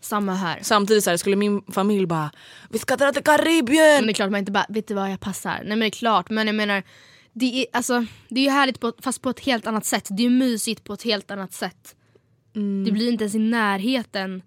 samma 0.00 0.34
här. 0.34 0.58
Samtidigt 0.62 1.04
så 1.04 1.10
här, 1.10 1.16
skulle 1.16 1.36
min 1.36 1.62
familj 1.72 2.06
bara 2.06 2.30
vi 2.70 2.78
ska 2.78 2.96
dra 2.96 3.12
till 3.12 3.22
Men 3.26 3.38
Karibien! 3.38 4.06
det 4.06 4.10
är 4.10 4.14
klart 4.14 4.30
man 4.30 4.40
inte 4.40 4.52
bara, 4.52 4.66
vet 4.68 4.88
du 4.88 4.94
vad 4.94 5.10
jag 5.10 5.20
passar. 5.20 5.54
Nej 5.58 5.68
men 5.68 5.80
det 5.80 5.86
är 5.86 5.90
klart, 5.90 6.30
men 6.30 6.46
jag 6.46 6.56
menar 6.56 6.82
det 7.34 7.62
är, 7.62 7.66
alltså, 7.72 8.06
det 8.28 8.40
är 8.40 8.44
ju 8.44 8.50
härligt 8.50 8.80
på, 8.80 8.92
fast 8.98 9.22
på 9.22 9.30
ett 9.30 9.40
helt 9.40 9.66
annat 9.66 9.84
sätt. 9.84 10.08
Det 10.10 10.24
är 10.26 10.30
mysigt 10.30 10.84
på 10.84 10.92
ett 10.92 11.02
helt 11.02 11.30
annat 11.30 11.52
sätt. 11.52 11.96
Mm. 12.56 12.84
Det 12.84 12.92
blir 12.92 13.08
inte 13.08 13.24
ens 13.24 13.34
i 13.34 13.38
närheten. 13.38 14.42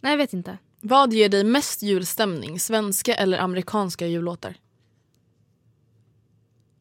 Nej 0.00 0.12
jag 0.12 0.18
vet 0.18 0.32
inte. 0.32 0.58
Vad 0.80 1.12
ger 1.12 1.28
dig 1.28 1.44
mest 1.44 1.82
julstämning? 1.82 2.60
Svenska 2.60 3.14
eller 3.14 3.38
amerikanska 3.38 4.06
jullåtar? 4.06 4.56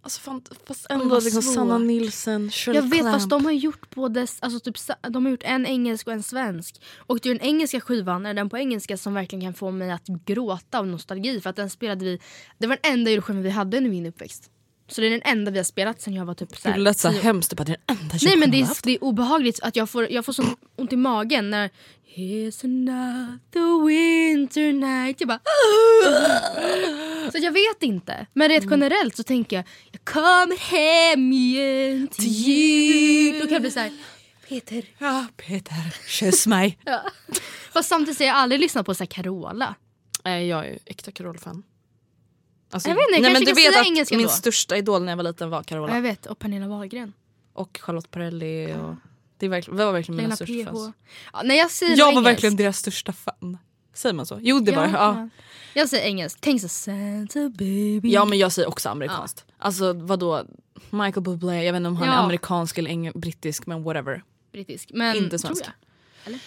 Alltså 0.02 0.22
fan, 0.22 0.42
fast 0.66 0.86
ändå 0.90 1.20
liksom 1.20 1.42
svårt. 1.42 1.54
Sanna 1.56 1.78
Nilsson, 1.78 2.52
Shirley 2.52 2.82
Jag 2.82 2.90
vet 2.90 3.00
Clamp. 3.00 3.16
fast 3.16 3.30
de 3.30 3.46
har 3.46 3.52
gjort 3.52 3.96
både, 3.96 4.28
alltså 4.40 4.60
typ, 4.60 4.76
de 5.10 5.26
har 5.26 5.32
gjort 5.32 5.44
en 5.44 5.66
engelsk 5.66 6.08
och 6.08 6.14
en 6.14 6.24
svensk. 6.24 6.82
Och 6.98 7.20
det 7.20 7.30
är 7.30 7.34
den 7.34 7.48
engelska 7.48 7.82
skivan, 7.82 8.26
är 8.26 8.34
den 8.34 8.50
på 8.50 8.58
engelska 8.58 8.98
som 8.98 9.14
verkligen 9.14 9.46
kan 9.46 9.54
få 9.54 9.72
mig 9.72 9.92
att 9.92 10.08
gråta 10.08 10.80
av 10.80 10.88
nostalgi. 10.88 11.42
För 11.42 11.50
att 11.50 11.56
den 11.56 11.70
spelade 11.70 12.06
vi, 12.06 12.20
det 12.58 12.68
var 12.68 12.80
den 12.82 12.94
enda 12.94 13.12
julskivan 13.12 13.42
vi 13.42 13.50
hade 13.50 13.78
under 13.78 13.90
min 13.92 14.06
uppväxt. 14.06 14.52
Så 14.88 15.02
det 15.02 15.08
är 15.08 15.12
den 15.12 15.21
enda 15.24 15.52
vi 15.52 15.58
har 15.60 15.63
spelat 15.63 16.02
sen 16.02 16.13
jag 16.13 16.26
var 16.26 16.34
typ 16.34 16.50
Det 16.50 16.58
såhär, 16.58 16.78
lät 16.78 17.00
så 17.00 17.10
hemskt, 17.10 17.50
det 17.58 17.63
är 17.63 17.65
den 17.65 17.76
enda 17.88 18.15
Nej 18.24 18.38
men 18.38 18.52
det 18.52 18.62
är, 18.62 18.67
det 18.84 18.91
är 18.91 19.04
obehagligt 19.04 19.60
att 19.63 19.76
jag 19.76 19.89
får, 19.89 20.12
jag 20.12 20.26
får 20.26 20.34
sån 20.34 20.56
ont 20.76 20.93
i 20.93 20.95
magen 20.95 21.50
när 21.50 21.69
Here's 22.15 22.63
another 22.65 23.86
winter 23.86 24.74
night. 24.74 25.21
Jag 25.21 25.28
bara 25.28 25.39
Så 27.32 27.38
jag 27.38 27.52
vet 27.52 27.84
inte. 27.84 28.28
Men 28.34 28.50
rent 28.50 28.71
generellt 28.71 29.15
så 29.15 29.24
tänker 29.24 29.56
jag 29.56 29.65
Jag 29.91 30.06
kommer 30.06 30.58
hem 30.58 31.32
igen 31.34 32.08
till 32.08 32.28
jul. 32.28 33.39
Då 33.39 33.45
kan 33.45 33.54
jag 33.54 33.62
bli 33.62 33.71
såhär 33.71 33.91
Peter. 34.50 34.84
Ja, 34.98 35.26
Peter, 35.38 35.95
kyss 36.08 36.48
mig. 36.48 36.78
Ja. 36.86 37.02
Fast 37.74 37.89
samtidigt 37.89 38.19
har 38.19 38.26
jag 38.26 38.36
aldrig 38.36 38.62
lyssnat 38.62 38.86
på 38.86 38.93
så 38.93 39.04
här 39.04 39.06
Carola. 39.08 39.76
Nej, 40.24 40.48
jag 40.48 40.65
är 40.65 40.69
ju 40.69 40.80
äkta 40.86 41.12
Carola-fan. 41.12 41.63
Alltså, 42.71 42.89
Jag 42.89 42.95
vet 42.95 43.04
inte, 43.08 43.15
jag 43.15 43.21
nej, 43.21 43.34
men 43.34 43.43
du 43.45 43.54
vet 43.54 43.80
att 43.80 43.86
engelska 43.88 44.15
min 44.17 44.25
då. 44.28 44.32
största 44.32 44.78
idol 44.78 45.04
när 45.04 45.12
jag 45.12 45.17
var 45.17 45.23
liten 45.23 45.49
var 45.49 45.63
Carola. 45.63 45.95
Jag 45.95 46.01
vet, 46.01 46.25
och 46.25 46.39
Pernilla 46.39 46.67
Wahlgren. 46.67 47.13
Och 47.54 47.80
Charlotte 47.82 48.12
Perrelli. 48.12 48.73
Och... 48.73 48.95
Det, 49.38 49.45
är 49.45 49.49
verkligen, 49.49 49.78
det 49.78 49.86
var 49.86 49.93
verkligen 49.93 50.17
mina 50.17 50.36
största 50.36 50.54
PH. 50.54 50.65
fans. 50.65 50.93
Ja, 51.34 51.41
nej 51.45 51.58
jag 51.58 51.71
säger 51.71 51.97
Jag 51.97 52.06
var 52.06 52.12
engelsk. 52.12 52.25
verkligen 52.28 52.56
deras 52.56 52.78
största 52.78 53.13
fan. 53.13 53.58
Säger 53.93 54.13
man 54.13 54.25
så? 54.25 54.39
Jo 54.41 54.60
det 54.60 54.71
var. 54.71 54.88
Ja. 54.88 55.30
Jag 55.73 55.89
säger 55.89 56.06
engelsk. 56.08 56.38
Tänk 56.41 56.62
så 56.62 56.67
Santa 56.67 57.49
baby. 57.49 58.10
ja 58.12 58.25
men 58.25 58.38
jag 58.38 58.51
säger 58.51 58.67
också 58.67 58.89
amerikanskt. 58.89 59.45
Alltså 59.58 59.93
vadå? 59.93 60.43
Michael 60.89 61.21
Bublé, 61.23 61.63
jag 61.63 61.73
vet 61.73 61.80
inte 61.80 61.88
om 61.88 61.95
han 61.95 62.10
är 62.10 62.13
Ja. 62.13 62.17
amerikansk 62.19 62.78
eller 62.78 63.17
brittisk 63.19 63.65
men 63.65 63.84
whatever. 63.84 64.23
Brittisk. 64.51 64.89
Men 64.93 65.15
Inte 65.17 65.30
tror 65.30 65.38
svensk. 65.39 65.63
jag. 65.65 65.71
Eller? 66.25 66.39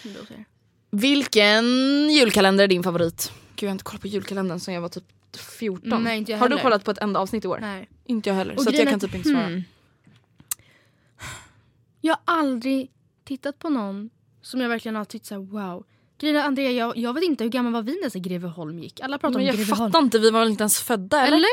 Vilken 0.90 1.64
julkalender 2.10 2.64
är 2.64 2.68
din 2.68 2.82
favorit? 2.82 3.32
Gud 3.56 3.66
jag 3.66 3.68
har 3.68 3.72
inte 3.72 3.84
kollat 3.84 4.00
på 4.00 4.08
julkalendern 4.08 4.60
sen 4.60 4.74
jag 4.74 4.80
var 4.80 4.88
typ 4.88 5.04
14. 5.36 6.04
Nej, 6.04 6.18
inte 6.18 6.32
jag 6.32 6.38
har 6.38 6.48
du 6.48 6.54
heller. 6.54 6.62
kollat 6.62 6.84
på 6.84 6.90
ett 6.90 6.98
enda 6.98 7.20
avsnitt 7.20 7.44
i 7.44 7.48
år? 7.48 7.58
Nej. 7.60 7.88
Inte 8.04 8.28
jag 8.28 8.36
heller. 8.36 8.54
Och 8.56 8.62
så 8.62 8.68
att 8.68 8.78
jag 8.78 8.88
kan 8.88 9.00
typ 9.00 9.14
inte 9.14 9.28
svara. 9.28 9.46
hmm. 9.46 9.64
Jag 12.00 12.14
har 12.14 12.20
aldrig 12.38 12.90
tittat 13.24 13.58
på 13.58 13.68
någon 13.68 14.10
som 14.42 14.60
jag 14.60 14.68
verkligen 14.68 14.96
har 14.96 15.04
tyckt 15.04 15.26
såhär 15.26 15.40
wow. 15.40 15.84
Grejen 16.20 16.36
Andrea, 16.36 16.70
jag, 16.70 16.96
jag 16.96 17.14
vet 17.14 17.24
inte 17.24 17.44
hur 17.44 17.50
gammal 17.50 17.72
var 17.72 17.82
vi 17.82 18.00
när 18.02 18.18
Greveholm 18.20 18.78
gick? 18.78 19.00
Alla 19.00 19.18
pratar 19.18 19.32
Men 19.32 19.40
om 19.40 19.46
jag 19.46 19.56
Greveholm. 19.56 19.92
fattar 19.92 20.04
inte, 20.04 20.18
vi 20.18 20.30
var 20.30 20.40
väl 20.40 20.48
inte 20.48 20.62
ens 20.62 20.80
födda 20.80 21.26
eller? 21.26 21.36
Eller? 21.36 21.48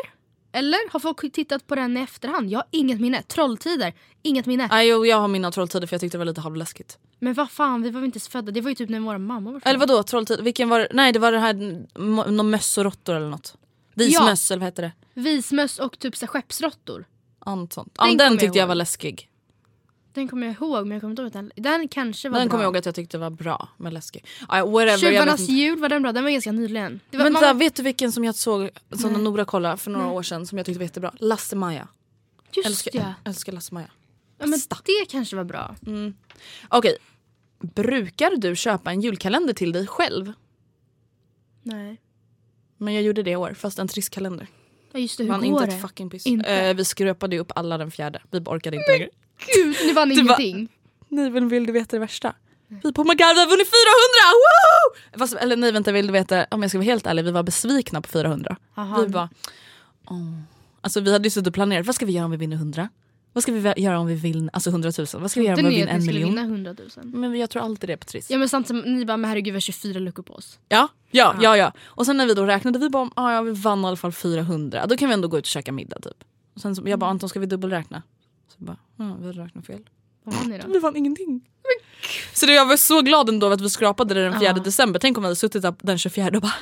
Eller? 0.51 0.91
Har 0.91 0.99
folk 0.99 1.33
tittat 1.33 1.67
på 1.67 1.75
den 1.75 1.97
i 1.97 2.01
efterhand? 2.01 2.49
Jag 2.49 2.59
har 2.59 2.67
inget 2.71 3.01
minne. 3.01 3.21
Trolltider, 3.21 3.93
inget 4.21 4.45
minne. 4.45 4.67
Nej 4.71 4.89
jo, 4.89 5.05
jag 5.05 5.17
har 5.17 5.27
mina 5.27 5.51
trolltider 5.51 5.87
för 5.87 5.93
jag 5.93 6.01
tyckte 6.01 6.17
det 6.17 6.19
var 6.19 6.25
lite 6.25 6.41
halvläskigt. 6.41 6.97
Men 7.19 7.33
vad 7.33 7.51
fan, 7.51 7.81
vi 7.81 7.89
var 7.89 7.99
väl 7.99 8.05
inte 8.05 8.17
ens 8.17 8.27
födda. 8.27 8.51
Det 8.51 8.61
var 8.61 8.69
ju 8.69 8.75
typ 8.75 8.89
när 8.89 8.99
våra 8.99 9.17
mammor 9.17 9.51
var 9.51 9.59
födda. 9.59 9.69
Eller 9.69 9.79
vadå 9.79 10.03
trolltider? 10.03 10.43
Vilken 10.43 10.69
var 10.69 10.79
det? 10.79 10.87
Nej 10.93 11.11
det 11.13 11.19
var 11.19 11.31
det 11.31 11.39
här, 11.39 11.53
någon 12.31 12.49
möss 12.49 12.77
och 12.77 12.83
råttor 12.83 13.15
eller 13.15 13.29
något. 13.29 13.55
Vismöss 13.95 14.51
eller 14.51 14.59
vad 14.59 14.67
heter 14.67 14.83
det? 14.83 14.91
Vismöss 15.21 15.79
och 15.79 15.99
typ 15.99 16.15
så 16.17 16.25
här 16.25 16.27
skeppsråttor. 16.27 17.05
Något 17.45 17.73
sånt. 17.73 17.93
Den 17.95 18.05
kommer 18.07 18.17
den 18.17 18.31
jag 18.33 18.39
tyckte 18.39 18.57
jag 18.57 18.63
ihåg. 18.63 18.67
var 18.67 18.75
läskig. 18.75 19.29
Den 20.13 20.27
kommer 20.27 20.47
jag 20.47 20.55
ihåg 20.55 20.87
men 20.87 20.91
jag 20.91 21.01
kommer 21.01 21.11
inte 21.11 21.21
ihåg 21.21 21.31
den. 21.31 21.51
Den 21.55 21.87
kanske 21.87 22.29
var 22.29 22.39
Den 22.39 22.47
bra. 22.47 22.51
kommer 22.51 22.63
jag 22.63 22.67
ihåg 22.69 22.77
att 22.77 22.85
jag 22.85 22.95
tyckte 22.95 23.17
var 23.17 23.29
bra 23.29 23.69
men 23.77 23.93
läskig. 23.93 24.25
Ja, 24.49 24.65
whatever, 24.65 24.79
jag 24.85 24.85
vet 24.97 24.99
Tjuvarnas 24.99 25.39
inte. 25.39 25.53
jul, 25.53 25.79
var 25.79 25.89
den 25.89 26.01
bra? 26.01 26.11
Den 26.11 26.23
var 26.23 26.31
ganska 26.31 26.51
nyligen. 26.51 26.99
Det 27.09 27.17
var, 27.17 27.23
Men 27.23 27.33
man- 27.33 27.41
så, 27.41 27.53
vet 27.53 27.75
du 27.75 27.83
vilken 27.83 28.11
som 28.11 28.23
jag 28.23 28.35
såg, 28.35 28.69
som 28.91 29.23
Nora 29.23 29.45
kollade 29.45 29.77
för 29.77 29.91
några 29.91 30.07
år 30.07 30.23
sedan 30.23 30.47
som 30.47 30.57
jag 30.57 30.65
tyckte 30.65 30.79
var 30.79 30.83
jättebra? 30.85 31.11
Lasse-Maja. 31.19 31.87
just 32.53 32.67
Älskar, 32.67 32.91
ja. 32.99 33.13
älskar 33.23 33.53
Lasse-Maja. 33.53 33.87
ja 34.37 34.45
men 34.45 34.51
bästa. 34.51 34.77
det 34.85 35.05
kanske 35.09 35.35
var 35.35 35.43
bra. 35.43 35.75
Okej, 36.69 36.97
brukar 37.59 38.35
du 38.37 38.55
köpa 38.55 38.91
en 38.91 39.01
julkalender 39.01 39.53
till 39.53 39.71
dig 39.71 39.87
själv? 39.87 40.33
Nej. 41.63 42.01
Men 42.77 42.93
jag 42.93 43.03
gjorde 43.03 43.23
det 43.23 43.31
i 43.31 43.35
år, 43.35 43.53
fast 43.53 43.79
en 43.79 43.87
trist 43.87 44.09
kalender. 44.09 44.47
Ja 44.91 44.99
just 44.99 45.17
det, 45.17 45.23
hur 45.23 45.31
Vann 45.31 45.39
går 45.41 45.49
inte 45.49 45.65
det? 45.65 45.73
ett 45.75 45.81
fucking 45.81 46.09
piss. 46.09 46.25
Inte. 46.25 46.49
Eh, 46.55 46.73
vi 46.75 46.85
skröpade 46.85 47.39
upp 47.39 47.51
alla 47.55 47.77
den 47.77 47.91
fjärde. 47.91 48.21
Vi 48.31 48.39
orkade 48.39 48.77
inte 48.77 48.91
längre. 48.91 49.09
Gud, 49.55 49.75
ni 49.85 49.93
vann 49.93 50.09
Det 50.09 50.15
var- 50.15 50.41
ingenting. 50.41 50.67
Nej 51.09 51.29
men 51.29 51.49
vill 51.49 51.65
du 51.65 51.71
veta 51.73 51.95
det 51.95 51.99
värsta? 51.99 52.33
Vi 52.67 52.93
på 52.93 53.01
oh 53.01 53.05
god 53.05 53.17
vi 53.17 53.23
har 53.23 53.49
vunnit 53.49 53.67
400! 53.67 53.73
Woo! 54.33 55.19
Fast, 55.19 55.33
eller 55.35 55.55
nej 55.55 55.71
vänta 55.71 55.91
vill 55.91 56.07
du 56.07 56.13
veta, 56.13 56.45
om 56.51 56.61
jag 56.61 56.71
ska 56.71 56.77
vara 56.77 56.85
helt 56.85 57.05
ärlig, 57.07 57.23
vi 57.25 57.31
var 57.31 57.43
besvikna 57.43 58.01
på 58.01 58.07
400. 58.09 58.57
Aha. 58.75 59.01
Vi 59.01 59.07
bara, 59.07 59.29
åh. 60.09 60.39
Alltså 60.81 60.99
vi 60.99 61.11
hade 61.11 61.25
ju 61.25 61.29
suttit 61.29 61.47
och 61.47 61.53
planerat, 61.53 61.85
vad 61.85 61.95
ska 61.95 62.05
vi 62.05 62.11
göra 62.13 62.25
om 62.25 62.31
vi 62.31 62.37
vinner 62.37 62.55
100? 62.55 62.89
Vad 63.35 63.43
ska 63.43 63.51
vi 63.51 63.73
göra 63.77 63.99
om 63.99 64.07
vi 64.07 64.15
vinner 64.15 64.49
alltså 64.53 64.69
100 64.69 64.91
000? 64.97 65.07
Vad 65.13 65.31
ska 65.31 65.39
vi 65.39 65.45
göra 65.45 65.57
om 65.57 65.63
vi 65.69 65.75
vinner 65.75 65.87
en 65.87 66.05
miljon? 66.05 66.29
vinna 66.29 66.41
100 66.41 66.75
000? 66.97 67.05
Men 67.05 67.35
jag 67.35 67.49
tror 67.49 67.61
alltid 67.63 67.89
det 67.89 67.93
är 67.93 67.97
på 67.97 68.05
Triss. 68.05 68.29
Ja 68.31 68.37
men 68.37 68.49
samtidigt, 68.49 68.85
ni 68.85 69.05
bara 69.05 69.17
men 69.17 69.29
herregud 69.29 69.53
vi 69.53 69.55
har 69.55 69.59
24 69.61 69.99
luckor 69.99 70.23
på 70.23 70.33
oss. 70.33 70.59
Ja, 70.69 70.87
ja, 71.11 71.35
ja, 71.41 71.57
ja. 71.57 71.71
Och 71.85 72.05
sen 72.05 72.17
när 72.17 72.25
vi 72.25 72.33
då 72.33 72.45
räknade, 72.45 72.79
vi 72.79 72.89
bara, 72.89 73.09
ah, 73.15 73.31
ja 73.33 73.41
vi 73.41 73.51
vann 73.51 73.83
i 73.83 73.87
alla 73.87 73.95
fall 73.95 74.11
400. 74.11 74.85
Då 74.85 74.97
kan 74.97 75.07
vi 75.09 75.13
ändå 75.13 75.27
gå 75.27 75.37
ut 75.37 75.43
och 75.43 75.47
käka 75.49 75.71
middag 75.71 75.99
typ. 75.99 76.23
Och 76.55 76.61
sen 76.61 76.75
så, 76.75 76.83
jag 76.85 76.99
bara, 76.99 77.09
Anton 77.09 77.29
ska 77.29 77.39
vi 77.39 77.45
dubbelräkna? 77.45 78.03
Så 78.57 78.63
bara, 78.63 78.77
ja 78.97 79.17
vi 79.21 79.31
räknat 79.31 79.65
fel. 79.65 79.81
Vad 80.23 80.35
vann 80.35 80.49
ni 80.49 80.57
då? 80.57 80.67
Vi 80.73 80.79
vann 80.79 80.95
ingenting. 80.95 81.41
Så 82.33 82.45
det, 82.45 82.53
jag 82.53 82.65
var 82.65 82.77
så 82.77 83.01
glad 83.01 83.29
ändå 83.29 83.51
att 83.51 83.61
vi 83.61 83.69
skrapade 83.69 84.13
det 84.13 84.23
den 84.23 84.39
4 84.39 84.43
Ja. 84.43 84.53
december. 84.53 84.99
Tänk 84.99 85.17
om 85.17 85.23
vi 85.23 85.25
hade 85.25 85.35
suttit 85.35 85.61
där 85.61 85.73
den 85.81 85.97
24 85.97 86.27
och 86.27 86.41
bara 86.41 86.53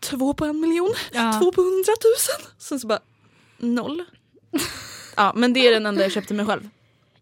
två 0.00 0.34
på 0.34 0.44
en 0.44 0.60
miljon, 0.60 0.94
två 1.40 1.52
på 1.52 1.62
hundratusen. 1.62 2.52
Sen 2.58 2.80
så 2.80 2.86
bara 2.86 3.00
noll. 3.58 4.04
ja 5.20 5.32
men 5.36 5.52
det 5.52 5.60
är 5.66 5.72
den 5.72 5.86
enda 5.86 6.02
jag 6.02 6.12
köpte 6.12 6.34
mig 6.34 6.46
själv. 6.46 6.68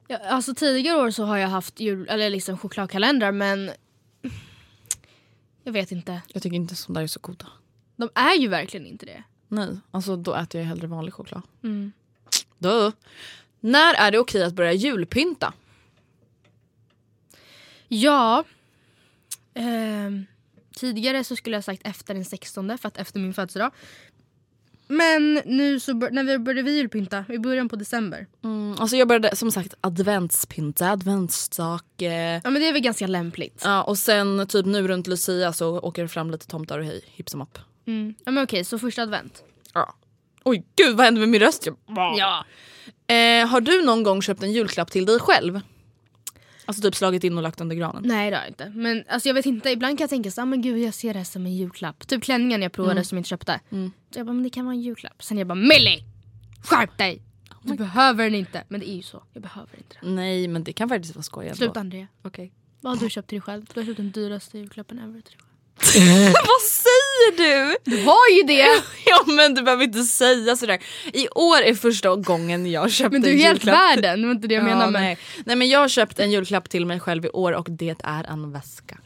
Ja, 0.09 0.19
alltså 0.19 0.55
tidigare 0.55 0.99
år 0.99 1.11
så 1.11 1.25
har 1.25 1.37
jag 1.37 1.49
haft 1.49 1.81
jul, 1.81 2.09
eller 2.09 2.31
liksom 2.31 2.59
chokladkalendrar 2.59 3.33
men 3.33 3.71
jag 5.63 5.73
vet 5.73 5.93
inte. 5.93 6.23
Jag 6.29 6.43
tycker 6.43 6.57
inte 6.57 6.77
sånt 6.77 6.95
där 6.95 7.03
är 7.03 7.07
så 7.07 7.21
goda. 7.21 7.47
De 7.97 8.11
är 8.15 8.35
ju 8.35 8.49
verkligen 8.49 8.87
inte 8.87 9.07
det. 9.07 9.23
Nej, 9.49 9.79
alltså 9.91 10.17
då 10.17 10.35
äter 10.35 10.61
jag 10.61 10.69
hellre 10.69 10.87
vanlig 10.87 11.15
choklad. 11.15 11.43
Mm. 11.63 11.93
Då. 12.59 12.93
När 13.61 13.95
är 13.95 14.11
det 14.11 14.19
okej 14.19 14.45
att 14.45 14.55
börja 14.55 14.73
julpynta? 14.73 15.53
Ja. 17.89 18.45
ehm, 19.55 20.27
tidigare 20.77 21.25
så 21.25 21.37
skulle 21.37 21.57
jag 21.57 21.65
sagt 21.65 21.83
efter 21.85 22.15
den 22.15 22.25
16 22.25 22.79
för 22.79 22.89
att 22.89 22.99
efter 22.99 23.21
min 23.21 23.35
födelsedag. 23.35 23.73
Men 24.89 25.35
nu 25.45 25.81
så 25.81 25.95
bör, 25.95 26.11
när 26.11 26.25
vi 26.25 26.39
började 26.39 26.63
vi 26.63 26.77
julpynta 26.77 27.25
i 27.29 27.39
början 27.39 27.69
på 27.69 27.77
december. 27.77 28.27
Mm, 28.45 28.75
alltså 28.79 28.97
jag 28.97 29.09
började 29.09 29.37
som 29.37 29.53
sagt 29.53 29.75
adventspynta, 29.81 30.91
adventsstake. 30.91 32.41
Ja 32.45 32.51
men 32.51 32.55
det 32.63 32.69
är 32.69 32.73
väl 32.73 32.83
ganska 32.83 33.07
lämpligt. 33.07 33.63
Ja, 33.65 33.83
och 33.83 33.99
sen 33.99 34.47
typ 34.49 34.67
nu 34.67 34.89
runt 34.89 35.07
Lucia 35.07 35.53
så 35.53 35.79
åker 35.81 36.03
det 36.03 36.09
fram 36.09 36.31
lite 36.31 36.47
tomtar 36.47 36.79
och 36.79 36.85
hej, 36.85 37.01
hipp 37.07 37.29
som 37.29 37.41
happ. 37.41 37.59
Mm. 37.87 38.15
Ja 38.25 38.31
men 38.33 38.45
okej, 38.45 38.65
så 38.65 38.79
första 38.79 39.03
advent. 39.03 39.43
Ja. 39.75 39.95
Oj 40.45 40.65
gud 40.77 40.97
vad 40.97 41.05
hände 41.05 41.21
med 41.21 41.29
min 41.29 41.41
röst? 41.41 41.67
Jag- 41.67 41.77
Ja. 42.19 42.45
Eh, 43.15 43.47
har 43.47 43.61
du 43.61 43.83
någon 43.85 44.03
gång 44.03 44.23
köpt 44.23 44.43
en 44.43 44.53
julklapp 44.53 44.91
till 44.91 45.07
dig 45.07 45.19
själv? 45.21 45.61
Alltså 46.69 46.83
typ 46.83 46.95
slagit 46.95 47.25
in 47.25 47.37
och 47.37 47.43
lagt 47.43 47.61
under 47.61 47.77
granen? 47.77 48.03
Nej 48.07 48.31
det 48.31 48.37
har 48.37 48.43
jag 48.43 48.51
inte. 48.51 48.73
Men 48.75 49.05
alltså, 49.09 49.29
jag 49.29 49.35
vet 49.35 49.47
inte, 49.47 49.71
ibland 49.71 49.99
kan 49.99 50.03
jag 50.03 50.11
tänka 50.11 50.31
så 50.31 50.43
ah, 50.43 50.45
men 50.45 50.63
gud 50.63 50.79
jag 50.79 50.95
ser 50.95 51.13
det 51.13 51.19
här 51.19 51.25
som 51.25 51.47
en 51.47 51.57
julklapp. 51.57 52.09
Typ 52.09 52.23
klänningen 52.23 52.63
jag 52.63 52.73
provade 52.73 53.05
som 53.05 53.17
jag 53.17 53.21
inte 53.21 53.29
köpte. 53.29 53.61
Så 54.11 54.19
jag 54.19 54.27
bara, 54.27 54.33
men 54.33 54.43
det 54.43 54.51
kan 54.51 54.65
vara 54.65 54.75
en 54.75 54.81
julklapp. 54.81 55.23
Sen 55.23 55.39
jag 55.39 55.47
bara, 55.47 55.55
Millie! 55.55 56.03
Skärp 56.63 56.99
dig! 56.99 57.23
Du 57.63 57.75
behöver 57.75 58.25
den 58.25 58.35
inte. 58.35 58.65
Men 58.69 58.81
det 58.81 58.91
är 58.91 58.97
ju 58.97 59.03
så, 59.03 59.23
jag 59.33 59.43
behöver 59.43 59.77
inte 59.79 59.97
den. 60.01 60.15
Nej 60.15 60.49
men 60.49 60.65
det 60.65 60.73
kan 60.73 60.89
faktiskt 60.89 61.15
vara 61.15 61.23
skoj 61.23 61.45
ändå. 61.45 61.57
Sluta 61.57 61.81
Andrea. 61.81 62.07
Okej. 62.23 62.53
Vad 62.81 62.93
har 62.93 63.05
du 63.05 63.11
köpt 63.11 63.29
till 63.29 63.37
dig 63.37 63.43
själv? 63.43 63.65
Du 63.75 63.81
har 63.81 63.87
köpt 63.87 63.97
den 63.97 64.11
dyraste 64.11 64.59
julklappen 64.59 64.99
ever 64.99 65.13
till 65.13 65.23
dig 65.23 65.39
själv. 65.39 65.48
Vad 66.33 66.63
säger 66.63 67.37
du? 67.37 67.77
Du 67.85 68.03
har 68.05 68.29
ju 68.37 68.43
det! 68.43 68.83
ja 69.07 69.25
men 69.27 69.55
du 69.55 69.63
behöver 69.63 69.85
inte 69.85 70.03
säga 70.03 70.57
sådär. 70.57 70.79
I 71.13 71.29
år 71.29 71.59
är 71.63 71.75
första 71.75 72.17
gången 72.17 72.71
jag 72.71 72.91
köpte 72.91 73.13
Men 73.13 73.23
du 73.23 73.29
är 73.29 73.33
en 73.33 73.39
helt 73.39 73.65
julklapp. 73.65 73.75
världen, 73.97 74.21
det 74.21 74.27
var 74.27 74.35
inte 74.35 74.49
det 74.49 74.55
jag 74.55 74.63
Ja, 74.63 74.67
menade. 74.69 74.91
Men... 74.91 75.03
nej. 75.03 75.19
nej 75.45 75.57
men 75.57 75.69
jag 75.69 75.81
har 75.81 75.89
köpt 75.89 76.19
en 76.19 76.31
julklapp 76.31 76.71
till 76.71 76.87
mig 76.87 77.01
själv 77.01 77.25
i 77.25 77.29
år 77.29 77.53
och 77.53 77.67
det 77.71 77.97
är 78.05 78.25
en 78.25 78.53
väska. 78.53 78.99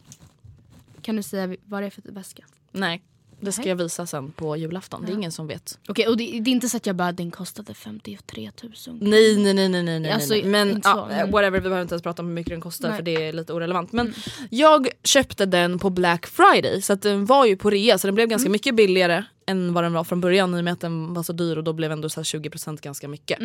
Kan 1.02 1.16
du 1.16 1.22
säga 1.22 1.56
vad 1.64 1.82
det 1.82 1.86
är 1.86 1.90
för 1.90 2.02
väska? 2.12 2.42
Nej, 2.72 3.02
det 3.42 3.52
ska 3.52 3.68
jag 3.68 3.76
visa 3.76 4.06
sen 4.06 4.32
på 4.32 4.56
julafton. 4.56 5.02
Det 5.06 5.12
är 5.12 5.14
ingen 5.14 5.32
som 5.32 5.46
vet. 5.46 5.78
Okej, 5.88 6.08
och 6.08 6.16
det, 6.16 6.24
det 6.24 6.50
är 6.50 6.52
inte 6.52 6.68
så 6.68 6.76
att 6.76 6.86
jag 6.86 6.96
bara, 6.96 7.12
den 7.12 7.30
kostade 7.30 7.74
53 7.74 8.50
000. 8.62 8.72
Nej 9.00 9.36
nej 9.36 9.54
nej 9.54 9.68
nej 9.68 9.82
nej, 9.82 10.00
nej. 10.00 10.10
Alltså. 10.10 10.34
Men, 10.44 10.80
ja, 10.84 11.06
men- 11.08 11.30
whatever, 11.30 11.50
vi 11.50 11.60
behöver 11.60 11.82
inte 11.82 11.94
ens 11.94 12.02
prata 12.02 12.22
om 12.22 12.28
hur 12.28 12.34
mycket 12.34 12.50
den 12.50 12.60
kostar 12.60 12.88
Nej. 12.88 12.96
för 12.96 13.02
det 13.04 13.28
är 13.28 13.32
lite 13.32 13.52
orelevant. 13.52 13.92
Men 13.92 14.14
jag 14.50 14.88
köpte 15.04 15.46
den 15.46 15.78
på 15.78 15.90
Black 15.90 16.26
Friday 16.26 16.82
så 16.82 16.92
att 16.92 17.02
den 17.02 17.26
var 17.26 17.46
ju 17.46 17.56
på 17.56 17.70
rea 17.70 17.98
så 17.98 18.06
den 18.06 18.14
blev 18.14 18.28
ganska 18.28 18.50
mycket 18.50 18.74
billigare 18.74 19.24
än 19.46 19.72
vad 19.74 19.84
den 19.84 19.92
var 19.92 20.04
från 20.04 20.20
början 20.20 20.54
i 20.54 20.60
och 20.60 20.64
med 20.64 20.72
att 20.72 20.80
den 20.80 21.14
var 21.14 21.22
så 21.22 21.32
dyr 21.32 21.56
och 21.56 21.64
då 21.64 21.72
blev 21.72 21.92
ändå 21.92 22.08
så 22.08 22.20
här 22.20 22.24
20% 22.24 22.80
ganska 22.82 23.08
mycket. 23.08 23.38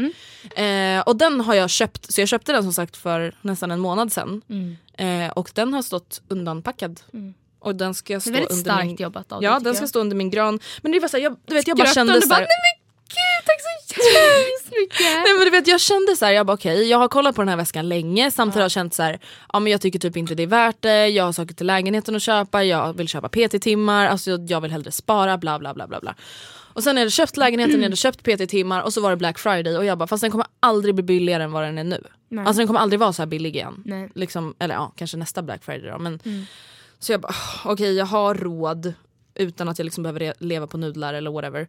Eh, 0.55 0.99
och 1.05 1.15
den 1.15 1.39
har 1.41 1.53
jag 1.53 1.69
köpt, 1.69 2.13
så 2.13 2.21
jag 2.21 2.27
köpte 2.27 2.51
den 2.51 2.63
som 2.63 2.73
sagt 2.73 2.97
för 2.97 3.35
nästan 3.41 3.71
en 3.71 3.79
månad 3.79 4.11
sedan. 4.11 4.41
Eh, 4.93 5.29
och 5.29 5.51
den 5.53 5.73
har 5.73 5.81
stått 5.81 6.21
undanpackad. 6.27 6.99
Och 7.67 7.75
den 7.75 7.93
ska 7.93 8.13
Det 8.13 8.19
stå 8.21 8.29
är 8.29 8.33
väldigt 8.33 8.51
under 8.51 8.63
starkt 8.63 8.85
min... 8.85 8.95
jobbat 8.95 9.31
av 9.31 9.41
dig, 9.41 9.49
Ja 9.49 9.59
den 9.59 9.75
ska 9.75 9.81
jag. 9.81 9.89
stå 9.89 9.99
under 9.99 10.15
min 10.15 10.29
gran. 10.29 10.59
Men 10.81 10.91
det 10.91 10.99
var 10.99 11.07
så 11.07 11.17
här, 11.17 11.23
jag, 11.23 11.37
du 11.45 11.55
vet, 11.55 11.67
jag 11.67 11.77
bara 11.77 11.87
kände 11.87 12.17
och 12.17 12.23
så 12.23 12.29
bara, 12.29 12.39
nej 12.39 12.47
gud 13.09 13.45
tack 13.45 13.61
så 13.61 13.93
hemskt 14.03 14.71
mycket. 14.81 14.99
Nej 15.23 15.33
men 15.37 15.45
du 15.45 15.49
vet 15.49 15.67
jag 15.67 15.81
kände 15.81 16.15
så 16.15 16.25
här, 16.25 16.31
jag 16.31 16.45
bara 16.45 16.53
okej 16.53 16.89
jag 16.89 16.97
har 16.97 17.07
kollat 17.07 17.35
på 17.35 17.41
den 17.41 17.49
här 17.49 17.55
väskan 17.55 17.89
länge 17.89 18.31
samtidigt 18.31 18.55
har 18.55 18.61
jag 18.61 18.71
känt 18.71 18.93
så 18.93 19.03
här, 19.03 19.19
ja 19.53 19.59
men 19.59 19.71
jag 19.71 19.81
tycker 19.81 19.99
typ 19.99 20.17
inte 20.17 20.35
det 20.35 20.43
är 20.43 20.47
värt 20.47 20.75
det, 20.79 21.07
jag 21.07 21.23
har 21.23 21.31
saker 21.31 21.53
till 21.55 21.65
lägenheten 21.67 22.15
att 22.15 22.21
köpa, 22.21 22.63
jag 22.63 22.93
vill 22.97 23.07
köpa 23.07 23.29
PT-timmar, 23.29 24.07
alltså 24.07 24.29
jag, 24.31 24.51
jag 24.51 24.61
vill 24.61 24.71
hellre 24.71 24.91
spara 24.91 25.37
bla 25.37 25.59
bla 25.59 25.73
bla 25.73 25.87
bla 25.87 25.99
bla. 25.99 26.15
Och 26.73 26.83
sen 26.83 26.95
när 26.95 27.01
jag 27.01 27.05
hade 27.05 27.11
köpt 27.11 27.37
lägenheten, 27.37 27.75
jag 27.75 27.83
hade 27.83 27.95
köpt 27.95 28.23
PT-timmar 28.23 28.81
och 28.81 28.93
så 28.93 29.01
var 29.01 29.09
det 29.09 29.15
Black 29.17 29.39
Friday 29.39 29.77
och 29.77 29.85
jag 29.85 29.97
bara 29.97 30.07
fast 30.07 30.21
den 30.21 30.31
kommer 30.31 30.47
aldrig 30.59 30.95
bli 30.95 31.03
billigare 31.03 31.43
än 31.43 31.51
vad 31.51 31.63
den 31.63 31.77
är 31.77 31.83
nu. 31.83 32.03
Nej. 32.29 32.45
Alltså 32.45 32.57
den 32.59 32.67
kommer 32.67 32.79
aldrig 32.79 32.99
vara 32.99 33.13
så 33.13 33.21
här 33.21 33.27
billig 33.27 33.55
igen. 33.55 33.81
Nej. 33.85 34.09
Liksom, 34.15 34.55
eller 34.59 34.75
ja, 34.75 34.91
kanske 34.95 35.17
nästa 35.17 35.41
Black 35.41 35.63
Friday 35.63 35.91
då. 35.91 35.97
Men, 35.97 36.19
Så 36.99 37.11
jag 37.11 37.21
bara 37.21 37.33
"Ah, 37.33 37.71
okej 37.71 37.93
jag 37.93 38.05
har 38.05 38.35
råd 38.35 38.93
utan 39.35 39.69
att 39.69 39.79
jag 39.79 39.85
liksom 39.85 40.03
behöver 40.03 40.33
leva 40.39 40.67
på 40.67 40.77
nudlar 40.77 41.13
eller 41.13 41.31
whatever. 41.31 41.67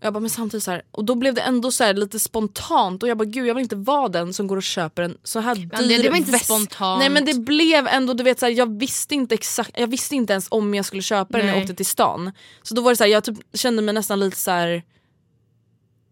Jag 0.00 0.12
bara, 0.12 0.20
men 0.20 0.30
samtidigt 0.30 0.64
så 0.64 0.70
här, 0.70 0.82
och 0.90 1.04
då 1.04 1.14
blev 1.14 1.34
det 1.34 1.40
ändå 1.40 1.70
så 1.70 1.84
här 1.84 1.94
lite 1.94 2.18
spontant 2.20 3.02
och 3.02 3.08
jag 3.08 3.18
bara 3.18 3.24
gud 3.24 3.46
jag 3.46 3.54
vill 3.54 3.62
inte 3.62 3.76
vara 3.76 4.08
den 4.08 4.32
som 4.32 4.46
går 4.46 4.56
och 4.56 4.62
köper 4.62 5.02
en 5.02 5.18
så 5.22 5.40
här 5.40 5.54
dyr 5.54 5.66
det- 5.88 6.02
det 6.02 6.10
var 6.10 6.16
inte 6.16 6.30
väst. 6.30 6.44
spontant. 6.44 6.98
Nej 6.98 7.10
men 7.10 7.24
det 7.24 7.34
blev 7.34 7.86
ändå, 7.86 8.12
du 8.14 8.24
vet 8.24 8.38
så 8.40 8.46
här, 8.46 8.52
jag 8.52 8.78
visste 8.78 9.14
inte 9.14 9.34
exakt, 9.34 9.70
jag 9.74 9.86
visste 9.86 10.14
inte 10.16 10.32
ens 10.32 10.46
om 10.50 10.74
jag 10.74 10.84
skulle 10.84 11.02
köpa 11.02 11.36
den 11.38 11.46
när 11.46 11.52
jag 11.54 11.62
åkte 11.62 11.74
till 11.74 11.86
stan. 11.86 12.32
Så 12.62 12.74
då 12.74 12.82
var 12.82 12.90
det 12.90 12.96
så 12.96 13.04
här, 13.04 13.10
jag 13.10 13.24
typ 13.24 13.38
kände 13.54 13.82
mig 13.82 13.94
nästan 13.94 14.20
lite 14.20 14.36
så 14.36 14.50
här 14.50 14.82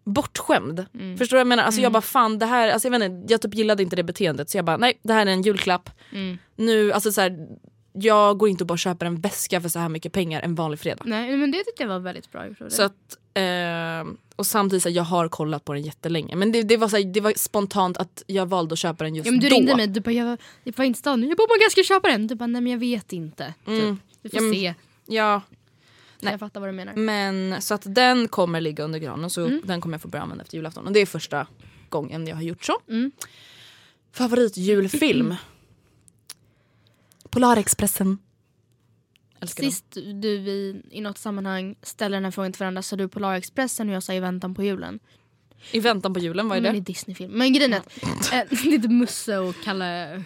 bortskämd. 0.03 0.85
Mm. 0.93 1.17
Förstår 1.17 1.35
du 1.35 1.37
vad 1.37 1.39
jag 1.41 1.47
menar? 1.47 1.63
Alltså 1.63 1.81
jag 1.81 1.91
bara 1.91 2.01
fan 2.01 2.39
det 2.39 2.45
här, 2.45 2.69
alltså 2.69 2.87
jag, 2.87 2.99
vet 2.99 3.11
inte, 3.11 3.33
jag 3.33 3.41
typ 3.41 3.53
gillade 3.55 3.83
inte 3.83 3.95
det 3.95 4.03
beteendet 4.03 4.49
så 4.49 4.57
jag 4.57 4.65
bara 4.65 4.77
nej 4.77 4.99
det 5.03 5.13
här 5.13 5.25
är 5.25 5.31
en 5.31 5.41
julklapp. 5.41 5.89
Mm. 6.11 6.37
Nu, 6.55 6.91
alltså 6.93 7.11
så 7.11 7.21
här, 7.21 7.47
jag 7.93 8.37
går 8.37 8.49
inte 8.49 8.63
och 8.63 8.67
bara 8.67 8.77
köper 8.77 9.05
en 9.05 9.21
väska 9.21 9.61
för 9.61 9.69
så 9.69 9.79
här 9.79 9.89
mycket 9.89 10.11
pengar 10.13 10.41
en 10.41 10.55
vanlig 10.55 10.79
fredag. 10.79 11.03
Nej 11.05 11.37
men 11.37 11.51
det 11.51 11.57
tyckte 11.63 11.83
jag 11.83 11.87
var 11.89 11.99
väldigt 11.99 12.31
bra 12.31 12.47
gjort. 12.47 12.57
Så 12.69 12.83
att, 12.83 13.17
eh, 13.33 14.13
och 14.35 14.45
samtidigt 14.45 14.83
så 14.83 14.89
här, 14.89 14.95
jag 14.95 15.03
har 15.03 15.27
kollat 15.27 15.65
på 15.65 15.73
den 15.73 15.81
jättelänge 15.81 16.35
men 16.35 16.51
det, 16.51 16.63
det, 16.63 16.77
var 16.77 16.87
så 16.87 16.97
här, 16.97 17.03
det 17.03 17.21
var 17.21 17.33
spontant 17.35 17.97
att 17.97 18.23
jag 18.27 18.45
valde 18.45 18.73
att 18.73 18.79
köpa 18.79 19.03
den 19.03 19.15
just 19.15 19.25
Ja, 19.25 19.31
men 19.31 19.39
du 19.39 19.49
då. 19.49 19.55
ringde 19.55 19.75
mig, 19.75 19.87
du 19.87 19.99
bara 19.99 20.11
jag, 20.11 20.37
jag 20.63 20.73
var 20.77 20.85
inte 20.85 20.99
stan 20.99 21.21
nu, 21.21 21.27
jag 21.27 21.37
bara 21.37 21.47
man 21.63 21.69
ska 21.71 21.83
köpa 21.83 22.07
den. 22.07 22.27
Du 22.27 22.35
bara 22.35 22.47
nej 22.47 22.61
men 22.61 22.71
jag 22.71 22.79
vet 22.79 23.13
inte. 23.13 23.53
Mm. 23.67 23.97
Typ. 23.97 24.05
Vi 24.21 24.29
får 24.29 24.47
Ja, 24.47 24.53
se. 24.53 24.73
Ja, 25.05 25.41
Jag 26.19 26.39
fattar 26.39 26.59
vad 26.59 26.69
du 26.69 26.73
menar. 26.73 26.93
men 26.93 27.61
så 27.61 27.73
att 27.73 27.81
den 27.85 28.27
kommer 28.27 28.61
ligga 28.61 28.83
under 28.83 28.99
granen 28.99 29.29
så 29.29 29.45
Mm. 29.45 29.61
den 29.63 29.81
kommer 29.81 29.93
jag 29.93 30.01
få 30.01 30.07
börja 30.07 30.23
använda 30.23 30.41
efter 30.43 30.57
julafton. 30.57 30.87
Och 30.87 30.93
det 30.93 30.99
är 30.99 31.05
första 31.05 31.47
gången 31.89 32.27
jag 32.27 32.35
har 32.35 32.43
gjort 32.43 32.63
så. 32.65 32.73
Mm. 32.89 33.11
Favoritjulfilm? 34.11 35.35
Polarexpressen. 37.33 38.17
Älskar. 39.41 39.63
Sist 39.63 39.85
du 39.93 40.37
vi 40.37 40.81
i 40.91 41.01
något 41.01 41.17
sammanhang 41.17 41.75
ställde 41.81 42.17
den 42.17 42.23
här 42.23 42.31
frågan 42.31 42.53
till 42.53 42.59
varandra 42.59 42.81
sa 42.81 42.95
du 42.95 43.07
Polarexpressen 43.07 43.89
och 43.89 43.95
jag 43.95 44.03
sa 44.03 44.13
i 44.13 44.19
väntan 44.19 44.55
på 44.55 44.63
julen. 44.63 44.99
I 45.71 45.79
väntan 45.79 46.13
på 46.13 46.19
julen, 46.19 46.47
vad 46.47 46.57
är 46.57 46.61
Men 46.61 46.71
det? 46.71 46.77
i 46.77 46.81
Disneyfilm. 46.81 47.31
Men 47.31 47.53
grejen 47.53 47.73
är 47.73 47.77
att, 47.77 48.31
äh, 48.33 48.63
lite 48.65 48.87
Musse 48.87 49.37
och 49.37 49.55
Kalle. 49.63 50.23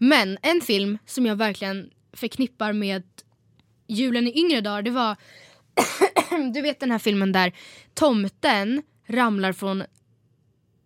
Men 0.00 0.38
en 0.42 0.60
film 0.60 0.98
som 1.06 1.26
jag 1.26 1.36
verkligen 1.36 1.90
förknippar 2.12 2.72
med 2.72 3.02
julen 3.86 4.26
i 4.26 4.38
yngre 4.38 4.60
dagar 4.60 4.82
det 4.82 4.90
var 4.90 5.16
du 6.54 6.60
vet 6.60 6.80
den 6.80 6.90
här 6.90 6.98
filmen 6.98 7.32
där 7.32 7.52
tomten 7.94 8.82
ramlar 9.06 9.52
från 9.52 9.84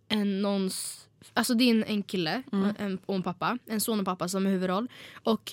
en 0.08 0.42
någons, 0.42 1.03
alltså 1.34 1.54
det 1.54 1.70
är 1.70 1.84
en, 1.84 2.02
kille 2.02 2.42
Mm. 2.52 2.74
en, 2.78 2.98
och 3.06 3.14
en 3.14 3.22
pappa, 3.22 3.58
en 3.66 3.80
son 3.80 3.98
och 4.00 4.04
pappa 4.04 4.28
som 4.28 4.46
är 4.46 4.50
huvudroll 4.50 4.88
och 5.22 5.52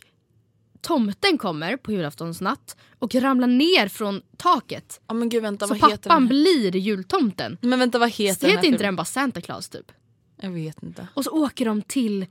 tomten 0.81 1.37
kommer 1.37 1.77
på 1.77 1.91
julaftonsnatt 1.91 2.77
och 2.99 3.15
ramlar 3.15 3.47
ner 3.47 3.87
från 3.87 4.21
taket. 4.37 5.01
Ja 5.07 5.13
men 5.13 5.29
gud 5.29 5.41
vänta, 5.41 5.67
Så 5.67 5.73
heter 5.73 5.87
pappan 5.97 6.27
blir 6.27 6.75
jultomten. 6.75 7.57
Men 7.61 7.79
vänta 7.79 7.99
vad 7.99 8.09
heter 8.09 8.23
Heter 8.25 8.47
den 8.47 8.49
här 8.49 8.57
inte 8.57 8.65
filmen? 8.77 8.81
den 8.87 8.95
bara 8.95 9.05
Santa 9.05 9.41
Claus 9.41 9.69
typ? 9.69 9.91
Jag 10.41 10.51
vet 10.51 10.83
inte. 10.83 11.07
Och 11.13 11.23
så 11.23 11.31
åker 11.31 11.65
de 11.65 11.81
till 11.81 12.25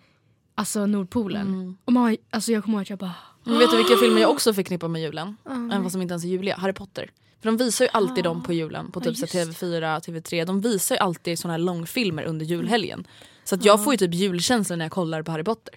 alltså, 0.54 0.86
Nordpolen. 0.86 1.46
Mm. 1.46 1.76
Och 1.84 1.92
man, 1.92 2.16
alltså, 2.30 2.52
jag 2.52 2.64
kommer 2.64 2.78
ihåg 2.78 2.82
att 2.82 2.90
jag 2.90 2.98
bara... 2.98 3.14
Men 3.44 3.58
vet 3.58 3.70
du 3.70 3.76
vilka 3.76 3.96
filmer 3.96 4.20
jag 4.20 4.30
också 4.30 4.54
förknippar 4.54 4.88
med 4.88 5.02
julen? 5.02 5.36
Även 5.46 5.82
vad 5.82 5.92
som 5.92 6.02
inte 6.02 6.12
ens 6.12 6.24
är 6.24 6.28
juliga? 6.28 6.56
Harry 6.56 6.72
Potter. 6.72 7.10
För 7.40 7.48
de 7.48 7.56
visar 7.56 7.84
ju 7.84 7.88
alltid 7.92 8.24
dem 8.24 8.42
på 8.42 8.52
julen 8.52 8.92
på 8.92 9.00
typ 9.00 9.16
så 9.16 9.36
just 9.36 9.62
TV4, 9.62 10.00
TV3. 10.00 10.44
De 10.44 10.60
visar 10.60 10.94
ju 10.94 10.98
alltid 10.98 11.38
såna 11.38 11.54
här 11.54 11.58
långfilmer 11.58 12.24
under 12.24 12.46
julhelgen. 12.46 13.06
Så 13.50 13.54
att 13.56 13.64
jag 13.64 13.84
får 13.84 13.92
ju 13.94 13.96
typ 13.96 14.14
julkänsla 14.14 14.76
när 14.76 14.84
jag 14.84 14.92
kollar 14.92 15.22
på 15.22 15.32
Harry 15.32 15.44
Potter. 15.44 15.74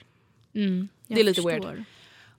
Mm, 0.53 0.88
Det 1.07 1.19
är 1.19 1.24
lite 1.24 1.41
weird. 1.41 1.84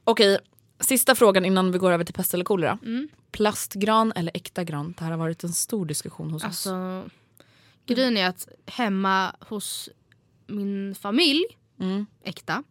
Okej, 0.04 0.38
sista 0.80 1.14
frågan 1.14 1.44
innan 1.44 1.72
vi 1.72 1.78
går 1.78 1.92
över 1.92 2.04
till 2.04 2.14
pest 2.14 2.34
eller 2.34 2.44
kolera. 2.44 2.78
Mm. 2.82 3.08
Plastgran 3.30 4.12
eller 4.16 4.32
äkta 4.36 4.64
gran? 4.64 4.94
Det 4.98 5.04
här 5.04 5.10
har 5.10 5.18
varit 5.18 5.44
en 5.44 5.52
stor 5.52 5.86
diskussion 5.86 6.30
hos 6.30 6.42
oss. 6.42 6.46
Alltså, 6.46 7.04
grejen 7.86 8.16
är 8.16 8.28
att 8.28 8.48
hemma 8.66 9.36
hos 9.40 9.88
min 10.46 10.94
familj, 10.94 11.44
Mm. 11.80 12.06
äkta. 12.22 12.62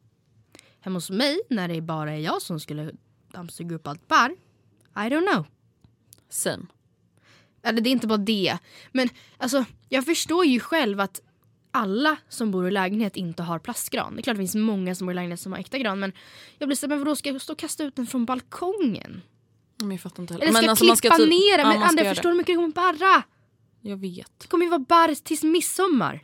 Hemma 0.80 0.98
hos 0.98 1.10
mig, 1.10 1.40
när 1.50 1.68
det 1.68 1.82
bara 1.82 2.12
är 2.14 2.20
jag 2.20 2.42
som 2.42 2.60
skulle 2.60 2.92
dammsuga 3.32 3.76
upp 3.76 3.88
allt 3.88 4.08
barr. 4.08 4.32
I 4.96 5.10
don't 5.10 5.32
know. 5.34 5.46
Same. 6.30 6.66
Eller 7.64 7.82
det 7.82 7.90
är 7.90 7.92
inte 7.92 8.08
bara 8.08 8.18
det. 8.18 8.58
Men 8.92 9.10
alltså, 9.38 9.66
jag 9.90 10.06
förstår 10.06 10.46
ju 10.46 10.60
själv 10.60 11.00
att 11.00 11.22
alla 11.74 12.16
som 12.30 12.52
bor 12.52 12.68
i 12.68 12.72
lägenhet 12.72 13.16
inte 13.18 13.44
har 13.44 13.60
plastgran. 13.60 14.16
Det 14.16 14.20
är 14.20 14.24
klart 14.24 14.36
det 14.36 14.42
finns 14.42 14.56
många 14.56 14.96
som 14.96 15.08
bor 15.08 15.12
i 15.12 15.16
lägenhet 15.16 15.40
som 15.40 15.52
har 15.52 15.60
äkta 15.60 15.78
gran. 15.78 16.00
Men 16.00 16.12
jag 16.58 16.68
blir 16.70 16.76
så 16.76 16.88
men 16.88 17.00
vadå 17.00 17.16
ska 17.16 17.30
jag 17.30 17.42
stå 17.42 17.54
och 17.54 17.60
kasta 17.60 17.84
ut 17.84 17.96
den 17.96 18.08
från 18.08 18.26
balkongen? 18.26 19.22
Men 19.80 19.92
jag 19.92 20.02
fattar 20.02 20.24
inte 20.24 20.34
heller. 20.34 20.44
Eller 20.46 20.52
ska 20.54 20.62
men 20.62 20.66
jag 20.66 20.70
alltså, 20.90 21.02
klippa 21.02 21.18
typ- 21.18 21.30
ner 21.30 21.58
den? 21.58 21.66
Ja, 21.68 21.74
Men 21.74 21.80
ska 21.82 21.88
Andra 21.90 22.04
förstår 22.16 22.30
hur 22.30 22.38
mycket 22.38 22.54
det 22.54 22.56
kommer 22.56 22.70
barra? 22.98 23.24
Jag 23.82 23.98
vet. 23.98 24.32
Det 24.38 24.48
kommer 24.48 24.66
ju 24.66 24.70
vara 24.70 24.80
barr 24.90 25.16
tills 25.24 25.44
midsommar. 25.44 26.24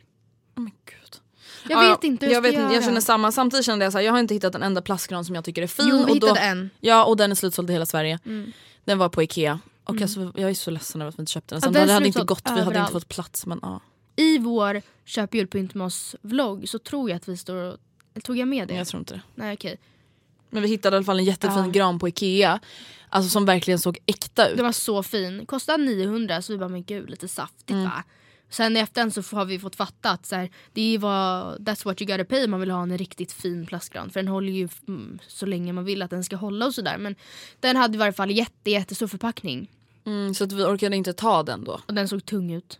Oh 0.56 0.62
my 0.62 0.70
God. 0.70 1.16
Jag 1.68 1.84
Ja, 1.84 1.90
vet 1.90 2.04
inte 2.04 2.26
hur 2.26 2.32
jag, 2.32 2.36
jag, 2.36 2.42
vet 2.42 2.52
ska 2.52 2.62
inte, 2.62 2.74
jag 2.74 2.84
känner 2.84 3.00
samma. 3.00 3.32
Samtidigt 3.32 3.66
kände 3.66 3.84
jag 3.84 3.92
så 3.92 3.98
här, 3.98 4.04
jag 4.04 4.12
har 4.12 4.18
inte 4.18 4.34
hittat 4.34 4.54
en 4.54 4.62
enda 4.62 4.82
plastgran 4.82 5.24
som 5.24 5.34
jag 5.34 5.44
tycker 5.44 5.62
är 5.62 5.66
fin. 5.66 5.88
Jo, 5.88 6.04
vi 6.06 6.12
och 6.12 6.20
då, 6.20 6.34
en. 6.36 6.70
Ja 6.80 7.04
och 7.04 7.16
den 7.16 7.30
är 7.30 7.34
slutsåld 7.34 7.70
i 7.70 7.72
hela 7.72 7.86
Sverige. 7.86 8.18
Mm. 8.26 8.52
Den 8.84 8.98
var 8.98 9.08
på 9.08 9.22
Ikea. 9.22 9.58
Och 9.84 10.02
alltså, 10.02 10.32
jag 10.36 10.50
är 10.50 10.54
så 10.54 10.70
ledsen 10.70 11.00
över 11.00 11.08
att 11.08 11.18
vi 11.18 11.22
inte 11.22 11.32
köpte 11.32 11.54
den. 11.54 11.58
Ja, 11.60 11.64
Sen 11.64 11.72
den 11.72 11.82
är 11.82 11.86
det 11.86 11.92
hade 11.92 12.06
inte 12.06 12.24
gått, 12.24 12.42
vi 12.44 12.50
hade 12.50 12.60
inte 12.60 12.70
överallt. 12.70 12.92
fått 12.92 13.08
plats. 13.08 13.46
Men, 13.46 13.58
ja. 13.62 13.80
I 14.20 14.38
vår 14.38 14.82
köp 15.04 15.34
julpynt 15.34 15.74
med 15.74 15.84
oss 15.86 16.16
vlogg 16.22 16.68
så 16.68 16.78
tror 16.78 17.10
jag 17.10 17.16
att 17.16 17.28
vi 17.28 17.36
står 17.36 17.56
och 17.56 17.78
Tog 18.22 18.36
jag 18.36 18.48
med 18.48 18.68
det? 18.68 18.74
Jag 18.74 18.86
tror 18.86 18.98
inte 19.00 19.14
det. 19.14 19.20
Nej 19.34 19.54
okej. 19.54 19.78
Men 20.50 20.62
vi 20.62 20.68
hittade 20.68 20.94
i 20.94 20.98
alla 20.98 21.04
fall 21.04 21.18
en 21.18 21.24
jättefin 21.24 21.64
Ja. 21.64 21.70
gran 21.70 21.98
på 21.98 22.08
Ikea. 22.08 22.60
Alltså 23.08 23.30
som 23.30 23.44
verkligen 23.44 23.78
såg 23.78 23.98
äkta 24.06 24.48
ut. 24.48 24.56
Den 24.56 24.64
var 24.66 24.72
så 24.72 25.02
fin. 25.02 25.46
Kostade 25.46 25.84
900 25.84 26.42
så 26.42 26.52
vi 26.52 26.58
bara 26.58 26.68
men 26.68 26.84
gud 26.84 27.10
lite 27.10 27.28
saftigt 27.28 27.78
va. 27.78 28.04
Sen 28.50 28.76
i 28.76 28.80
efterhand 28.80 29.14
så 29.14 29.36
har 29.36 29.44
vi 29.44 29.58
fått 29.58 29.76
fatta 29.76 30.10
att 30.10 30.26
så 30.26 30.36
här, 30.36 30.50
det 30.72 30.94
är 30.94 30.98
vad, 30.98 31.58
that's 31.58 31.84
what 31.84 32.02
you 32.02 32.12
gotta 32.12 32.24
pay 32.24 32.44
om 32.44 32.50
man 32.50 32.60
vill 32.60 32.70
ha 32.70 32.82
en 32.82 32.98
riktigt 32.98 33.32
fin 33.32 33.66
plastgran. 33.66 34.10
För 34.10 34.20
den 34.20 34.28
håller 34.28 34.52
ju 34.52 34.68
mm, 34.88 35.18
så 35.26 35.46
länge 35.46 35.72
man 35.72 35.84
vill 35.84 36.02
att 36.02 36.10
den 36.10 36.24
ska 36.24 36.36
hålla 36.36 36.66
och 36.66 36.74
sådär. 36.74 36.98
Men 36.98 37.14
den 37.60 37.76
hade 37.76 37.94
i 37.94 37.98
varje 37.98 38.12
fall 38.12 38.30
jätte, 38.30 38.70
jättestor 38.70 39.06
förpackning. 39.06 39.70
Mm, 40.06 40.34
så 40.34 40.44
att 40.44 40.52
vi 40.52 40.62
orkade 40.64 40.96
inte 40.96 41.12
ta 41.12 41.42
den 41.42 41.64
då. 41.64 41.80
Och 41.86 41.94
den 41.94 42.08
såg 42.08 42.24
tung 42.24 42.52
ut. 42.52 42.78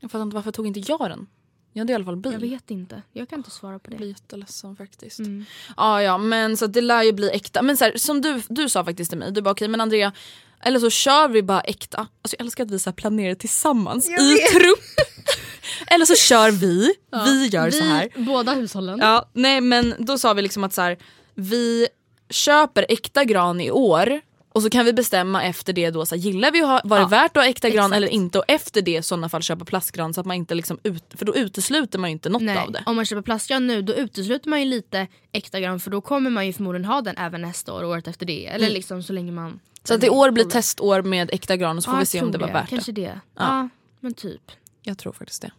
Jag 0.00 0.10
fattar 0.10 0.22
inte 0.22 0.34
varför 0.34 0.52
tog 0.52 0.66
inte 0.66 0.80
jag 0.80 1.10
den? 1.10 1.26
Jag 1.72 1.80
hade 1.80 1.92
i 1.92 1.94
alla 1.94 2.04
fall 2.04 2.16
bil. 2.16 2.32
Jag 2.32 2.40
vet 2.40 2.70
inte. 2.70 3.02
Jag 3.12 3.28
kan 3.28 3.38
inte 3.38 3.50
svara 3.50 3.78
på 3.78 3.90
Jag 3.90 3.96
blir 3.96 4.06
det. 4.06 4.12
jätteledsen 4.12 4.76
faktiskt. 4.76 5.18
Mm. 5.18 5.44
Ja 5.76 6.02
ja 6.02 6.18
men 6.18 6.56
så 6.56 6.66
det 6.66 6.80
lär 6.80 7.02
ju 7.02 7.12
bli 7.12 7.30
äkta. 7.30 7.62
Men 7.62 7.76
så 7.76 7.84
här, 7.84 7.96
som 7.96 8.20
du, 8.20 8.42
du 8.48 8.68
sa 8.68 8.84
faktiskt 8.84 9.10
till 9.10 9.18
mig, 9.18 9.32
du 9.32 9.42
bara 9.42 9.50
okej 9.50 9.68
men 9.68 9.80
Andrea 9.80 10.12
eller 10.60 10.80
så 10.80 10.90
kör 10.90 11.28
vi 11.28 11.42
bara 11.42 11.60
äkta. 11.60 11.98
Alltså 11.98 12.36
jag 12.38 12.44
älskar 12.44 12.64
att 12.64 12.70
vi 12.70 12.78
så 12.78 12.92
planerar 12.92 13.34
tillsammans 13.34 14.08
i 14.08 14.36
trupp. 14.52 14.84
eller 15.86 16.04
så 16.06 16.14
kör 16.14 16.50
vi, 16.50 16.94
vi 17.24 17.46
gör 17.46 17.70
så 17.70 17.84
här. 17.84 18.08
Vi, 18.16 18.24
båda 18.24 18.54
hushållen. 18.54 18.98
Ja, 18.98 19.28
nej 19.32 19.60
men 19.60 19.94
då 19.98 20.18
sa 20.18 20.34
vi 20.34 20.42
liksom 20.42 20.64
att 20.64 20.72
så 20.72 20.82
här, 20.82 20.98
vi 21.34 21.88
köper 22.30 22.86
äkta 22.88 23.24
gran 23.24 23.60
i 23.60 23.70
år 23.70 24.20
och 24.58 24.62
så 24.62 24.70
kan 24.70 24.84
vi 24.84 24.92
bestämma 24.92 25.42
efter 25.44 25.72
det 25.72 25.90
då, 25.90 26.06
så 26.06 26.14
här, 26.14 26.22
gillar 26.22 26.50
vi 26.50 26.60
att 26.62 26.66
ha, 26.68 26.80
var 26.84 26.96
det 26.96 27.02
Ja, 27.02 27.08
värt 27.08 27.36
att 27.36 27.42
ha 27.42 27.50
äkta 27.50 27.68
gran 27.70 27.84
exakt. 27.84 27.96
eller 27.96 28.08
inte 28.08 28.38
och 28.38 28.44
efter 28.48 28.82
det 28.82 28.96
i 28.96 29.02
sådana 29.02 29.28
fall 29.28 29.42
köpa 29.42 29.64
plastgran 29.64 30.14
så 30.14 30.20
att 30.20 30.26
man 30.26 30.36
inte 30.36 30.54
liksom 30.54 30.78
ut, 30.82 31.04
för 31.14 31.24
då 31.24 31.34
utesluter 31.36 31.98
man 31.98 32.10
ju 32.10 32.12
inte 32.12 32.28
något 32.28 32.42
Nej, 32.42 32.58
av 32.58 32.72
det. 32.72 32.82
om 32.86 32.96
man 32.96 33.04
köper 33.04 33.22
plastgran 33.22 33.66
nu 33.66 33.82
då 33.82 33.94
utesluter 33.94 34.48
man 34.50 34.58
ju 34.60 34.64
lite 34.64 35.06
äkta 35.32 35.60
gran 35.60 35.80
för 35.80 35.90
då 35.90 36.00
kommer 36.00 36.30
man 36.30 36.46
ju 36.46 36.52
förmodligen 36.52 36.84
ha 36.84 37.00
den 37.00 37.16
även 37.18 37.42
nästa 37.42 37.72
år 37.72 37.82
och 37.82 37.90
året 37.90 38.08
efter 38.08 38.26
det. 38.26 38.46
Eller 38.46 38.70
liksom 38.70 39.02
så 39.02 39.12
länge 39.12 39.32
man... 39.32 39.60
Så 39.84 39.94
att 39.94 40.04
i 40.04 40.08
år 40.08 40.30
blir 40.30 40.44
testår 40.44 41.02
med 41.02 41.30
äkta 41.32 41.56
gran 41.56 41.76
och 41.76 41.82
så 41.84 41.90
får 41.90 41.96
Ja, 41.96 42.00
vi 42.00 42.06
se 42.06 42.22
om 42.22 42.32
det 42.32 42.38
var 42.38 42.48
värt 42.48 42.68
Kanske 42.70 42.92
det. 42.92 43.02
det. 43.02 43.20
Ja. 43.38 43.68
men 44.00 44.14
typ. 44.14 44.42
Jag 44.82 44.98
tror 44.98 45.12
faktiskt 45.12 45.42
det. 45.42 45.50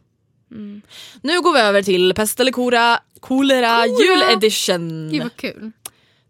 Mm. 0.51 0.81
Nu 1.21 1.41
går 1.41 1.53
vi 1.53 1.59
över 1.59 1.81
till 1.83 2.13
pest 2.15 2.39
eller 2.39 2.51
kora, 2.51 2.99
kolera, 3.19 3.85
juledition. 3.87 5.09
Gud 5.11 5.21
vad 5.23 5.35
kul. 5.35 5.71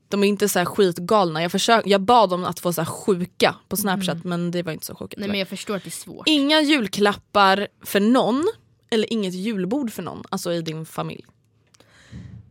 De 0.10 0.24
är 0.24 0.28
inte 0.28 0.50
så 0.50 0.60
här 0.60 0.66
skitgalna. 0.66 1.42
Jag, 1.42 1.52
försök, 1.52 1.88
jag 1.88 2.02
bad 2.02 2.30
dem 2.30 2.44
att 2.44 2.60
få 2.60 2.74
så 2.74 2.82
här 2.82 2.86
sjuka 2.92 3.56
på 3.68 3.78
snapchat 3.78 4.24
men 4.24 4.52
det 4.52 4.64
var 4.64 4.72
inte 4.72 4.86
så 4.86 4.96
sjuka. 4.96 5.16
Nej 5.20 5.30
men 5.30 5.40
jag 5.40 5.48
förstår 5.48 5.76
att 5.76 5.84
det 5.84 5.90
är 5.90 5.92
svårt. 5.92 6.28
Inga 6.28 6.62
julklappar 6.62 7.68
för 7.84 8.00
någon 8.00 8.48
eller 8.90 9.14
inget 9.14 9.34
julbord 9.34 9.92
för 9.94 10.04
någon, 10.04 10.24
alltså 10.30 10.54
i 10.54 10.62
din 10.62 10.86
familj. 10.86 11.26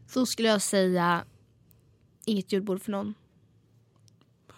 Så 0.09 0.26
skulle 0.26 0.48
jag 0.48 0.62
säga 0.62 1.24
inget 2.24 2.52
julbord 2.52 2.82
för 2.82 2.90
någon. 2.92 3.14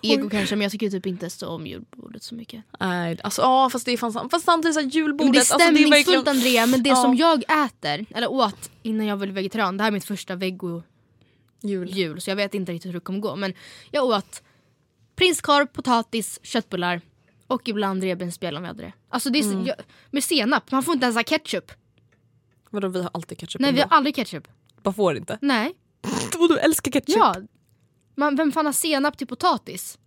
Ego 0.03 0.31
kanske 0.31 0.57
men 0.57 0.63
jag 0.63 0.73
tycker 0.73 0.91
typ 0.91 1.07
inte 1.07 1.31
så 1.31 1.49
om 1.49 1.67
julbordet 1.67 2.23
så 2.23 2.35
mycket. 2.35 2.65
Nej, 2.81 3.19
alltså, 3.23 3.43
ja, 3.43 3.71
fast, 3.71 3.87
det 3.87 3.93
är 3.93 3.97
fan, 3.97 4.31
fast 4.31 4.45
samtidigt 4.45 4.75
så 4.75 4.81
här, 4.81 4.89
julbordet. 4.89 5.25
Men 5.25 5.33
det 5.33 5.39
är 5.39 5.41
alltså, 5.41 5.55
stämningsfullt 5.55 6.07
verkligen- 6.07 6.29
Andrea 6.29 6.67
men 6.67 6.83
det 6.83 6.91
Ja. 6.91 6.97
som 6.97 7.17
jag 7.17 7.43
äter, 7.65 8.07
eller 8.15 8.31
åt 8.31 8.71
innan 8.83 9.07
jag 9.07 9.19
blev 9.19 9.35
vegetarian, 9.35 9.77
det 9.77 9.83
här 9.83 9.89
är 9.89 9.93
mitt 9.93 10.05
första 10.05 10.35
veggo 10.37 10.83
Jul. 11.63 11.89
jul 11.91 12.21
så 12.21 12.31
jag 12.31 12.37
vet 12.37 12.55
inte 12.55 12.73
riktigt 12.73 12.89
hur 12.89 12.93
det 12.95 13.01
kommer 13.05 13.19
gå. 13.21 13.37
Men 13.37 13.55
jag 13.91 14.05
åt 14.05 14.43
prinskorv, 15.17 15.67
potatis, 15.67 16.41
köttbullar 16.43 17.01
och 17.47 17.69
ibland 17.69 18.03
revbensspjäll 18.03 18.57
om 18.57 18.63
vi 18.63 18.69
hade 18.69 18.83
det. 18.83 18.93
Alltså 19.09 19.31
det 19.31 19.39
är, 19.39 19.45
Mm. 19.53 19.67
jag, 19.67 19.77
med 20.11 20.25
senap, 20.25 20.71
man 20.71 20.83
får 20.83 20.95
inte 20.95 21.05
ens 21.05 21.17
ha 21.17 21.23
ketchup. 21.23 21.73
Vadå 22.71 22.89
vi 22.89 23.03
har 23.03 23.11
alltid 23.15 23.39
ketchup 23.39 23.61
Nej 23.61 23.73
vi 23.73 23.81
ändå. 23.81 23.91
har 23.91 23.97
aldrig 23.97 24.15
ketchup. 24.15 24.49
Bara 24.83 24.95
får 24.95 25.17
inte. 25.17 25.39
Nej. 25.43 25.73
Och 26.39 26.49
du 26.49 26.59
älskar 26.59 26.93
ketchup. 26.93 27.17
Ja. 27.17 27.35
Man, 28.15 28.37
vem 28.37 28.53
fan 28.53 28.67
har 28.67 28.73
senap 28.73 29.19
till 29.19 29.27
potatis? 29.27 29.99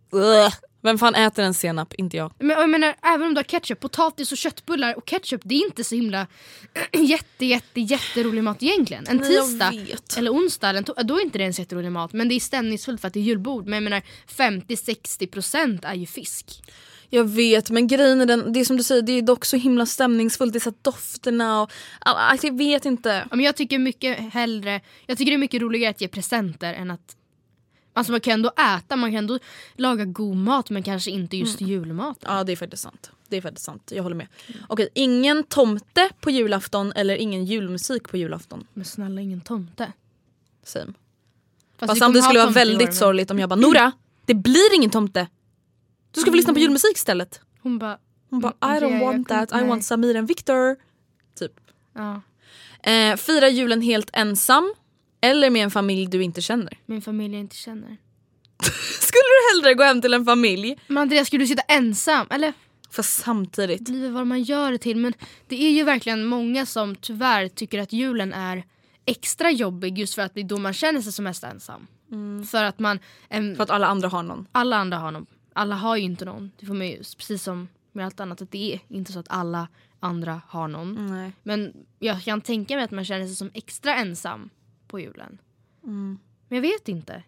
Vem 0.84 0.98
fan 0.98 1.16
äter 1.16 1.44
en 1.44 1.54
senap? 1.54 1.94
Inte 1.94 2.18
jag. 2.18 2.32
Men, 2.40 2.50
jag 2.50 2.70
menar, 2.70 2.96
även 3.02 3.28
om 3.28 3.34
du 3.34 3.40
har 3.40 3.44
ketchup, 3.44 3.80
potatis 3.80 4.32
och 4.32 4.38
köttbullar 4.38 4.98
och 4.98 5.06
ketchup 5.06 5.42
det 5.44 5.56
är 5.56 5.66
inte 5.66 5.84
så 5.84 5.96
himla 5.96 6.28
jätte 6.92 7.46
jätte 7.46 7.82
jätterolig 7.82 8.44
mat 8.44 8.64
egentligen. 8.64 9.08
En 9.08 9.20
tisdag 9.20 9.74
eller 10.18 10.32
onsdag 10.32 10.70
eller 10.70 11.04
då 11.04 11.18
är 11.18 11.22
inte 11.24 11.38
det 11.38 11.42
ens 11.42 11.60
jätterolig 11.60 11.92
mat 11.92 12.14
men 12.14 12.30
det 12.30 12.36
är 12.36 12.40
stämningsfullt 12.40 13.02
för 13.02 13.08
att 13.08 13.14
det 13.14 13.20
är 13.20 13.24
julbord. 13.24 13.66
Men 13.66 13.74
jag 13.74 13.84
menar 13.84 14.02
50-60% 14.28 15.88
är 15.88 15.94
ju 15.94 16.06
fisk. 16.06 16.64
Jag 17.10 17.30
vet 17.30 17.70
men 17.70 17.88
grejen 17.88 18.22
är 18.22 18.26
den, 18.26 18.54
det 18.54 18.60
är 18.60 18.66
som 18.66 18.78
du 18.78 18.84
säger 18.84 19.02
det 19.02 19.12
är 19.12 19.22
dock 19.22 19.46
så 19.46 19.58
himla 19.58 19.86
stämningsfullt. 19.86 20.54
Det 20.54 20.58
är 20.58 20.72
så 20.72 20.74
dofterna 20.82 21.62
och 21.62 21.72
alltså, 22.00 22.48
jag 22.48 22.58
vet 22.58 22.86
inte. 22.86 23.28
Men 23.30 23.40
jag 23.40 23.56
tycker 23.56 23.80
mycket 23.80 24.34
hellre, 24.34 24.82
jag 25.06 25.18
tycker 25.18 25.32
det 25.32 25.36
är 25.36 25.38
mycket 25.38 25.62
roligare 25.62 25.90
att 25.90 26.02
ge 26.02 26.08
presenter 26.08 26.74
än 26.74 26.92
att 26.92 27.16
Alltså 27.94 28.12
man 28.12 28.22
kan 28.22 28.34
ändå 28.34 28.50
äta, 28.78 28.96
man 28.96 29.10
kan 29.12 29.18
ändå 29.18 29.40
laga 29.76 30.06
god 30.06 30.36
mat 30.38 30.70
men 30.70 30.84
kanske 30.84 31.12
inte 31.12 31.38
just 31.38 31.62
julmat. 31.62 32.18
Ja 32.22 32.44
det 32.44 32.52
är 32.52 32.56
faktiskt 32.56 32.84
sant. 32.84 33.12
Det 33.28 33.38
är 33.38 33.42
faktiskt 33.42 33.66
sant. 33.66 33.92
Jag 33.96 34.04
håller 34.04 34.16
med. 34.16 34.28
Okej, 34.68 34.90
ingen 34.94 35.44
tomte 35.44 36.10
på 36.22 36.32
julafton 36.32 36.94
eller 36.96 37.16
ingen 37.16 37.46
julmusik 37.46 38.10
på 38.10 38.18
julafton. 38.18 38.68
Men 38.74 38.86
snälla 38.86 39.22
ingen 39.22 39.42
tomte. 39.42 39.92
Same. 40.64 40.94
Fast, 41.78 41.90
Fast 41.92 42.00
samtidigt 42.00 42.24
skulle 42.26 42.40
det 42.40 42.44
vara 42.44 42.50
år, 42.50 42.54
väldigt 42.54 42.88
men- 42.88 42.94
sorgligt 42.96 43.32
om 43.32 43.40
jag 43.40 43.50
bara 43.50 43.56
Nora, 43.60 43.92
det 44.26 44.34
blir 44.34 44.76
ingen 44.76 44.90
tomte. 44.90 45.28
Du 46.12 46.22
ska 46.22 46.32
få 46.32 46.36
lyssna 46.38 46.54
på 46.54 46.60
julmusik 46.60 46.98
istället. 46.98 47.42
Hon 47.62 47.80
bara, 47.80 47.98
Hon 48.30 48.40
bara 48.40 48.54
Mm, 48.62 48.78
I 48.78 48.80
don't 48.80 49.02
want 49.06 49.28
that, 49.28 49.62
I 49.62 49.66
want 49.68 49.86
Samir 49.86 50.16
and 50.18 50.28
Victor. 50.28 50.76
Typ. 51.40 51.52
ja, 51.94 52.22
Eh, 52.92 53.16
fira 53.16 53.50
julen 53.50 53.82
helt 53.82 54.10
ensam 54.14 54.74
eller 55.24 55.50
med 55.50 55.64
en 55.64 55.72
familj 55.72 56.08
du 56.08 56.24
inte 56.24 56.42
känner. 56.42 56.78
min 56.86 57.02
familj 57.02 57.34
jag 57.34 57.40
inte 57.42 57.56
känner. 57.56 57.98
Skulle 59.02 59.24
du 59.24 59.56
hellre 59.56 59.74
gå 59.74 59.84
hem 59.84 60.02
till 60.02 60.14
en 60.14 60.26
familj? 60.26 60.78
Men 60.88 60.98
Andreas 60.98 61.28
skulle 61.28 61.44
du 61.44 61.48
sitta 61.48 61.62
ensam? 61.62 62.28
Eller 62.30 62.54
Fast 62.92 63.24
samtidigt. 63.24 63.86
det 63.86 63.94
väl 63.94 64.12
vad 64.12 64.28
man 64.28 64.44
gör 64.44 64.72
det 64.72 64.78
till 64.78 64.98
men 64.98 65.14
det 65.48 65.64
är 65.66 65.70
ju 65.72 65.84
verkligen 65.84 66.26
många 66.26 66.66
som 66.66 66.96
tyvärr 66.96 67.48
tycker 67.48 67.80
att 67.80 67.94
julen 67.94 68.34
är 68.34 68.64
extra 69.06 69.52
jobbig 69.52 69.98
just 69.98 70.16
för 70.16 70.22
att 70.22 70.34
det 70.34 70.40
är 70.42 70.46
då 70.46 70.58
man 70.58 70.74
känner 70.74 71.02
sig 71.02 71.12
som 71.12 71.24
mest 71.24 71.44
ensam. 71.44 71.88
För 72.52 72.64
att 72.64 72.80
man, 72.80 73.00
em, 73.30 73.56
För 73.56 73.64
att 73.64 73.70
alla 73.70 73.88
andra 73.88 74.08
har 74.08 74.24
någon. 74.24 74.48
alla 74.52 74.76
andra 74.78 74.98
har 74.98 75.12
någon. 75.12 75.26
Alla 75.54 75.76
har 75.76 75.98
ju 75.98 76.04
inte 76.04 76.26
någon. 76.26 76.52
Det 76.60 76.66
får 76.66 76.74
man 76.74 76.88
ju, 76.88 76.98
precis 76.98 77.44
som 77.44 77.68
med 77.92 78.06
allt 78.06 78.20
annat, 78.20 78.42
att 78.42 78.52
det 78.52 78.74
är 78.74 78.80
inte 78.90 79.12
så 79.12 79.20
att 79.20 79.30
alla 79.30 79.68
andra 80.00 80.42
har 80.48 80.68
någon. 80.68 81.08
Nej. 81.12 81.32
Men 81.44 81.74
jag 82.00 82.24
kan 82.24 82.42
tänka 82.42 82.76
mig 82.76 82.84
att 82.84 82.92
man 82.92 83.06
känner 83.06 83.26
sig 83.26 83.36
som 83.36 83.52
extra 83.54 83.96
ensam 83.96 84.50
på 84.94 85.00
julen. 85.00 85.38
Men 85.82 86.20
jag 86.50 86.62
vet 86.62 86.88
inte. 86.88 87.24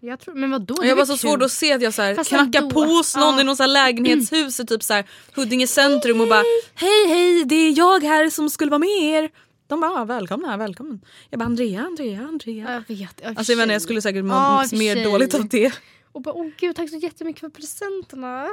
Jag 0.00 0.20
tror, 0.20 0.34
men 0.34 0.50
vadå? 0.50 0.74
Det 0.74 0.86
Jag 0.88 0.96
var 0.96 1.04
så 1.06 1.12
kul. 1.12 1.18
svårt 1.18 1.42
att 1.42 1.52
se 1.52 1.72
att 1.72 1.82
jag 1.82 1.94
så 1.94 2.02
här 2.02 2.14
Fast 2.14 2.28
knackar 2.30 2.62
ändå. 2.62 2.74
på 2.74 2.80
hos 2.80 3.16
någon 3.16 3.34
Ja. 3.34 3.40
i 3.40 3.44
någon 3.44 3.56
så 3.56 3.62
här 3.62 3.68
lägenhetshus 3.70 4.60
i 4.60 4.66
typ 4.66 4.82
så 4.82 4.94
här 4.94 5.04
Huddinge 5.34 5.66
centrum 5.66 6.20
och 6.20 6.28
bara 6.28 6.42
Hej 6.74 7.06
hej 7.08 7.44
det 7.44 7.54
är 7.54 7.78
jag 7.78 8.02
här 8.02 8.30
som 8.30 8.50
skulle 8.50 8.70
vara 8.70 8.78
med 8.78 8.88
er. 9.02 9.30
De 9.66 9.80
bara 9.80 9.90
ah, 10.00 10.04
välkomna, 10.04 10.56
välkommen. 10.56 11.00
Jag 11.30 11.38
bara 11.38 11.44
Andrea, 11.44 11.80
Andrea, 11.80 12.20
Andrea. 12.28 12.64
Ja, 12.68 12.72
Jag 12.72 12.96
vet. 12.96 13.20
ja, 13.22 13.28
i 13.28 13.30
och 13.30 13.34
för 13.34 13.38
Alltså 13.38 13.52
jag 13.52 13.56
menar 13.58 13.72
jag 13.72 13.82
skulle 13.82 14.02
säkert 14.02 14.24
må 14.24 14.34
för 14.68 14.76
mer 14.76 14.94
sig. 14.94 15.04
dåligt 15.04 15.34
av 15.34 15.48
det. 15.48 15.72
Och 16.12 16.22
bara 16.22 16.34
åh 16.34 16.46
gud 16.60 16.76
tack 16.76 16.90
så 16.90 16.96
jättemycket 16.96 17.40
för 17.40 17.48
presenterna. 17.48 18.48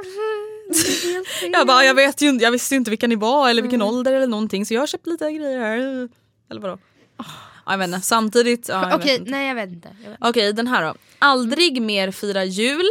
Jag 1.52 1.66
bara 1.66 1.84
jag 1.84 1.94
vet 1.94 2.22
ju 2.22 2.28
inte, 2.28 2.44
jag 2.44 2.50
visste 2.52 2.74
ju 2.74 2.76
inte 2.78 2.90
vilka 2.90 3.06
ni 3.06 3.16
var 3.16 3.48
eller 3.50 3.62
vilken 3.62 3.82
ålder 3.82 4.12
eller 4.12 4.26
någonting 4.26 4.66
så 4.66 4.74
jag 4.74 4.80
har 4.82 4.86
köpt 4.86 5.06
lite 5.06 5.32
grejer 5.32 5.58
här. 5.60 6.08
Eller 6.50 6.60
vadå? 6.60 6.78
Ja, 7.66 7.72
jag 7.72 7.78
vet 7.78 7.88
inte, 7.88 8.00
samtidigt. 8.00 8.68
Ja, 8.68 8.82
jag 8.82 8.98
vet. 8.98 9.04
Okej, 9.04 9.16
inte. 9.16 9.30
nej 9.30 9.48
jag 9.48 9.54
vet 9.54 9.70
inte. 9.70 9.88
Jag 10.02 10.10
vet. 10.10 10.18
Okej 10.20 10.52
den 10.52 10.66
här 10.66 10.84
då. 10.84 10.94
Aldrig 11.18 11.82
mer 11.82 12.10
fira 12.10 12.44
jul. 12.44 12.84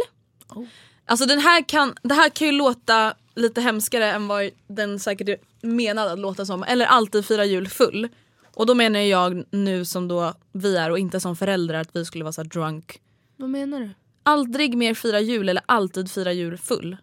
Oh. 0.48 0.64
Alltså 1.06 1.26
den 1.26 1.38
här 1.38 1.68
kan, 1.68 1.94
det 2.02 2.14
här 2.14 2.28
kan 2.28 2.46
ju 2.46 2.52
låta 2.52 3.14
lite 3.34 3.60
hemskare 3.60 4.12
än 4.12 4.28
vad 4.28 4.50
den 4.66 5.00
säkert 5.00 5.28
är 5.28 5.36
menad 5.60 6.08
att 6.08 6.18
låta 6.18 6.46
som. 6.46 6.62
Eller 6.62 6.86
alltid 6.86 7.26
fira 7.26 7.44
jul 7.44 7.68
full. 7.68 8.08
Och 8.54 8.66
då 8.66 8.74
menar 8.74 9.00
jag 9.00 9.44
nu 9.50 9.84
som 9.84 10.08
då 10.08 10.34
vi 10.52 10.76
är 10.76 10.90
och 10.90 10.98
inte 10.98 11.20
som 11.20 11.36
föräldrar 11.36 11.80
att 11.80 11.96
vi 11.96 12.04
skulle 12.04 12.24
vara 12.24 12.32
så 12.32 12.42
drunk. 12.42 13.00
Vad 13.36 13.50
menar 13.50 13.80
du? 13.80 13.90
Aldrig 14.22 14.76
mer 14.76 14.94
fira 14.94 15.20
jul 15.20 15.48
eller 15.48 15.62
alltid 15.66 16.10
fira 16.10 16.32
jul 16.32 16.58
full. 16.58 16.96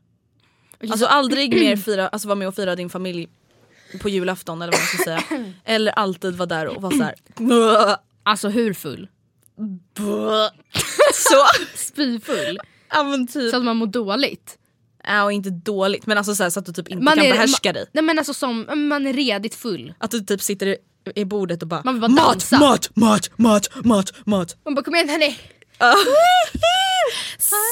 Alltså 0.89 1.05
aldrig 1.05 1.53
mer 1.53 1.77
fira, 1.77 2.07
alltså 2.07 2.27
vara 2.27 2.35
med 2.35 2.47
och 2.47 2.55
fira 2.55 2.75
din 2.75 2.89
familj 2.89 3.29
på 4.01 4.09
julafton 4.09 4.61
eller 4.61 4.71
vad 4.71 4.79
man 4.81 4.87
ska 4.87 4.97
säga. 5.03 5.23
Eller 5.65 5.91
alltid 5.91 6.35
vara 6.35 6.45
där 6.47 6.65
och 6.67 6.81
vara 6.81 6.97
såhär 6.97 7.15
Alltså 8.23 8.49
hur 8.49 8.73
full? 8.73 9.07
så. 11.13 11.45
Spyfull? 11.75 12.59
Ja 12.89 13.03
men 13.03 13.27
typ. 13.27 13.51
Så 13.51 13.57
att 13.57 13.63
man 13.63 13.75
mår 13.77 13.87
dåligt? 13.87 14.57
Ja, 15.03 15.23
och 15.23 15.31
inte 15.31 15.49
dåligt 15.49 16.05
men 16.05 16.17
alltså 16.17 16.35
så, 16.35 16.43
här, 16.43 16.49
så 16.49 16.59
att 16.59 16.65
du 16.65 16.73
typ 16.73 16.87
inte 16.89 17.03
Man 17.03 17.15
kan 17.17 17.25
är- 17.25 17.31
behärska 17.31 17.69
ma- 17.69 17.73
dig. 17.73 17.85
Nej 17.93 18.03
men 18.03 18.17
alltså 18.17 18.33
som, 18.33 18.65
man 18.89 19.07
är 19.07 19.13
redigt 19.13 19.55
full. 19.55 19.93
Att 19.97 20.11
du 20.11 20.19
typ 20.21 20.41
sitter 20.41 20.65
i, 20.67 20.77
i 21.15 21.25
bordet 21.25 21.61
och 21.61 21.67
bara, 21.67 21.81
Man 21.85 21.93
vill 21.93 22.01
bara 22.01 22.07
mat, 22.11 22.31
dansa." 22.31 22.59
mat, 22.59 22.89
mat, 22.95 23.29
mat, 23.37 23.69
mat, 23.85 24.11
mat. 24.25 24.57
Man 24.65 24.75
bara 24.75 24.83
kom 24.85 24.95
igen 24.95 25.09
hörni. 25.09 25.37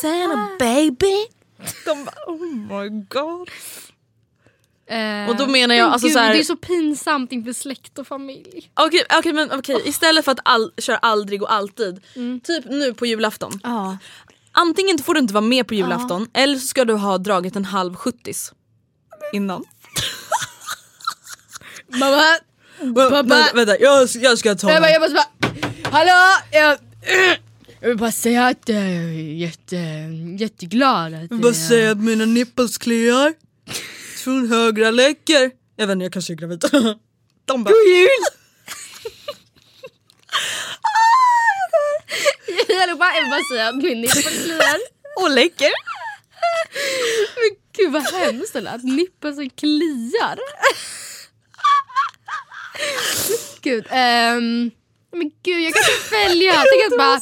Santa 0.01 0.49
baby. 0.59 1.25
De 1.85 2.05
bara 2.05 2.15
oh 2.27 2.45
my 2.55 2.89
god. 3.09 3.49
Eh, 4.91 5.29
Och 5.29 5.35
då 5.37 5.47
menar 5.47 5.75
jag, 5.75 5.85
men 5.85 5.93
alltså 5.93 6.07
gud, 6.07 6.13
så 6.13 6.19
här- 6.19 6.33
Det 6.33 6.39
är 6.39 6.43
så 6.43 6.55
pinsamt 6.55 7.31
inför 7.31 7.53
släkt 7.53 7.99
och 7.99 8.07
familj. 8.07 8.71
Okej, 8.73 9.03
okej, 9.17 9.33
men 9.33 9.51
okej. 9.51 9.81
istället 9.85 10.25
för 10.25 10.31
att 10.31 10.39
all, 10.45 10.71
köra 10.77 10.97
aldrig 10.97 11.41
och 11.43 11.53
alltid. 11.53 12.01
Typ 12.43 12.65
nu 12.65 12.93
på 12.93 13.05
julafton. 13.05 13.59
Ja. 13.63 13.97
Antingen 14.51 14.97
får 14.97 15.13
du 15.13 15.19
inte 15.19 15.33
vara 15.33 15.41
med 15.45 15.67
på 15.67 15.73
julafton 15.73 16.27
eller 16.33 16.55
så 16.59 16.67
ska 16.67 16.85
du 16.85 16.93
ha 16.93 17.17
dragit 17.17 17.55
en 17.55 17.65
halv 17.65 17.95
sjuttis 17.95 18.53
innan. 19.33 19.63
Mamma, 21.87 22.21
Vänta, 23.09 23.49
vänta 23.53 23.77
jag, 23.79 24.07
jag 24.15 24.37
ska 24.37 24.55
ta 24.55 24.71
jag, 24.71 24.81
bara, 24.81 24.91
jag 24.91 25.01
måste 25.01 25.13
bara, 25.15 25.89
hallå! 25.91 26.41
Jag, 26.51 26.77
jag 27.81 27.87
vill 27.89 27.97
bara 27.97 28.11
säga 28.11 28.47
att 28.47 28.69
jag 28.69 28.77
är 28.79 29.33
jätte, 29.37 29.75
jätteglad. 30.39 31.13
Att 31.13 31.21
Jag 31.31 31.39
bara 31.39 31.47
jag- 31.47 31.55
säga 31.55 31.91
att 31.91 31.97
mina 31.97 32.25
nipples 32.25 32.77
kliar. 32.77 33.33
Från 34.23 34.49
högra 34.49 34.91
läcker. 34.91 35.51
Jag 35.75 35.87
vet 35.87 35.93
inte, 35.93 36.03
jag 36.03 36.13
kanske 36.13 36.33
är 36.33 36.35
gravid. 36.35 36.59
De 37.45 37.63
bara, 37.63 37.71
God 37.71 37.87
jul! 37.87 38.23
jag 42.67 42.87
vill 42.87 42.97
bara, 42.97 43.15
jag 43.15 43.29
bara 43.29 43.41
säga 43.53 43.67
att 43.69 43.75
min 43.75 44.01
nippel 44.01 44.23
kliar. 44.23 44.79
och 45.15 45.31
läcker. 45.31 45.71
Men 47.35 47.57
gud 47.77 47.91
vad 47.91 48.03
hemskt 48.03 48.53
det 48.53 48.61
lät. 48.61 48.83
Nippeln 48.83 49.49
kliar. 49.49 50.39
gud, 53.61 53.85
ehm, 53.89 54.71
men 55.11 55.31
gud 55.43 55.61
jag 55.61 55.73
kan 55.73 55.83
inte 55.93 56.15
välja. 56.15 56.53
Tänk 56.53 56.91
att 56.91 56.97
bara, 56.97 57.21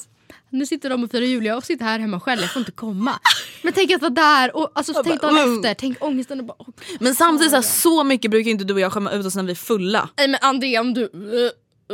nu 0.50 0.66
sitter 0.66 0.90
de 0.90 1.04
och 1.04 1.12
firar 1.12 1.26
jul, 1.26 1.46
jag 1.46 1.66
sitter 1.66 1.86
här 1.86 2.00
hemma 2.00 2.20
själv, 2.20 2.42
jag 2.42 2.54
får 2.54 2.60
inte 2.60 2.72
komma. 2.72 3.20
Men 3.62 3.74
tänk 3.74 3.92
att 3.92 4.02
vara 4.02 4.10
där 4.10 4.56
och 4.56 4.72
alltså, 4.76 5.04
tänk 5.04 5.22
dagen 5.22 5.38
mm. 5.38 5.56
efter, 5.56 5.74
tänk 5.74 6.04
ångesten 6.04 6.40
och 6.40 6.46
bara... 6.46 6.56
åh. 6.60 6.68
Men 7.00 7.16
samtidigt 7.16 7.52
så, 7.52 7.56
här, 7.56 7.64
så 7.64 8.04
mycket 8.04 8.32
brukar 8.32 8.52
inte 8.52 8.64
du 8.64 8.74
och 8.74 8.80
jag 8.80 8.94
skämma 8.94 9.12
ut 9.12 9.26
oss 9.26 9.36
när 9.36 9.44
vi 9.44 9.52
är 9.52 9.56
fulla. 9.56 10.10
Nej 10.18 10.28
men 10.28 10.40
Andrea 10.42 10.82
om 10.82 10.94
du... 10.94 11.02
Uh, 11.02 11.12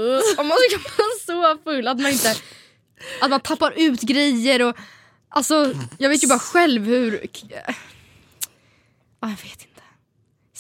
uh, 0.03 0.21
om 0.37 0.47
man 0.47 0.57
ska 0.69 0.79
vara 0.97 1.55
så 1.55 1.63
full 1.63 1.87
att 1.87 2.01
man 2.01 2.11
inte... 2.11 2.35
Att 3.21 3.29
man 3.29 3.39
tappar 3.39 3.73
ut 3.77 4.01
grejer 4.01 4.61
och... 4.61 4.75
Alltså 5.29 5.73
jag 5.97 6.09
vet 6.09 6.23
ju 6.23 6.27
bara 6.27 6.39
själv 6.39 6.85
hur... 6.85 7.27
Ah, 9.19 9.29
jag 9.29 9.29
vet 9.29 9.61
inte. 9.61 9.81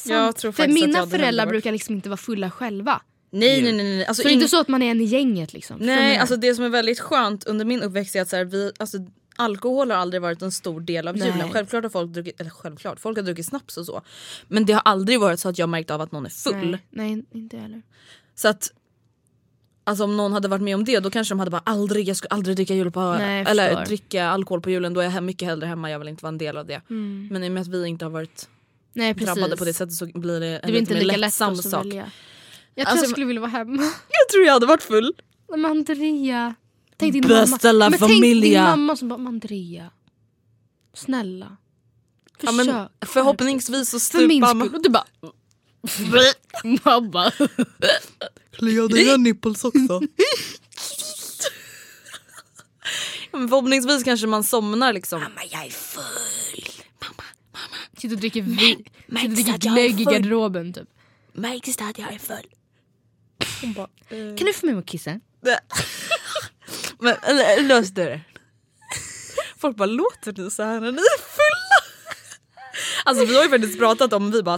Jag 0.05 0.35
tror 0.35 0.51
För 0.51 0.67
mina 0.67 0.99
jag 0.99 1.09
föräldrar 1.09 1.45
brukar 1.45 1.71
liksom 1.71 1.95
inte 1.95 2.09
vara 2.09 2.17
fulla 2.17 2.51
själva. 2.51 3.01
Nej 3.35 3.61
nej 3.61 3.73
nej. 3.73 3.85
nej. 3.95 4.05
Alltså, 4.05 4.21
Så 4.21 4.27
det 4.27 4.31
är 4.31 4.33
inte 4.33 4.47
så 4.47 4.59
att 4.59 4.67
man 4.67 4.81
är 4.81 4.91
en 4.91 5.01
i 5.01 5.03
gänget 5.03 5.53
liksom. 5.53 5.77
Nej 5.79 6.17
alltså 6.17 6.35
det 6.35 6.55
som 6.55 6.65
är 6.65 6.69
väldigt 6.69 6.99
skönt 6.99 7.43
under 7.43 7.65
min 7.65 7.83
uppväxt 7.83 8.15
är 8.15 8.21
att 8.21 8.29
så 8.29 8.35
här, 8.35 8.45
vi, 8.45 8.71
alltså, 8.79 8.97
alkohol 9.35 9.91
har 9.91 9.97
aldrig 9.97 10.21
varit 10.21 10.41
en 10.41 10.51
stor 10.51 10.81
del 10.81 11.07
av 11.07 11.17
Nej. 11.17 11.27
julen. 11.27 11.51
Självklart 11.51 11.83
har 11.83 11.89
folk 11.89 12.11
druckit, 12.11 12.41
eller 12.41 12.49
självklart, 12.49 12.99
folk 12.99 13.17
har 13.17 13.23
druckit 13.23 13.45
snaps 13.45 13.77
och 13.77 13.85
så. 13.85 14.01
Men 14.47 14.65
det 14.65 14.73
har 14.73 14.81
aldrig 14.85 15.19
varit 15.19 15.39
så 15.39 15.49
att 15.49 15.57
jag 15.57 15.69
märkt 15.69 15.91
av 15.91 16.01
att 16.01 16.11
någon 16.11 16.25
är 16.25 16.29
full. 16.29 16.71
Nej, 16.71 16.79
nej 16.89 17.25
inte 17.31 17.57
heller. 17.57 17.81
Så 18.35 18.47
att 18.47 18.71
Alltså 19.87 20.03
om 20.03 20.17
någon 20.17 20.33
hade 20.33 20.47
varit 20.47 20.61
med 20.61 20.75
om 20.75 20.85
det 20.85 20.99
då 20.99 21.09
kanske 21.09 21.31
de 21.31 21.39
hade 21.39 21.51
bara 21.51 21.61
aldrig, 21.65 22.07
jag 22.09 22.17
skulle 22.17 22.29
aldrig 22.29 22.55
dricka 22.55 22.73
jul 22.73 22.91
på, 22.91 23.13
Nej, 23.13 23.45
eller 23.47 23.85
dricka 23.85 24.25
alkohol 24.27 24.61
på 24.61 24.69
julen 24.69 24.93
då 24.93 25.01
är 25.01 25.11
jag 25.11 25.23
mycket 25.23 25.47
hellre 25.47 25.67
hemma, 25.67 25.91
jag 25.91 25.99
vill 25.99 26.07
inte 26.07 26.23
vara 26.23 26.29
en 26.29 26.37
del 26.37 26.57
av 26.57 26.65
det. 26.65 26.81
Mm. 26.89 27.27
Men 27.31 27.43
i 27.43 27.47
och 27.47 27.51
med 27.51 27.61
att 27.61 27.67
vi 27.67 27.87
inte 27.87 28.05
har 28.05 28.09
varit 28.09 28.49
Nej 28.93 29.13
drabbade 29.13 29.57
på 29.57 29.65
det 29.65 29.73
sättet 29.73 29.93
så 29.93 30.05
blir 30.05 30.39
det 30.39 30.47
en 30.47 30.61
det 30.61 30.67
blir 30.67 30.79
inte 30.79 30.93
lite 30.93 31.05
mer 31.05 31.11
lätt 31.11 31.19
lättsam 31.19 31.53
att 31.53 31.69
sak. 31.69 31.85
välja. 31.85 32.11
Jag 32.75 32.85
tror 32.87 32.91
Alltså, 32.91 33.05
jag 33.05 33.11
skulle 33.11 33.25
vilja 33.25 33.41
vara 33.41 33.51
hemma. 33.51 33.83
Jag 33.83 34.29
tror 34.31 34.45
jag 34.45 34.53
hade 34.53 34.65
varit 34.65 34.83
full. 34.83 35.13
Men 35.49 35.65
Andrea. 35.65 36.55
Tänk 36.97 37.13
din 37.13 37.21
Bästa 37.21 37.73
mamma. 37.73 37.89
Men 37.89 37.99
tänk 37.99 38.21
din 38.21 38.53
mamma 38.63 38.95
som 38.95 39.07
bara, 39.09 39.17
"Men 39.17 39.27
Andrea. 39.27 39.91
Snälla. 40.93 41.57
Ja, 42.41 42.51
Försök. 42.51 42.65
men 42.67 42.87
förhoppningsvis 43.05 43.89
så 43.89 43.99
För 43.99 44.27
min 44.27 44.45
stupar 44.45 44.47
skull. 44.47 44.57
man. 44.57 44.75
Och 44.75 44.83
du 44.83 44.89
bara... 44.89 45.05
Mamma. 47.01 47.31
Kliar 48.51 48.87
dina 48.87 49.17
nipples 49.17 49.63
också? 49.63 50.01
Men 53.31 53.49
förhoppningsvis 53.49 54.03
kanske 54.03 54.27
man 54.27 54.43
somnar 54.43 54.93
liksom. 54.93 55.19
Mamma 55.21 55.41
jag 55.51 55.65
är 55.65 55.69
full. 55.69 56.65
Sitter 57.97 58.15
och 58.15 58.19
dricker, 58.19 58.41
vi, 58.41 58.55
sitter 58.57 59.25
och 59.25 59.29
dricker 59.29 59.57
glögg 59.57 60.01
i 60.01 60.03
garderoben 60.03 60.73
typ. 60.73 60.89
Märks 61.33 61.77
det 61.77 61.85
att 61.85 61.97
jag 61.97 62.13
är 62.13 62.19
full? 62.19 62.45
Kan 64.37 64.45
du 64.47 64.53
få 64.53 64.65
mig 64.65 64.75
att 64.75 64.85
kissa? 64.85 65.19
Men 66.99 67.67
lös 67.67 67.89
det. 67.89 68.21
Folk 69.57 69.77
bara 69.77 69.85
låter 69.85 70.43
ni 70.43 70.51
så 70.51 70.63
här 70.63 70.79
när 70.79 70.91
ni 70.91 70.97
är 70.97 71.19
fulla? 71.19 71.95
Alltså 73.05 73.25
vi 73.25 73.35
har 73.35 73.43
ju 73.43 73.49
faktiskt 73.49 73.79
pratat 73.79 74.13
om, 74.13 74.31
vi 74.31 74.43
bara 74.43 74.57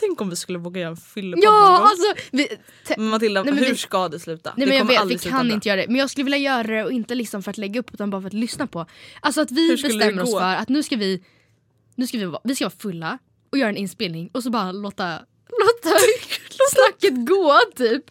tänk, 0.00 0.20
om 0.20 0.30
vi 0.30 0.36
skulle 0.36 0.58
våga 0.58 0.80
göra 0.80 0.90
en 0.90 0.96
fyllepodd 0.96 1.44
Ja 1.44 1.88
alltså. 1.90 2.14
Vi, 2.32 2.48
Men 2.96 3.08
Matilda, 3.08 3.42
Nej, 3.42 3.54
men 3.54 3.64
hur 3.64 3.70
vi- 3.70 3.76
ska 3.76 4.08
det 4.08 4.20
sluta? 4.20 4.54
Nej 4.56 4.66
men 4.66 4.76
jag 4.76 4.84
vet, 4.84 5.04
vi 5.06 5.18
kan 5.18 5.50
inte 5.50 5.68
göra 5.68 5.80
det. 5.80 5.86
Men 5.86 5.96
jag 5.96 6.10
skulle 6.10 6.24
vilja 6.24 6.38
göra 6.38 6.62
det 6.62 6.84
och 6.84 6.92
inte 6.92 7.14
liksom 7.14 7.42
för 7.42 7.50
att 7.50 7.58
lägga 7.58 7.80
upp 7.80 7.94
utan 7.94 8.10
bara 8.10 8.20
för 8.20 8.26
att 8.26 8.32
lyssna 8.34 8.66
på. 8.66 8.86
Alltså 9.20 9.40
att 9.40 9.50
vi 9.50 9.70
bestämmer 9.70 10.22
oss 10.22 10.32
för 10.32 10.54
att 10.54 10.68
nu 10.68 10.82
ska 10.82 10.96
vi, 10.96 11.22
nu 11.94 12.06
ska 12.06 12.18
vi, 12.18 12.32
vi 12.44 12.54
ska 12.54 12.64
vara 12.64 12.74
fulla 12.78 13.18
och 13.52 13.58
göra 13.58 13.68
en 13.68 13.76
inspelning 13.76 14.30
och 14.34 14.42
så 14.42 14.50
bara 14.50 14.72
låta, 14.72 15.18
låta 15.48 15.96
snacket 16.74 17.26
gå 17.26 17.60
typ. 17.76 18.04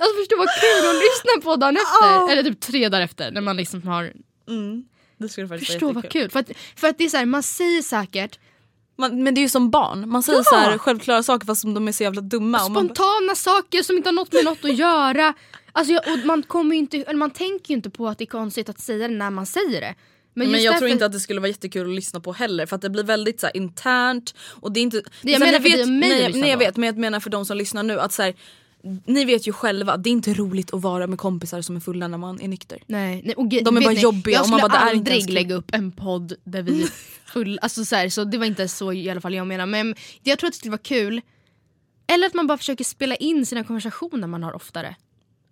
Alltså 0.00 0.16
förstå 0.16 0.36
vad 0.38 0.48
kul 0.60 0.90
att 0.90 0.96
lyssna 0.96 1.42
på 1.42 1.56
dagen 1.56 1.76
efter. 1.76 2.32
Eller 2.32 2.42
typ 2.50 2.60
tre 2.60 2.88
dagar 2.88 3.04
efter 3.04 3.30
när 3.30 3.40
man 3.40 3.56
liksom 3.56 3.82
har, 3.82 4.12
Mm. 4.48 4.84
Det 5.18 5.28
skulle 5.28 5.48
faktiskt 5.48 5.72
förstå 5.72 5.92
vad 5.92 6.10
kul. 6.10 6.30
För 6.30 6.40
att, 6.40 6.50
för 6.76 6.88
att 6.88 6.98
det 6.98 7.04
är 7.04 7.08
så 7.08 7.16
här, 7.16 7.26
man 7.26 7.42
säger 7.42 7.82
säkert 7.82 8.38
Man, 8.96 9.22
men 9.22 9.34
det 9.34 9.38
är 9.40 9.42
ju 9.42 9.48
som 9.48 9.70
barn, 9.70 10.08
man 10.08 10.22
säger 10.22 10.38
Ja. 10.38 10.44
så 10.44 10.54
här 10.56 10.78
självklara 10.78 11.22
saker 11.22 11.46
fast 11.46 11.62
de 11.62 11.88
är 11.88 11.92
så 11.92 12.02
jävla 12.02 12.20
dumma. 12.20 12.58
Man 12.58 12.72
bara, 12.72 12.84
spontana 12.84 13.34
saker 13.34 13.82
som 13.82 13.96
inte 13.96 14.08
har 14.08 14.14
något 14.14 14.32
med 14.32 14.44
något 14.44 14.64
att 14.64 14.76
göra. 14.76 15.34
Alltså, 15.72 15.92
jag, 15.92 16.02
och 16.12 16.26
man, 16.26 16.42
kommer 16.42 16.76
inte, 16.76 16.96
eller 16.96 17.18
man 17.18 17.30
tänker 17.30 17.70
ju 17.70 17.76
inte 17.76 17.90
på 17.90 18.08
att 18.08 18.18
det 18.18 18.24
är 18.24 18.26
konstigt 18.26 18.68
att 18.68 18.80
säga 18.80 19.08
det 19.08 19.14
när 19.14 19.30
man 19.30 19.46
säger 19.46 19.80
det. 19.80 19.94
Men 20.34 20.50
just 20.50 20.64
jag 20.64 20.72
tror 20.72 20.80
därför- 20.80 20.92
inte 20.92 21.06
att 21.06 21.12
det 21.12 21.20
skulle 21.20 21.40
vara 21.40 21.48
jättekul 21.48 21.88
att 21.88 21.94
lyssna 21.94 22.20
på 22.20 22.32
heller 22.32 22.66
för 22.66 22.76
att 22.76 22.82
det 22.82 22.90
blir 22.90 23.04
väldigt 23.04 23.40
så 23.40 23.46
här, 23.46 23.56
internt 23.56 24.34
och 24.60 24.72
det 24.72 24.80
är 24.80 24.82
inte... 24.82 25.02
Det 25.22 25.30
jag 25.30 25.40
menar 25.40 25.60
för 25.60 25.70
dig 25.70 25.82
och 25.82 25.88
mig 25.88 26.32
nej, 26.32 26.50
jag 26.50 26.58
vet 26.58 26.76
men 26.76 26.86
jag 26.86 26.98
menar 26.98 27.20
för 27.20 27.30
de 27.30 27.44
som 27.44 27.56
lyssnar 27.56 27.82
nu 27.82 28.00
att 28.00 28.12
så 28.12 28.22
här, 28.22 28.34
ni 29.04 29.24
vet 29.24 29.46
ju 29.48 29.52
själva, 29.52 29.96
det 29.96 30.10
är 30.10 30.12
inte 30.12 30.34
roligt 30.34 30.74
att 30.74 30.82
vara 30.82 31.06
med 31.06 31.18
kompisar 31.18 31.62
som 31.62 31.76
är 31.76 31.80
fulla 31.80 32.08
när 32.08 32.18
man 32.18 32.40
är 32.40 32.48
nykter. 32.48 32.78
Nej, 32.86 33.22
nej 33.24 33.34
och 33.34 33.48
De 33.48 33.56
är 33.56 33.62
vet 33.62 33.84
bara 33.84 33.94
ni, 33.94 34.00
jobbiga 34.00 34.34
Jag 34.34 34.42
och 34.44 34.50
man 34.50 34.60
skulle 34.60 34.72
bara, 34.72 34.78
aldrig 34.78 35.30
lägga 35.30 35.54
upp 35.54 35.74
en 35.74 35.92
podd 35.92 36.32
där 36.44 36.62
vi 36.62 36.82
är 36.82 36.88
full, 37.32 37.58
alltså 37.62 37.84
så, 37.84 37.96
här, 37.96 38.08
så 38.08 38.24
det 38.24 38.38
var 38.38 38.46
inte 38.46 38.68
så 38.68 38.92
i 38.92 39.10
alla 39.10 39.20
fall 39.20 39.34
jag 39.34 39.46
menar. 39.46 39.66
Men 39.66 39.94
jag 40.22 40.38
tror 40.38 40.48
att 40.48 40.52
det 40.52 40.58
skulle 40.58 40.70
vara 40.70 40.78
kul. 40.78 41.20
Eller 42.06 42.26
att 42.26 42.34
man 42.34 42.46
bara 42.46 42.58
försöker 42.58 42.84
spela 42.84 43.16
in 43.16 43.46
sina 43.46 43.64
konversationer 43.64 44.26
man 44.26 44.42
har 44.42 44.52
oftare. 44.52 44.96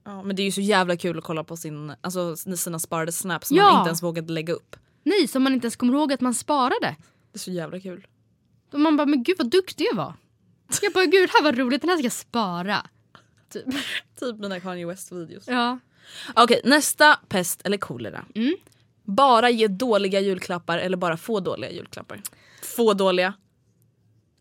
Ja, 0.09 0.23
men 0.23 0.37
det 0.37 0.43
är 0.43 0.45
ju 0.45 0.53
så 0.53 0.61
jävla 0.61 0.97
kul 0.97 1.19
att 1.19 1.25
kolla 1.25 1.45
på 1.45 1.57
sin, 1.57 1.93
alltså, 2.01 2.37
sina 2.37 2.79
sparade 2.79 3.13
snaps 3.13 3.49
som 3.49 3.57
Ja. 3.57 3.65
man 3.71 3.79
inte 3.81 3.89
ens 3.89 4.03
vågade 4.03 4.33
lägga 4.33 4.53
upp. 4.53 4.77
Nej, 5.03 5.29
som 5.29 5.43
man 5.43 5.53
inte 5.53 5.65
ens 5.65 5.77
kommer 5.77 5.95
ihåg 5.95 6.13
att 6.13 6.21
man 6.21 6.35
sparade. 6.35 6.97
Det 7.33 7.37
är 7.37 7.39
så 7.39 7.51
jävla 7.51 7.81
kul. 7.81 8.07
Och 8.73 8.81
man 8.81 8.97
bara, 8.97 9.07
men 9.07 9.23
gud 9.23 9.37
vad 9.39 9.51
duktig 9.51 9.87
jag 9.91 9.97
var. 9.97 10.15
Jag 10.83 10.93
bara, 10.93 11.05
gud 11.05 11.31
här 11.33 11.43
var 11.43 11.53
roligt, 11.53 11.81
den 11.83 11.89
här 11.89 11.97
ska 11.97 12.05
jag 12.05 12.13
spara. 12.13 12.87
Typ. 13.53 13.65
Typ 14.21 14.37
mina 14.39 14.61
Kanye 14.61 14.87
West 14.87 15.13
videos. 15.13 15.45
Ja. 15.47 15.79
Okej 16.37 16.61
nästa 16.65 17.19
pest 17.29 17.61
eller 17.65 17.77
kolera. 17.77 18.25
Mm. 18.35 18.57
Bara 19.05 19.51
ge 19.51 19.69
dåliga 19.69 20.21
julklappar 20.21 20.79
eller 20.79 20.97
bara 20.97 21.17
få 21.17 21.41
dåliga 21.41 21.71
julklappar? 21.71 22.21
Få 22.77 22.95
dåliga. 22.95 23.35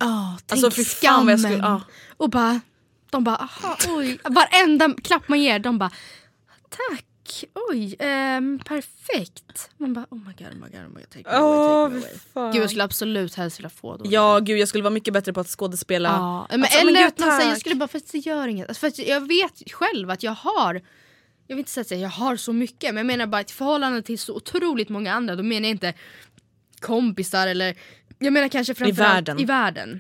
Oh, 0.04 0.34
Alltså, 0.52 0.72
fan 0.72 1.26
vad 1.26 1.34
jag 1.34 1.40
skulle- 1.40 1.58
ja. 1.58 1.82
Och 2.18 2.30
bara, 2.30 2.60
de 3.10 3.24
bara, 3.24 3.36
aha, 3.36 3.78
oj. 3.90 4.20
Varenda 4.24 4.94
klapp 5.04 5.28
man 5.28 5.42
ger, 5.42 5.60
de 5.60 5.78
bara, 5.80 5.92
tack, 6.70 7.44
oj, 7.70 7.96
ehm, 8.00 8.60
perfekt. 8.66 9.70
Man 9.78 9.94
bara, 9.94 10.06
oh 10.10 10.18
my 10.18 10.34
god, 10.38 10.48
oh 10.48 10.54
my 10.56 10.70
god, 10.70 10.86
oh 10.86 10.90
my 10.96 11.00
god, 11.02 11.10
take 11.10 11.24
me 11.30 11.36
away, 11.38 11.92
take 11.92 12.10
me 12.34 12.42
away. 12.42 12.52
Gud 12.54 12.62
jag 12.62 12.70
skulle 12.70 12.84
absolut 12.84 13.36
helst 13.36 13.60
vilja 13.60 13.70
få 13.70 13.98
då. 13.98 14.06
Ja 14.08 14.40
gud 14.40 14.60
jag 14.60 14.68
skulle 14.68 14.84
vara 14.84 14.94
mycket 14.94 15.14
bättre 15.14 15.34
på 15.34 15.40
att 15.40 15.48
skådespela. 15.48 16.10
Ja, 16.10 16.48
men 16.50 16.62
Alltså, 16.62 16.78
eller 16.80 16.92
gud, 16.94 17.08
att 17.08 17.20
man 17.20 17.32
säger, 17.32 17.42
jag 17.42 17.50
tack. 17.56 17.60
skulle 17.60 17.76
bara, 17.76 17.88
för 17.88 17.98
att 17.98 18.12
det 18.12 18.18
gör 18.18 18.48
inget. 18.48 18.68
Alltså, 18.68 18.80
för 18.80 18.88
att 18.88 18.98
jag 19.00 19.28
vet 19.28 19.72
själv 19.72 20.10
att 20.10 20.24
jag 20.24 20.32
har, 20.32 20.74
jag 21.48 21.56
vill 21.56 21.60
inte 21.60 21.72
säga 21.72 21.98
att 21.98 22.02
jag 22.02 22.10
har 22.10 22.36
så 22.36 22.54
mycket, 22.54 22.90
men 22.94 22.98
jag 22.98 23.06
menar 23.06 23.28
bara 23.28 23.42
i 23.42 23.46
förhållande 23.46 24.02
till 24.02 24.20
så 24.20 24.36
otroligt 24.36 24.90
många 24.90 25.14
andra, 25.14 25.36
då 25.36 25.44
menar 25.44 25.68
jag 25.68 25.72
inte 25.72 25.94
kompisar 26.80 27.48
eller, 27.48 27.76
jag 28.20 28.34
menar 28.34 28.48
kanske 28.48 28.76
framförallt 28.76 29.00
världen. 29.16 29.40
i 29.40 29.46
världen. 29.46 30.00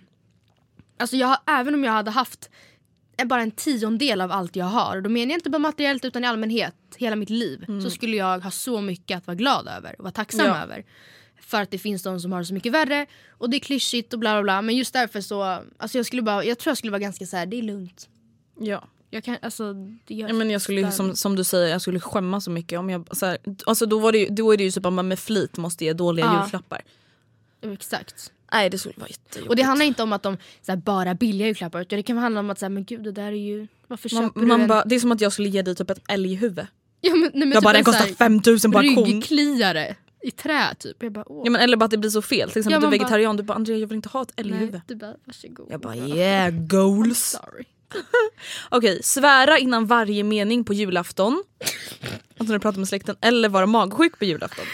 Alltså 0.99 1.15
jag 1.15 1.27
har, 1.27 1.37
även 1.47 1.73
om 1.73 1.83
jag 1.83 1.91
hade 1.91 2.11
haft 2.11 2.49
en- 3.17 3.27
bara 3.27 3.41
en 3.41 3.51
tiondel 3.51 4.21
av 4.21 4.31
allt 4.31 4.55
jag 4.55 4.65
har, 4.65 4.95
och 4.97 5.03
då 5.03 5.09
menar 5.09 5.31
jag 5.31 5.37
inte 5.37 5.49
bara 5.49 5.59
materiellt 5.59 6.05
utan 6.05 6.23
i 6.23 6.27
allmänhet, 6.27 6.75
hela 6.97 7.15
mitt 7.15 7.29
liv, 7.29 7.65
så 7.83 7.89
skulle 7.89 8.17
jag 8.17 8.39
ha 8.39 8.51
så 8.51 8.81
mycket 8.81 9.17
att 9.17 9.27
vara 9.27 9.35
glad 9.35 9.67
över 9.67 9.95
och 9.97 10.03
vara 10.03 10.11
tacksam 10.11 10.45
Ja. 10.45 10.57
över. 10.63 10.85
För 11.41 11.61
att 11.61 11.71
det 11.71 11.77
finns 11.77 12.03
de 12.03 12.19
som 12.19 12.31
har 12.31 12.39
det 12.39 12.45
så 12.45 12.53
mycket 12.53 12.71
värre 12.71 13.05
och 13.29 13.49
det 13.49 13.57
är 13.57 13.59
klyschigt 13.59 14.13
och 14.13 14.19
bla 14.19 14.33
bla 14.35 14.43
bla 14.43 14.61
men 14.61 14.75
just 14.75 14.93
därför 14.93 15.21
så, 15.21 15.43
alltså 15.77 15.97
jag 15.97 16.05
skulle 16.05 16.21
bara, 16.21 16.43
jag 16.45 16.57
tror 16.59 16.71
jag 16.71 16.77
skulle 16.77 16.91
vara 16.91 16.99
ganska 16.99 17.25
så 17.25 17.37
här, 17.37 17.45
det 17.45 17.57
är 17.57 17.61
lugnt. 17.61 18.09
Ja. 18.59 18.83
Jag 19.09 19.23
kan, 19.23 19.37
alltså, 19.41 19.75
Ja, 20.07 20.33
men 20.33 20.49
jag 20.49 20.61
skulle 20.61 20.91
som, 20.91 21.15
som 21.15 21.35
du 21.35 21.43
säger, 21.43 21.67
jag 21.67 21.81
skulle 21.81 21.99
skämmas 21.99 22.43
så 22.43 22.51
mycket 22.51 22.79
om 22.79 22.89
jag... 22.89 23.17
Så 23.17 23.25
här, 23.25 23.37
alltså 23.65 23.85
då, 23.85 23.99
var 23.99 24.11
det 24.11 24.27
då 24.29 24.51
är 24.53 24.57
det 24.57 24.63
ju 24.63 24.71
så 24.71 24.87
att 24.87 24.93
man 24.93 25.07
med 25.07 25.19
flit 25.19 25.57
måste 25.57 25.85
ge 25.85 25.93
dåliga 25.93 26.25
Ja. 26.25 26.41
julklappar. 26.43 26.81
Exakt. 27.61 28.31
Nej 28.51 28.69
det 28.69 28.77
skulle 28.77 28.93
vara 28.97 29.09
jättejobbigt. 29.09 29.49
Och 29.49 29.55
det 29.55 29.61
handlar 29.63 29.85
inte 29.85 30.03
om 30.03 30.13
att 30.13 30.23
de 30.23 30.37
så 30.61 30.71
här, 30.71 30.77
bara 30.77 31.15
billiga 31.15 31.47
julklappar 31.47 31.81
utan 31.81 31.97
det 31.97 32.03
kan 32.03 32.17
handla 32.17 32.39
om 32.39 32.49
att 32.49 32.59
så 32.59 32.65
här, 32.65 32.69
men 32.69 32.83
gud 32.85 33.03
det 33.03 33.11
där 33.11 33.27
är 33.27 33.31
ju... 33.31 33.67
Varför 33.87 34.15
man, 34.15 34.23
köper 34.23 34.39
du 34.41 34.45
man 34.47 34.61
en... 34.61 34.67
bara, 34.67 34.83
det 34.85 34.95
är 34.95 34.99
som 34.99 35.11
att 35.11 35.21
jag 35.21 35.33
skulle 35.33 35.49
ge 35.49 35.61
dig 35.61 35.75
typ 35.75 35.89
ett 35.89 36.01
älghuvud. 36.07 36.67
ja, 37.01 37.11
men, 37.15 37.21
nej, 37.21 37.31
men 37.33 37.47
Jag 37.51 37.57
typ 37.57 37.63
bara 37.63 37.73
den 37.73 37.83
kostar 37.83 38.05
här 38.05 38.13
5000 38.13 38.71
på 38.71 38.77
auktion. 38.77 39.05
Ryggkliare 39.05 39.95
i 40.21 40.31
trä 40.31 40.75
typ. 40.79 41.03
Jag 41.03 41.11
bara 41.11 41.23
åh. 41.27 41.41
Ja, 41.45 41.51
men, 41.51 41.61
eller 41.61 41.77
bara 41.77 41.85
att 41.85 41.91
det 41.91 41.97
blir 41.97 42.09
så 42.09 42.21
fel. 42.21 42.49
Till 42.51 42.59
exempel 42.59 42.73
Ja, 42.73 42.79
du 42.79 42.85
är 42.85 42.89
man 42.91 42.97
bara- 42.99 43.03
vegetarian, 43.03 43.37
du 43.37 43.43
bara 43.43 43.53
Andrea 43.53 43.77
jag 43.77 43.87
vill 43.87 43.95
inte 43.95 44.09
ha 44.09 44.21
ett 44.21 44.33
älghuvud. 44.35 44.71
nej, 44.71 44.81
du 44.87 44.95
bara 44.95 45.15
varsågod. 45.25 45.67
Jag 45.69 45.79
bara 45.79 45.95
yeah 45.95 46.49
goals. 46.51 47.19
Sorry. 47.19 47.63
Okej, 48.69 48.99
svära 49.03 49.57
innan 49.59 49.85
varje 49.85 50.23
mening 50.23 50.63
på 50.63 50.73
julafton. 50.73 51.43
När 52.39 52.53
du 52.53 52.59
pratar 52.59 52.79
med 52.79 52.87
släkten. 52.87 53.15
Eller 53.21 53.49
vara 53.49 53.65
magsjuk 53.65 54.19
på 54.19 54.25
julafton. 54.25 54.65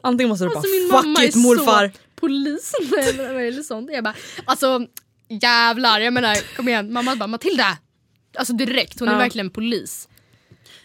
Antingen 0.00 0.28
måste 0.28 0.44
du 0.44 0.48
Alltså 0.56 0.68
bara 0.90 1.02
fuck 1.02 1.24
it 1.24 1.34
morfar. 1.36 1.88
så 1.88 1.94
polis 2.26 2.72
eller, 3.08 3.34
eller 3.34 3.62
sånt. 3.62 3.90
Jag 3.92 4.04
bara 4.04 4.14
alltså 4.44 4.86
jävlar 5.28 6.00
jag 6.00 6.12
menar 6.12 6.56
kom 6.56 6.68
igen. 6.68 6.92
Mamma 6.92 7.16
bara 7.16 7.26
Matilda. 7.26 7.78
Alltså 8.38 8.52
direkt 8.52 9.00
hon 9.00 9.08
är 9.08 9.12
Ja. 9.12 9.18
verkligen 9.18 9.50
polis. 9.50 10.08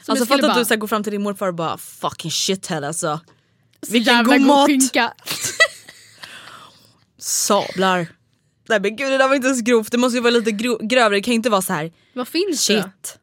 Som 0.04 0.12
Alltså 0.12 0.26
fatta 0.26 0.52
att 0.52 0.58
du 0.58 0.66
så 0.66 0.70
här, 0.70 0.76
går 0.80 0.88
fram 0.88 1.04
till 1.04 1.12
din 1.12 1.22
morfar 1.22 1.48
och 1.48 1.54
bara 1.56 1.78
fucking 1.78 2.32
shithead 2.32 2.84
alltså. 2.84 3.20
så 3.84 3.92
Vilken 3.92 4.24
god 4.24 4.42
mat! 4.42 4.70
Sablar. 7.18 8.08
Nej 8.70 8.80
men 8.80 8.96
gud 8.96 9.12
det 9.12 9.18
där 9.18 9.28
var 9.28 9.36
inte 9.36 9.48
ens 9.48 9.62
grovt, 9.62 9.92
det 9.92 9.98
måste 9.98 10.18
ju 10.18 10.22
vara 10.22 10.32
lite 10.32 10.52
grövre, 10.82 11.16
det 11.18 11.22
kan 11.22 11.32
ju 11.32 11.36
inte 11.36 11.50
vara 11.50 11.62
så 11.62 11.74
här. 11.74 11.92
Vad 12.14 12.28
finns 12.28 12.68
det 12.68 12.84
shit, 12.84 13.20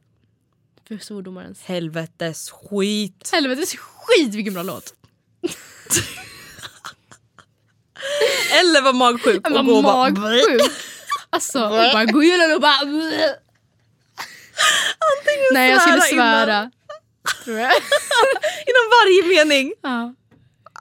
för 0.89 0.99
svordomar 0.99 1.43
ens? 1.43 1.63
helvetes 1.63 2.51
skit. 2.51 3.31
Helvetes 3.33 3.77
skit 3.77 4.35
vilken 4.35 4.55
bra 4.55 4.63
låt. 4.63 4.95
Eller 8.61 8.83
vara 8.83 8.93
magsjuk 8.93 9.47
och 9.49 9.55
var 9.55 9.63
gå 9.63 9.77
och 9.77 9.83
bara 9.83 10.11
magsjuk. 10.11 10.63
Alltså 11.31 11.65
och 11.65 11.71
bara 11.71 12.05
gå 12.05 12.23
igenom 12.23 12.55
och 12.55 12.61
bara 12.61 12.79
Nej 15.53 15.71
jag 15.71 15.83
skulle 15.83 16.01
svära 16.01 16.37
svära. 16.47 16.71
Tror 17.45 17.59
jag. 17.59 17.73
Varje 18.91 19.45
mening. 19.45 19.75
Ja. 19.83 20.15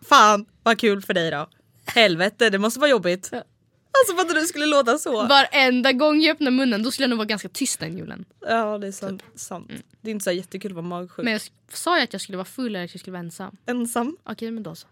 Fan 0.06 0.46
vad 0.64 0.80
kul 0.80 1.02
för 1.02 1.14
dig 1.14 1.32
då. 1.32 1.50
Helvete 1.86 2.50
det 2.50 2.58
måste 2.58 2.80
vara 2.80 2.90
jobbigt. 2.90 3.30
Ja. 3.32 3.38
Alltså 3.38 4.16
för 4.16 4.22
att 4.22 4.42
du 4.42 4.48
skulle 4.48 4.66
låta 4.66 4.98
så. 4.98 5.28
Varenda 5.28 5.92
gång 5.92 6.22
jag 6.22 6.34
öppnar 6.34 6.52
munnen 6.52 6.84
då 6.84 6.92
skulle 6.92 7.04
jag 7.04 7.10
nog 7.10 7.18
vara 7.18 7.26
ganska 7.26 7.50
tyst 7.50 7.80
den 7.80 7.98
julen. 7.98 8.26
Ja 8.42 8.78
det 8.78 8.88
är 8.88 8.92
sant. 8.92 9.24
sant. 9.36 9.72
Det 10.02 10.10
är 10.10 10.12
inte 10.12 10.24
så 10.24 10.32
jättekul 10.32 10.72
att 10.72 10.76
vara 10.76 10.86
magsjuk. 10.86 11.24
Men 11.24 11.34
jag 11.34 11.42
sa 11.74 11.96
jag 11.96 12.04
att 12.04 12.14
jag 12.14 12.22
skulle 12.22 12.38
vara 12.38 12.46
full 12.46 12.76
eller 12.76 12.86
att 12.86 12.94
jag 12.94 13.00
skulle 13.00 13.12
vara 13.12 13.24
ensam? 13.24 13.58
Ensam 13.66 14.18
Okej 14.24 14.52
men 14.52 14.64
då 14.64 14.76
så. 14.76 14.88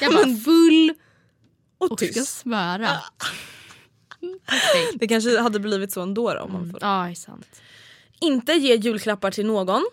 Jag 0.00 0.12
var 0.12 0.44
full 0.44 0.94
och, 1.78 1.92
och 1.92 1.98
ska 1.98 2.06
tyst. 2.06 2.38
svära. 2.38 2.88
Perfekt. 4.46 4.92
Det 5.00 5.08
kanske 5.08 5.40
hade 5.40 5.58
blivit 5.60 5.92
så 5.92 6.00
ändå 6.00 6.34
då, 6.34 6.40
om 6.40 6.52
man 6.52 6.70
får. 6.70 6.78
Ja, 6.82 7.08
är 7.08 7.14
sant. 7.14 7.60
Inte 8.20 8.52
ge 8.52 8.74
julklappar 8.76 9.30
till 9.30 9.46
någon. 9.46 9.84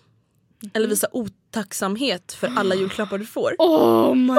Eller 0.73 0.87
visa 0.87 1.07
otacksamhet 1.11 2.33
för 2.33 2.51
alla 2.57 2.75
julklappar 2.81 3.17
du 3.17 3.25
får. 3.25 3.55
Oh 3.59 4.15
my 4.15 4.33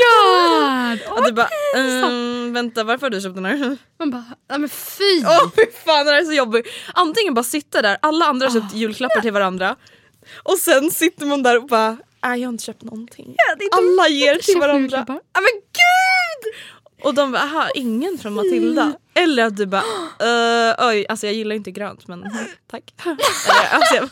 god! 0.00 1.18
Att 1.18 1.24
du 1.26 1.32
bara, 1.32 1.48
ehm, 1.76 2.52
vänta 2.52 2.84
varför 2.84 3.06
har 3.06 3.10
du 3.10 3.20
köpt 3.20 3.34
den 3.34 3.44
här? 3.44 3.76
Man 3.98 4.10
bara, 4.10 4.24
nej 4.50 4.58
men 4.58 4.68
fy! 4.68 5.22
Åh 5.24 5.50
fy 5.56 5.62
fan 5.84 6.06
det 6.06 6.12
här 6.12 6.20
är 6.20 6.24
så 6.24 6.32
jobbigt. 6.32 6.66
Antingen 6.94 7.34
bara 7.34 7.44
sitta 7.44 7.82
där, 7.82 7.98
alla 8.02 8.24
andra 8.24 8.46
har 8.48 8.60
köpt 8.60 8.74
julklappar 8.74 9.20
till 9.20 9.32
varandra. 9.32 9.76
Och 10.42 10.58
sen 10.58 10.90
sitter 10.90 11.26
man 11.26 11.42
där 11.42 11.56
och 11.56 11.66
bara, 11.66 11.96
nej 12.22 12.40
jag 12.40 12.48
har 12.48 12.52
inte 12.52 12.64
köpt 12.64 12.82
någonting. 12.82 13.36
Alla 13.76 14.08
ger 14.08 14.34
till 14.38 14.58
varandra. 14.60 15.04
Ja 15.08 15.40
men! 15.40 15.62
Och 17.02 17.14
de 17.14 17.32
bara, 17.32 17.42
aha 17.42 17.70
ingen 17.74 18.18
från 18.18 18.34
Matilda. 18.34 18.92
Eller 19.14 19.44
att 19.44 19.56
du 19.56 19.66
bara, 19.66 19.82
"Eh, 20.20 20.88
oj 20.88 21.06
alltså 21.08 21.26
jag 21.26 21.34
gillar 21.34 21.56
inte 21.56 21.70
grönt 21.70 22.08
men 22.08 22.24
tack. 22.70 22.94
Alltså, 23.72 23.94
jag, 23.94 24.08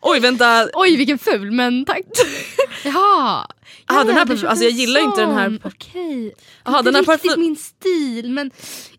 oj 0.00 0.20
vänta, 0.20 0.68
Oj 0.74 0.96
vilken 0.96 1.18
ful 1.18 1.50
men 1.50 1.84
tack. 1.84 2.02
Jaha. 2.84 3.46
Aha, 3.90 4.04
den 4.04 4.16
här 4.16 4.24
du 4.24 4.32
parfym- 4.32 4.36
köpte 4.36 4.48
alltså, 4.48 4.64
jag 4.64 4.72
gillar 4.72 5.00
inte 5.00 5.20
den 5.20 5.34
här 5.34 5.46
sån. 5.48 5.60
Okej. 5.64 6.34
Aha, 6.64 6.82
det 6.82 6.88
är 6.88 6.92
den 6.92 6.94
här 6.94 7.00
inte 7.12 7.12
riktigt 7.12 7.38
min 7.38 7.56
stil 7.56 8.30
men 8.32 8.50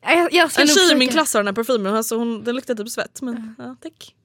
jag, 0.01 0.33
jag 0.33 0.51
ska 0.51 0.61
en 0.61 0.67
tjej 0.67 0.91
i 0.91 0.95
min 0.95 1.09
klass 1.09 1.33
har 1.33 1.39
den 1.39 1.47
här 1.47 1.53
parfymen, 1.63 1.95
alltså 1.95 2.17
hon, 2.17 2.43
den 2.43 2.55
luktar 2.55 2.75
typ 2.75 2.89
svett 2.89 3.21
men 3.21 3.55
ja, 3.57 3.75
tack. 3.81 4.15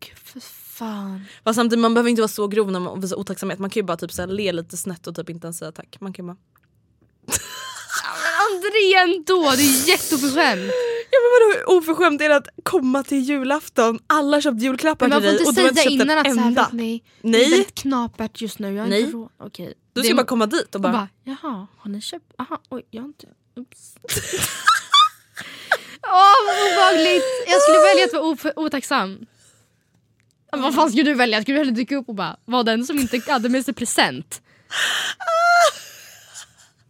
Gud 0.00 0.18
för 0.24 0.40
fan. 0.82 1.24
Fast 1.44 1.56
samtidigt 1.56 1.82
man 1.82 1.94
behöver 1.94 2.10
inte 2.10 2.22
vara 2.22 2.28
så 2.28 2.48
grov 2.48 2.70
när 2.72 2.80
man 2.80 3.00
visar 3.00 3.16
otacksamhet, 3.18 3.58
man 3.58 3.70
kan 3.70 3.80
ju 3.80 3.84
bara 3.86 3.96
typ 3.96 4.12
så 4.12 4.22
här, 4.22 4.26
le 4.28 4.52
lite 4.52 4.76
snett 4.76 5.06
och 5.06 5.14
typ 5.16 5.30
inte 5.30 5.46
ens 5.46 5.58
säga 5.58 5.72
tack. 5.72 5.96
Man 6.00 6.12
kan 6.12 6.26
bara, 6.26 6.36
André 8.50 8.94
ändå, 9.14 9.52
det 9.56 9.62
är 9.62 9.88
jätteoförskämt. 9.88 10.72
ja 11.10 11.18
men 11.22 11.30
vadå 11.64 11.78
oförskämt 11.78 12.20
är 12.20 12.28
det 12.28 12.36
att 12.36 12.48
komma 12.62 13.02
till 13.02 13.18
julafton, 13.18 13.98
alla 14.06 14.36
har 14.36 14.40
köpt 14.40 14.62
julklappar 14.62 15.08
man 15.08 15.20
till 15.22 15.30
får 15.30 15.32
dig 15.38 15.40
inte 15.40 15.48
och 15.48 15.54
du 15.54 15.62
har 15.62 15.68
säga 15.68 15.82
inte 15.82 15.82
köpt 15.82 15.92
innan 16.04 16.18
en 16.18 16.26
att 16.26 16.34
så 16.34 16.40
här, 16.40 16.46
enda. 16.48 16.62
vet 16.62 16.72
ni, 16.72 17.02
det 17.22 17.28
är 17.28 17.30
Nej. 17.32 17.50
väldigt 17.50 17.74
knapert 17.74 18.40
just 18.40 18.58
nu, 18.58 18.74
jag 18.74 18.82
har 18.82 18.88
Nej. 18.88 19.00
inte 19.00 19.12
råd. 19.16 19.28
Du 19.56 19.74
Det 19.92 20.02
ska 20.02 20.10
är- 20.10 20.14
bara 20.16 20.26
komma 20.26 20.46
dit 20.46 20.68
och 20.68 20.74
och 20.74 20.80
bara, 20.80 20.92
bara, 20.92 21.08
jaha, 21.24 21.66
har 21.78 21.90
ni 21.90 22.00
köpt? 22.00 22.32
Aha, 22.38 22.60
oj, 22.70 22.82
jag 22.90 23.02
har 23.02 23.06
inte... 23.08 23.26
Oops. 23.56 23.94
Åh 26.06 26.36
vad 26.46 26.56
obehagligt! 26.72 27.24
Jag 27.46 27.62
skulle 27.62 27.78
välja 27.78 28.04
att 28.04 28.44
vara 28.44 28.52
otacksam. 28.66 29.26
Vad 30.56 30.74
fan 30.74 30.88
skulle 30.90 31.02
du 31.02 31.14
välja? 31.14 31.42
Skulle 31.42 31.54
du 31.54 31.58
hellre 31.58 31.74
dyka 31.74 31.96
upp 31.96 32.08
och 32.08 32.14
bara 32.14 32.36
vara 32.44 32.62
den 32.62 32.84
som 32.84 32.98
inte 32.98 33.22
hade 33.32 33.48
med 33.48 33.64
sig 33.64 33.74
present? 33.74 34.42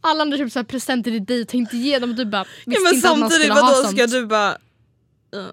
Alla 0.00 0.22
andra 0.22 0.38
köpte 0.38 0.58
här 0.58 0.64
presenter 0.64 1.10
till 1.10 1.24
dig 1.24 1.42
och 1.42 1.48
tänkte 1.48 1.76
ge 1.76 1.98
dem 1.98 2.10
och 2.10 2.16
du 2.16 2.24
bara 2.24 2.44
ja, 2.64 2.70
visste 2.70 2.82
men 2.82 2.94
inte 2.94 3.10
att 3.10 3.18
man 3.18 3.30
samtidigt 3.30 3.52
skulle 3.52 3.66
ha 3.66 3.82
sånt. 3.82 3.98
ska 3.98 4.06
du 4.06 4.26
bara 4.26 4.58
ja. 5.30 5.46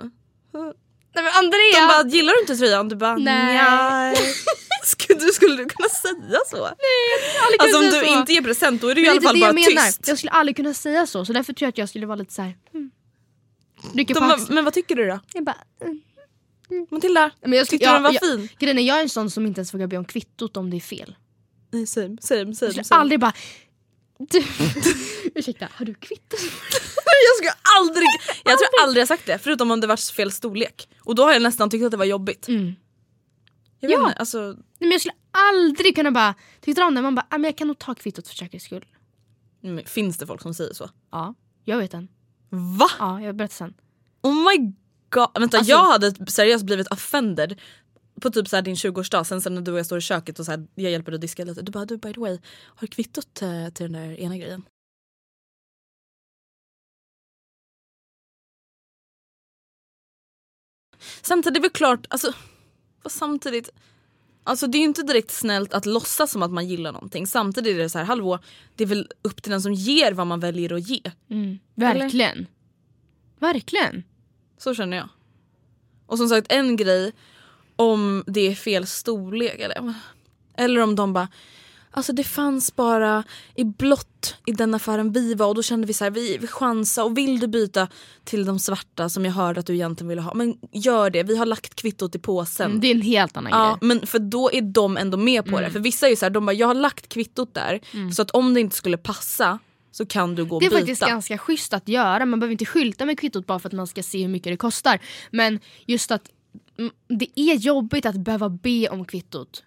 Nej 1.15 1.23
men 1.23 1.33
Andrea! 1.33 1.81
De 1.81 1.87
bara 1.87 2.07
gillar 2.09 2.33
du 2.33 2.39
inte 2.41 2.55
tröjan? 2.55 2.89
Du 2.89 2.95
bara 2.95 3.15
Nej. 3.15 3.53
nej. 3.53 4.15
Skulle 4.83 5.19
du, 5.19 5.27
skulle 5.31 5.55
du 5.55 5.65
kunna 5.65 5.89
säga 5.89 6.39
så? 6.49 6.65
aldrig 6.65 7.61
Alltså 7.61 7.77
om 7.77 7.83
kunna 7.83 7.91
du 7.91 7.99
säga 7.99 8.13
så. 8.13 8.19
inte 8.19 8.33
ger 8.33 8.41
present 8.41 8.81
då 8.81 8.87
är 8.87 8.95
du 8.95 9.05
i 9.05 9.09
alla 9.09 9.21
fall 9.21 9.39
bara 9.39 9.47
jag 9.47 9.55
menar. 9.55 9.85
tyst. 9.85 10.07
Jag 10.07 10.17
skulle 10.17 10.31
aldrig 10.31 10.55
kunna 10.55 10.73
säga 10.73 11.07
så 11.07 11.25
så 11.25 11.33
därför 11.33 11.53
tror 11.53 11.65
jag 11.65 11.69
att 11.69 11.77
jag 11.77 11.89
skulle 11.89 12.05
vara 12.05 12.15
lite 12.15 12.33
såhär... 12.33 12.57
Rycker 13.95 14.15
på 14.15 14.23
axeln. 14.23 14.55
men 14.55 14.63
vad 14.63 14.73
tycker 14.73 14.95
du 14.95 15.07
då? 15.07 15.19
Jag 15.33 15.43
bara... 15.43 15.57
mm. 15.81 16.01
Matilda? 16.91 17.31
Men 17.41 17.53
jag 17.53 17.67
Tyckte 17.67 17.87
du 17.87 17.93
den 17.93 18.03
var 18.03 18.13
jag, 18.13 18.21
fin? 18.21 18.49
Grejen 18.59 18.77
är, 18.77 18.81
jag 18.83 18.97
är 18.97 19.01
en 19.01 19.09
sån 19.09 19.29
som 19.29 19.45
inte 19.45 19.59
ens 19.59 19.73
vågar 19.73 19.87
be 19.87 19.97
om 19.97 20.05
kvittot 20.05 20.57
om 20.57 20.69
det 20.69 20.77
är 20.77 20.81
fel. 20.81 21.15
Nej 21.71 21.87
same, 21.87 22.17
same, 22.21 22.55
same. 22.55 22.71
Jag 22.75 22.85
skulle 22.85 22.99
aldrig 22.99 23.19
bara... 23.19 23.33
Du, 24.17 24.39
ursäkta, 25.35 25.67
har 25.73 25.85
du 25.85 25.93
kvitto? 25.93 26.37
jag 27.27 27.35
skulle 27.37 27.53
aldrig, 27.79 28.07
jag 28.43 28.57
tror 28.57 28.67
aldrig 28.83 29.01
jag 29.01 29.07
sagt 29.07 29.25
det 29.25 29.37
förutom 29.39 29.71
om 29.71 29.79
det 29.81 29.87
var 29.87 30.13
fel 30.13 30.31
storlek. 30.31 30.89
Och 30.99 31.15
då 31.15 31.23
har 31.23 31.33
jag 31.33 31.41
nästan 31.41 31.69
tyckt 31.69 31.85
att 31.85 31.91
det 31.91 31.97
var 31.97 32.05
jobbigt. 32.05 32.47
Mm. 32.47 32.73
Jag 33.79 33.91
Ja. 33.91 34.07
inte, 34.07 34.13
alltså, 34.19 34.39
Nej, 34.41 34.55
men 34.79 34.91
jag 34.91 35.01
skulle 35.01 35.15
aldrig 35.31 35.95
kunna 35.95 36.11
bara... 36.11 36.35
Tyckte 36.61 36.81
du 36.81 36.85
om 36.85 36.95
det? 36.95 37.01
Man 37.01 37.15
bara, 37.15 37.25
"Ah, 37.29 37.37
men 37.37 37.43
jag 37.43 37.57
kan 37.57 37.67
nog 37.67 37.79
ta 37.79 37.95
kvittot 37.95 38.27
för 38.27 38.35
säkerhets 38.35 38.65
skull. 38.65 38.85
men 39.61 39.85
finns 39.85 40.17
det 40.17 40.27
folk 40.27 40.41
som 40.41 40.53
säger 40.53 40.73
så? 40.73 40.89
Ja, 41.11 41.33
jag 41.65 41.77
vet 41.77 41.93
en. 41.93 42.07
Va? 42.49 42.89
Ja, 42.99 43.21
jag 43.21 43.35
berättar 43.35 43.55
sen. 43.55 43.73
Oh 44.21 44.33
my 44.33 44.73
god. 45.09 45.27
Vänta 45.39 45.57
Alltså- 45.57 45.71
jag 45.71 45.91
hade 45.91 46.31
seriöst 46.31 46.65
blivit 46.65 46.87
offended 46.87 47.59
på 48.21 48.29
typ 48.29 48.47
så 48.47 48.55
här 48.55 48.63
din 48.63 48.75
20-årsdag 48.75 49.23
sen, 49.23 49.41
sen 49.41 49.55
när 49.55 49.61
du 49.61 49.71
och 49.71 49.79
jag 49.79 49.85
står 49.85 49.97
i 49.97 50.01
köket 50.01 50.39
och 50.39 50.45
så 50.45 50.51
här, 50.51 50.67
jag 50.75 50.91
hjälper 50.91 51.11
dig 51.11 51.15
att 51.15 51.21
diska 51.21 51.45
lite. 51.45 51.61
Du 51.61 51.71
bara 51.71 51.85
du 51.85 51.97
by 51.97 52.13
the 52.13 52.19
way, 52.19 52.39
har 52.65 52.81
du 52.81 52.87
kvittot 52.87 53.41
eh, 53.41 53.69
till 53.69 53.91
den 53.91 53.93
där 53.93 54.19
ena 54.19 54.37
grejen? 54.37 54.63
Samtidigt 61.21 61.57
är 61.57 61.61
det 61.61 61.67
väl 61.67 61.71
klart, 61.71 62.05
alltså 62.09 62.33
samtidigt 63.09 63.69
Alltså 64.43 64.67
det 64.67 64.77
är 64.77 64.79
ju 64.79 64.85
inte 64.85 65.03
direkt 65.03 65.31
snällt 65.31 65.73
att 65.73 65.85
låtsas 65.85 66.31
som 66.31 66.43
att 66.43 66.51
man 66.51 66.67
gillar 66.67 66.91
någonting. 66.91 67.27
Samtidigt 67.27 67.75
är 67.75 67.79
det 67.79 67.89
så 67.89 67.97
här, 67.97 68.05
hallå, 68.05 68.39
det 68.75 68.83
är 68.83 68.87
väl 68.87 69.11
upp 69.21 69.41
till 69.43 69.51
den 69.51 69.61
som 69.61 69.73
ger 69.73 70.11
vad 70.11 70.27
man 70.27 70.39
väljer 70.39 70.73
att 70.73 70.89
ge. 70.89 71.01
Verkligen. 71.75 72.47
Verkligen. 73.39 74.03
Så 74.59 74.73
känner 74.75 74.97
jag. 74.97 75.09
Och 76.05 76.17
som 76.17 76.29
sagt 76.29 76.47
en 76.51 76.75
grej 76.75 77.11
om 77.75 78.23
det 78.27 78.41
är 78.47 78.55
fel 78.55 78.87
storlek 78.87 79.59
eller, 79.59 79.93
eller 80.57 80.81
om 80.81 80.95
de 80.95 81.13
bara 81.13 81.27
Alltså 81.91 82.13
det 82.13 82.23
fanns 82.23 82.75
bara 82.75 83.23
i 83.55 83.63
blått 83.63 84.35
i 84.45 84.51
den 84.51 84.73
affären 84.73 85.11
vi 85.11 85.33
var 85.33 85.47
och 85.47 85.55
då 85.55 85.63
kände 85.63 85.87
vi 85.87 85.93
så 85.93 86.03
här, 86.03 86.11
vi, 86.11 86.37
vi 86.37 86.47
chansar 86.47 87.03
och 87.03 87.17
vill 87.17 87.39
du 87.39 87.47
byta 87.47 87.87
till 88.23 88.45
de 88.45 88.59
svarta 88.59 89.09
som 89.09 89.25
jag 89.25 89.31
hörde 89.31 89.59
att 89.59 89.65
du 89.65 89.73
egentligen 89.73 90.09
ville 90.09 90.21
ha, 90.21 90.33
men 90.33 90.57
gör 90.71 91.09
det, 91.09 91.23
vi 91.23 91.37
har 91.37 91.45
lagt 91.45 91.75
kvittot 91.75 92.15
i 92.15 92.19
påsen. 92.19 92.65
Mm, 92.65 92.79
Det 92.81 92.87
är 92.87 92.95
en 92.95 93.01
helt 93.01 93.37
annan 93.37 93.51
Ja, 93.51 93.69
grej. 93.81 93.87
men 93.87 94.07
för 94.07 94.19
då 94.19 94.51
är 94.51 94.61
de 94.61 94.97
ändå 94.97 95.17
med 95.17 95.45
på 95.45 95.59
det. 95.61 95.69
För 95.71 95.79
vissa 95.79 96.05
är 96.05 96.09
ju 96.09 96.15
så 96.15 96.25
här, 96.25 96.29
de 96.29 96.45
bara 96.45 96.53
jag 96.53 96.67
har 96.67 96.73
lagt 96.73 97.09
kvittot 97.09 97.53
där 97.53 97.79
så 98.15 98.21
att 98.21 98.31
om 98.31 98.53
det 98.53 98.59
inte 98.59 98.75
skulle 98.75 98.97
passa 98.97 99.59
så 99.91 100.05
kan 100.05 100.35
du 100.35 100.45
gå 100.45 100.55
och 100.55 100.61
Det 100.61 100.65
är 100.65 100.69
byta. 100.69 100.79
faktiskt 100.79 101.01
ganska 101.01 101.37
schysst 101.37 101.73
att 101.73 101.87
göra. 101.87 102.25
Man 102.25 102.39
behöver 102.39 102.51
inte 102.51 102.65
skylta 102.65 103.05
med 103.05 103.19
kvittot 103.19 103.45
bara 103.47 103.59
för 103.59 103.69
att 103.69 103.73
man 103.73 103.87
ska 103.87 104.03
se 104.03 104.21
hur 104.21 104.27
mycket 104.29 104.53
det 104.53 104.57
kostar. 104.57 104.99
Men 105.31 105.59
just 105.85 106.11
att 106.11 106.29
mm, 106.79 106.91
det 107.07 107.39
är 107.39 107.55
jobbigt 107.55 108.05
att 108.05 108.15
behöva 108.15 108.49
be 108.49 108.89
om 108.89 109.05
kvittot. 109.05 109.63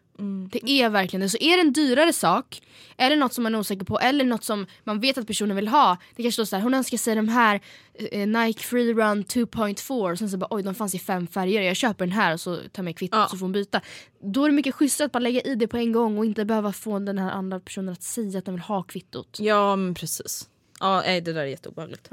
Det 0.51 0.71
är 0.71 0.89
verkligen 0.89 1.21
det. 1.21 1.29
Så 1.29 1.37
är 1.41 1.57
det 1.57 1.61
en 1.61 1.73
dyrare 1.73 2.13
sak, 2.13 2.63
eller 2.97 3.17
något 3.17 3.33
som 3.35 3.43
man 3.45 3.55
är 3.55 3.59
osäker 3.59 3.85
på, 3.85 3.99
eller 3.99 4.25
något 4.25 4.45
som 4.45 4.67
man 4.85 5.01
vet 5.01 5.19
att 5.19 5.27
personen 5.27 5.57
vill 5.57 5.69
ha. 5.69 5.97
Det 6.17 6.23
kanske 6.23 6.33
står 6.37 6.45
så 6.45 6.57
här, 6.57 6.63
hon 6.63 6.75
önskar 6.75 6.99
sig 6.99 7.15
de 7.15 7.29
här 7.29 7.61
eh, 7.95 8.27
Nike 8.29 8.61
Free 8.63 8.95
Run 8.95 9.25
2.4 9.25 10.13
och 10.13 10.19
sen 10.19 10.31
så 10.31 10.37
bara 10.37 10.47
oj 10.51 10.63
de 10.63 10.75
fanns 10.75 10.95
i 10.95 10.99
fem 10.99 11.27
färger, 11.27 11.63
jag 11.63 11.77
köper 11.77 12.07
den 12.07 12.13
här 12.13 12.33
och 12.35 12.41
så 12.41 12.57
tar 12.57 12.63
jag 12.75 12.85
med 12.85 12.99
kvittot 12.99 13.19
Ja. 13.19 13.29
så 13.31 13.37
får 13.37 13.45
hon 13.45 13.53
byta. 13.53 13.81
Då 14.23 14.45
är 14.45 14.49
det 14.49 14.55
mycket 14.55 14.75
schysstare 14.75 15.07
att 15.07 15.13
bara 15.13 15.19
lägga 15.19 15.41
i 15.41 15.55
det 15.55 15.69
på 15.69 15.77
en 15.77 15.93
gång 15.93 16.19
och 16.19 16.25
inte 16.25 16.45
behöva 16.45 16.73
få 16.73 16.99
den 16.99 17.19
här 17.19 17.31
andra 17.31 17.61
personen 17.61 17.93
att 17.93 18.03
säga 18.03 18.39
att 18.39 18.45
den 18.45 18.55
vill 18.55 18.63
ha 18.63 18.83
kvittot. 18.83 19.39
Ja 19.41 19.77
men 19.77 19.95
precis. 19.95 20.49
Ja 20.81 21.01
nej, 21.07 21.21
det 21.21 21.33
där 21.33 21.41
är 21.41 21.47
jätteobehagligt. 21.47 22.09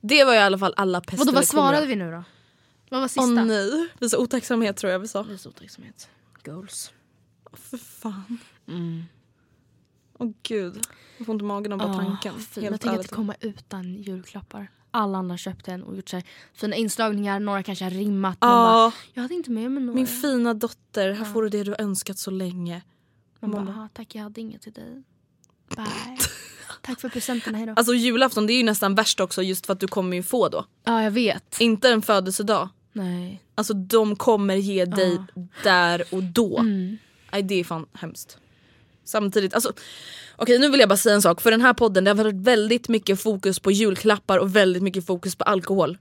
Det 0.00 0.24
var 0.24 0.34
i 0.34 0.38
alla 0.38 0.58
fall 0.58 0.74
alla 0.76 1.00
pest 1.00 1.20
Och 1.20 1.26
då, 1.26 1.32
vad 1.32 1.48
svarade 1.48 1.86
vi 1.86 1.96
nu 1.96 2.10
då? 2.10 2.24
Vad 2.88 3.00
var 3.00 3.08
sista? 3.08 3.22
Åh 3.22 3.44
nej, 3.44 3.88
visa 3.98 4.18
otacksamhet 4.18 4.76
tror 4.76 4.92
jag 4.92 4.98
vi 4.98 5.08
sa. 5.08 5.22
Visa 5.22 5.48
otacksamhet. 5.48 6.08
Goals. 6.44 6.92
För 7.52 7.76
fan. 7.78 8.38
Åh 10.18 10.30
gud. 10.42 10.86
Jag 11.18 11.26
får 11.26 11.32
ont 11.32 11.42
i 11.42 11.44
magen 11.44 11.72
av 11.72 11.78
bara 11.78 11.94
tanken. 11.94 12.34
Ah, 12.34 12.38
fy. 12.50 12.60
Helt 12.60 12.72
Jag 12.72 12.80
tänker 12.80 12.96
inte 12.98 13.14
komma 13.14 13.34
utan 13.40 13.94
julklappar. 13.94 14.70
Alla 14.90 15.18
andra 15.18 15.32
har 15.32 15.38
köpt 15.38 15.68
en 15.68 15.82
och 15.82 15.96
gjort 15.96 16.08
så 16.08 16.16
här 16.16 16.24
fina 16.52 16.76
inslagningar, 16.76 17.40
några 17.40 17.62
kanske 17.62 17.84
har 17.84 17.90
rimmat. 17.90 18.38
Ja. 18.40 18.46
bara, 18.46 18.92
jag 19.14 19.22
hade 19.22 19.34
inte 19.34 19.50
med 19.50 19.70
mig 19.70 19.82
några. 19.82 19.94
Min 19.94 20.06
fina 20.06 20.54
dotter, 20.54 21.12
här 21.12 21.24
får 21.24 21.42
du 21.42 21.48
det 21.48 21.62
du 21.64 21.74
önskat 21.78 22.18
så 22.18 22.30
länge. 22.30 22.82
Man 23.40 23.50
bara, 23.50 23.64
Man 23.64 23.78
"Ah, 23.80 23.88
tack 23.92 24.14
jag 24.14 24.22
hade 24.22 24.40
inget 24.40 24.62
till 24.62 24.72
dig. 24.72 25.02
Bye. 25.76 26.18
tack 26.82 27.00
för 27.00 27.08
presenterna, 27.08 27.58
hejdå. 27.58 27.72
Alltså 27.76 27.94
julafton 27.94 28.46
det 28.46 28.52
är 28.52 28.56
ju 28.56 28.62
nästan 28.62 28.94
värst 28.94 29.20
också 29.20 29.42
just 29.42 29.66
för 29.66 29.72
att 29.72 29.80
du 29.80 29.88
kommer 29.88 30.16
ju 30.16 30.22
få 30.22 30.48
då. 30.48 30.64
ja 30.84 31.02
jag 31.02 31.10
vet. 31.10 31.60
Inte 31.60 31.88
en 31.88 32.02
födelsedag. 32.02 32.68
Nej. 32.92 33.42
Alltså 33.54 33.74
de 33.74 34.16
kommer 34.16 34.54
ge 34.56 34.84
dig 34.84 35.18
där 35.62 36.02
och 36.14 36.22
då. 36.22 36.58
Mm. 36.58 36.98
Nej 37.32 37.42
det 37.42 37.60
är 37.60 37.64
fan 37.64 37.86
hemskt. 37.92 38.38
Samtidigt, 39.04 39.54
alltså 39.54 39.72
okej 40.36 40.58
nu 40.58 40.70
vill 40.70 40.80
jag 40.80 40.88
bara 40.88 40.96
säga 40.96 41.14
en 41.14 41.22
sak. 41.22 41.40
För 41.40 41.50
den 41.50 41.60
här 41.60 41.74
podden 41.74 42.04
det 42.04 42.10
har 42.10 42.16
varit 42.16 42.34
väldigt 42.34 42.88
mycket 42.88 43.20
fokus 43.22 43.58
på 43.60 43.70
julklappar 43.72 44.38
och 44.38 44.56
väldigt 44.56 44.82
mycket 44.82 45.06
fokus 45.06 45.36
på 45.36 45.44
alkohol. 45.44 45.98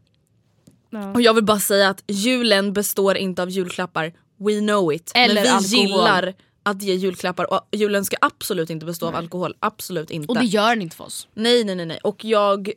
Ja. 0.90 1.12
Och 1.14 1.22
jag 1.22 1.34
vill 1.34 1.44
bara 1.44 1.60
säga 1.60 1.90
att 1.90 2.04
julen 2.08 2.74
består 2.74 3.18
inte 3.18 3.42
av 3.42 3.50
julklappar. 3.50 4.14
We 4.38 4.60
know 4.60 4.94
it. 4.94 5.12
Eller 5.16 5.36
Men 5.36 5.44
vi 5.44 5.50
alkohol. 5.50 5.88
gillar 5.88 6.34
att 6.64 6.82
ge 6.82 6.94
julklappar 6.94 7.54
och 7.54 7.68
julen 7.72 8.06
ska 8.06 8.18
absolut 8.22 8.70
inte 8.70 8.86
bestå 8.86 9.08
av 9.08 9.16
alkohol. 9.16 9.56
Absolut 9.60 10.12
inte. 10.12 10.28
Och 10.28 10.40
det 10.40 10.46
gör 10.46 10.70
den 10.70 10.82
inte 10.82 10.96
för 10.96 11.04
oss. 11.04 11.28
Nej 11.34 11.64
nej 11.64 11.76
nej 11.76 11.86
nej. 11.86 12.00
Och 12.04 12.26
jag 12.26 12.72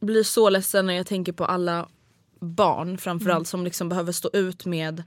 blir 0.00 0.22
så 0.22 0.50
ledsen 0.50 0.86
när 0.86 0.94
jag 0.94 1.06
tänker 1.06 1.32
på 1.32 1.44
alla 1.44 1.88
barn 2.40 2.98
framförallt 2.98 3.36
Mm. 3.38 3.44
som 3.44 3.64
liksom 3.64 3.88
behöver 3.88 4.12
stå 4.12 4.30
ut 4.32 4.64
med 4.66 5.02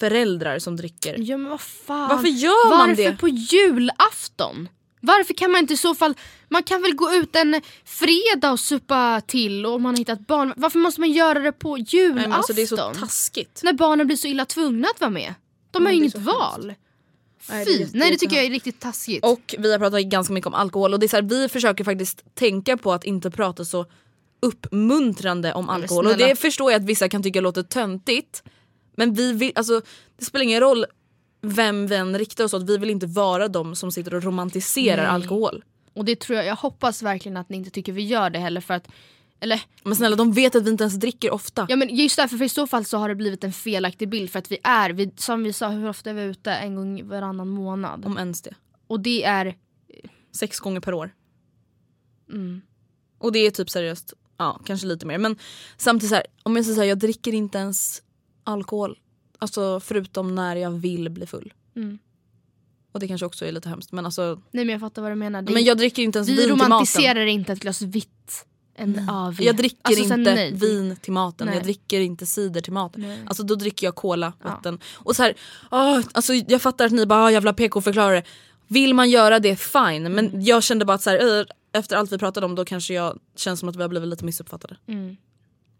föräldrar 0.00 0.58
som 0.58 0.76
dricker. 0.76 1.16
Ja 1.18 1.36
men 1.36 1.50
vad 1.50 1.60
fan. 1.60 2.08
Varför 2.08 2.28
gör 2.28 2.68
man 2.78 2.88
Varför 2.88 3.02
det? 3.02 3.16
på 3.16 3.28
julafton? 3.28 4.68
Varför 5.00 5.34
kan 5.34 5.50
man 5.50 5.60
inte 5.60 5.74
i 5.74 5.76
så 5.76 5.94
fall, 5.94 6.14
man 6.48 6.62
kan 6.62 6.82
väl 6.82 6.94
gå 6.94 7.14
ut 7.14 7.36
en 7.36 7.60
fredag 7.84 8.52
och 8.52 8.60
supa 8.60 9.20
till 9.26 9.66
och 9.66 9.80
man 9.80 9.94
har 9.94 9.98
hittat 9.98 10.26
barn. 10.26 10.52
Varför 10.56 10.78
måste 10.78 11.00
man 11.00 11.12
göra 11.12 11.38
det 11.38 11.52
på 11.52 11.78
julafton? 11.78 12.16
Nej, 12.16 12.28
men 12.28 12.32
alltså, 12.32 12.52
det 12.52 12.62
är 12.62 12.66
så 12.66 12.76
taskigt. 12.76 13.60
När 13.64 13.72
barnen 13.72 14.06
blir 14.06 14.16
så 14.16 14.28
illa 14.28 14.44
tvungna 14.44 14.88
att 14.94 15.00
vara 15.00 15.10
med. 15.10 15.34
De 15.70 15.84
har 15.86 15.92
ju 15.92 15.98
inget 15.98 16.18
val. 16.18 16.74
Nej, 17.48 17.66
Fy, 17.66 17.86
nej 17.92 18.10
det 18.10 18.16
tycker 18.16 18.36
jag 18.36 18.44
är 18.44 18.50
riktigt 18.50 18.80
taskigt. 18.80 19.24
Och 19.24 19.54
vi 19.58 19.72
har 19.72 19.78
pratat 19.78 20.02
ganska 20.02 20.32
mycket 20.34 20.46
om 20.46 20.54
alkohol 20.54 20.92
och 20.94 21.00
det 21.00 21.06
är 21.06 21.08
så 21.08 21.16
här, 21.16 21.22
vi 21.22 21.48
försöker 21.48 21.84
faktiskt 21.84 22.34
tänka 22.34 22.76
på 22.76 22.92
att 22.92 23.04
inte 23.04 23.30
prata 23.30 23.64
så 23.64 23.86
uppmuntrande 24.42 25.52
om 25.52 25.66
men 25.66 25.74
alkohol. 25.74 26.06
Och 26.06 26.16
det 26.16 26.36
förstår 26.36 26.72
jag 26.72 26.80
att 26.80 26.86
vissa 26.86 27.08
kan 27.08 27.22
tycka 27.22 27.40
låter 27.40 27.62
töntigt. 27.62 28.42
Men 28.96 29.14
vi 29.14 29.32
vill, 29.32 29.52
alltså, 29.54 29.80
det 30.18 30.24
spelar 30.24 30.42
ingen 30.42 30.60
roll 30.60 30.86
vem 31.42 31.86
vi 31.86 31.96
än 31.96 32.18
riktar 32.18 32.44
oss 32.44 32.54
åt, 32.54 32.70
vi 32.70 32.78
vill 32.78 32.90
inte 32.90 33.06
vara 33.06 33.48
de 33.48 33.76
som 33.76 33.92
sitter 33.92 34.14
och 34.14 34.22
romantiserar 34.22 35.02
Nej. 35.02 35.06
alkohol. 35.06 35.64
Och 35.94 36.04
det 36.04 36.20
tror 36.20 36.36
jag, 36.36 36.46
jag 36.46 36.56
hoppas 36.56 37.02
verkligen 37.02 37.36
att 37.36 37.48
ni 37.48 37.56
inte 37.56 37.70
tycker 37.70 37.92
vi 37.92 38.02
gör 38.02 38.30
det 38.30 38.38
heller 38.38 38.60
för 38.60 38.74
att 38.74 38.88
eller 39.40 39.62
Men 39.82 39.96
snälla 39.96 40.16
de 40.16 40.32
vet 40.32 40.54
att 40.56 40.66
vi 40.66 40.70
inte 40.70 40.84
ens 40.84 40.94
dricker 40.94 41.30
ofta. 41.30 41.66
ja 41.68 41.76
men 41.76 41.96
just 41.96 42.16
därför 42.16 42.36
för 42.36 42.44
i 42.44 42.48
så 42.48 42.66
fall 42.66 42.84
så 42.84 42.98
har 42.98 43.08
det 43.08 43.14
blivit 43.14 43.44
en 43.44 43.52
felaktig 43.52 44.08
bild 44.08 44.30
för 44.30 44.38
att 44.38 44.52
vi 44.52 44.58
är, 44.62 44.90
vi, 44.90 45.12
som 45.16 45.42
vi 45.42 45.52
sa 45.52 45.68
hur 45.68 45.88
ofta 45.88 46.10
är 46.10 46.14
vi 46.14 46.22
ute? 46.22 46.52
En 46.52 46.74
gång 46.74 47.08
varannan 47.08 47.48
månad. 47.48 48.06
Om 48.06 48.18
ens 48.18 48.42
det. 48.42 48.54
Och 48.86 49.00
det 49.00 49.24
är 49.24 49.56
Sex 50.32 50.60
gånger 50.60 50.80
per 50.80 50.94
år. 50.94 51.14
Mm. 52.30 52.62
Och 53.18 53.32
det 53.32 53.38
är 53.38 53.50
typ 53.50 53.70
seriöst, 53.70 54.12
ja 54.36 54.60
kanske 54.64 54.86
lite 54.86 55.06
mer. 55.06 55.18
Men 55.18 55.36
samtidigt 55.76 56.08
så 56.08 56.14
här, 56.14 56.26
om 56.42 56.56
jag 56.56 56.64
säger 56.64 56.74
så 56.74 56.80
här, 56.80 56.88
jag 56.88 56.98
dricker 56.98 57.34
inte 57.34 57.58
ens 57.58 58.02
alkohol. 58.44 58.98
Alltså 59.38 59.80
förutom 59.80 60.34
när 60.34 60.56
jag 60.56 60.70
vill 60.70 61.08
bli 61.10 61.26
full. 61.26 61.52
Mm. 61.76 61.98
Och 62.92 63.00
det 63.00 63.08
kanske 63.08 63.26
också 63.26 63.46
är 63.46 63.52
lite 63.52 63.68
hemskt 63.68 63.92
men 63.92 64.04
alltså. 64.04 64.40
Nej 64.50 64.64
men 64.64 64.72
jag 64.72 64.80
fattar 64.80 65.02
vad 65.02 65.10
du 65.10 65.14
menar. 65.16 65.42
Det, 65.42 65.52
Men 65.52 65.64
jag 65.64 65.78
dricker 65.78 66.02
inte 66.02 66.18
ens 66.18 66.28
vi 66.28 66.32
vin 66.36 66.42
till 66.42 66.52
maten. 66.56 66.66
romantiserar 66.70 67.26
inte 67.26 67.52
ett 67.52 67.60
glas 67.60 67.82
vitt. 67.82 68.46
En 68.76 69.08
AV. 69.08 69.42
Jag 69.42 69.56
dricker 69.56 69.78
Alltså, 69.82 70.04
så 70.04 70.14
inte 70.14 70.34
nej. 70.34 70.52
vin 70.52 70.96
till 71.02 71.12
maten, 71.12 71.46
Nej. 71.46 71.56
jag 71.56 71.64
dricker 71.64 72.00
inte 72.00 72.26
cider 72.26 72.60
till 72.60 72.72
maten. 72.72 73.00
Nej. 73.02 73.22
Alltså 73.26 73.42
då 73.42 73.54
dricker 73.54 73.86
jag 73.86 73.94
cola, 73.94 74.32
vatten. 74.44 74.78
Och 74.94 75.16
så 75.16 75.22
här, 75.22 75.34
åh, 75.70 76.00
alltså, 76.12 76.34
jag 76.34 76.62
fattar 76.62 76.84
att 76.86 76.92
ni 76.92 77.06
bara 77.06 77.24
ah, 77.24 77.30
jävla 77.30 77.52
PK-förklarare. 77.52 78.22
Vill 78.68 78.94
man 78.94 79.10
göra 79.10 79.38
det 79.40 79.56
fine 79.56 80.02
men 80.02 80.18
Mm. 80.28 80.40
jag 80.42 80.62
kände 80.62 80.84
bara 80.84 80.94
att 80.94 81.02
så 81.02 81.10
här, 81.10 81.38
eh, 81.40 81.46
efter 81.72 81.96
allt 81.96 82.12
vi 82.12 82.18
pratade 82.18 82.46
om 82.46 82.54
då 82.54 82.64
kanske 82.64 82.94
jag 82.94 83.18
känns 83.36 83.60
som 83.60 83.68
att 83.68 83.76
vi 83.76 83.82
har 83.82 83.88
blivit 83.88 84.08
lite 84.08 84.24
missuppfattade. 84.24 84.76
Mm. 84.86 85.16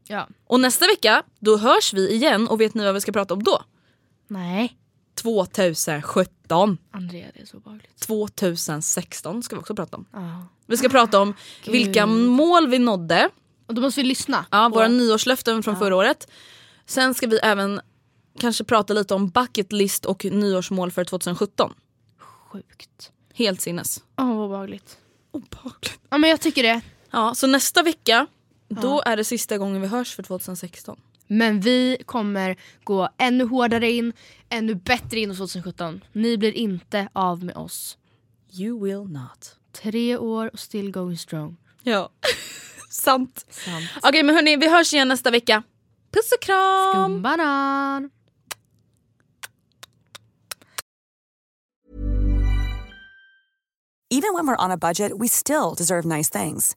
Ja. 0.06 0.28
Och 0.46 0.60
nästa 0.60 0.86
vecka 0.86 1.22
då 1.38 1.56
hörs 1.56 1.92
vi 1.92 2.12
igen 2.12 2.48
och 2.48 2.60
vet 2.60 2.74
ni 2.74 2.84
vad 2.84 2.94
vi 2.94 3.00
ska 3.00 3.12
prata 3.12 3.34
om 3.34 3.42
då? 3.42 3.62
Nej. 4.28 4.76
2017. 5.14 6.78
Andrea 6.90 7.26
det 7.34 7.40
är 7.40 7.46
så 7.46 7.56
obehagligt. 7.56 8.00
2016 8.00 9.42
ska 9.42 9.56
vi 9.56 9.60
också 9.62 9.74
prata 9.74 9.96
om. 9.96 10.06
Ja. 10.12 10.46
Vi 10.66 10.76
ska 10.76 10.88
prata 10.88 11.20
om 11.20 11.34
vilka 11.66 12.06
mål 12.06 12.68
vi 12.68 12.78
nådde, 12.78 13.30
Och 13.66 13.74
då 13.74 13.80
måste 13.82 14.00
vi 14.00 14.06
lyssna. 14.08 14.46
ja, 14.50 14.68
på- 14.72 14.74
våra 14.78 14.88
nyårslöften 14.88 15.62
från 15.62 15.76
förra 15.78 15.96
året. 15.96 16.28
Sen 16.86 17.14
ska 17.14 17.26
vi 17.26 17.38
även 17.38 17.80
kanske 18.38 18.64
prata 18.64 18.92
lite 18.94 19.14
om 19.14 19.28
bucket 19.28 19.72
list 19.72 20.04
och 20.06 20.24
nyårsmål 20.24 20.90
för 20.90 21.04
2017. 21.04 21.74
Sjukt. 22.18 23.12
Helt 23.34 23.60
sinnes. 23.60 24.02
Åh 24.18 24.26
vad 24.36 24.44
obehagligt. 24.46 24.98
Obehagligt. 25.30 25.98
Ja 26.10 26.18
men 26.18 26.30
jag 26.30 26.40
tycker 26.40 26.62
det. 26.62 26.80
Ja, 27.10 27.34
så 27.34 27.46
nästa 27.46 27.82
vecka 27.82 28.26
då 28.68 29.02
är 29.06 29.16
det 29.16 29.24
sista 29.24 29.58
gången 29.58 29.80
vi 29.80 29.86
hörs 29.86 30.14
för 30.14 30.22
2016. 30.22 31.00
Men 31.26 31.60
vi 31.60 31.98
kommer 32.06 32.56
gå 32.84 33.08
ännu 33.18 33.44
hårdare 33.44 33.90
in, 33.90 34.12
ännu 34.48 34.74
bättre 34.74 35.18
in 35.20 35.36
2017. 35.36 36.04
Ni 36.12 36.38
blir 36.38 36.52
inte 36.52 37.08
av 37.12 37.44
med 37.44 37.56
oss. 37.56 37.98
You 38.52 38.84
will 38.84 39.12
not. 39.12 39.56
Tre 39.72 40.16
år 40.16 40.50
och 40.52 40.58
still 40.58 40.90
going 40.90 41.18
strong. 41.18 41.56
Ja, 41.82 42.10
sant. 42.90 43.46
Sant. 43.50 43.84
Okej 44.02 44.22
men 44.22 44.34
hörni, 44.34 44.56
vi 44.56 44.70
hörs 44.70 44.94
igen 44.94 45.08
nästa 45.08 45.30
vecka. 45.30 45.62
Puss 46.12 46.32
och 46.32 46.42
kram! 46.42 46.94
Skumbanan! 46.94 48.10
Even 54.10 54.34
when 54.34 54.46
we're 54.46 54.64
on 54.64 54.70
a 54.70 54.76
budget, 54.76 55.12
we 55.18 55.28
still 55.28 55.74
deserve 55.74 56.04
nice 56.04 56.30
things. 56.30 56.76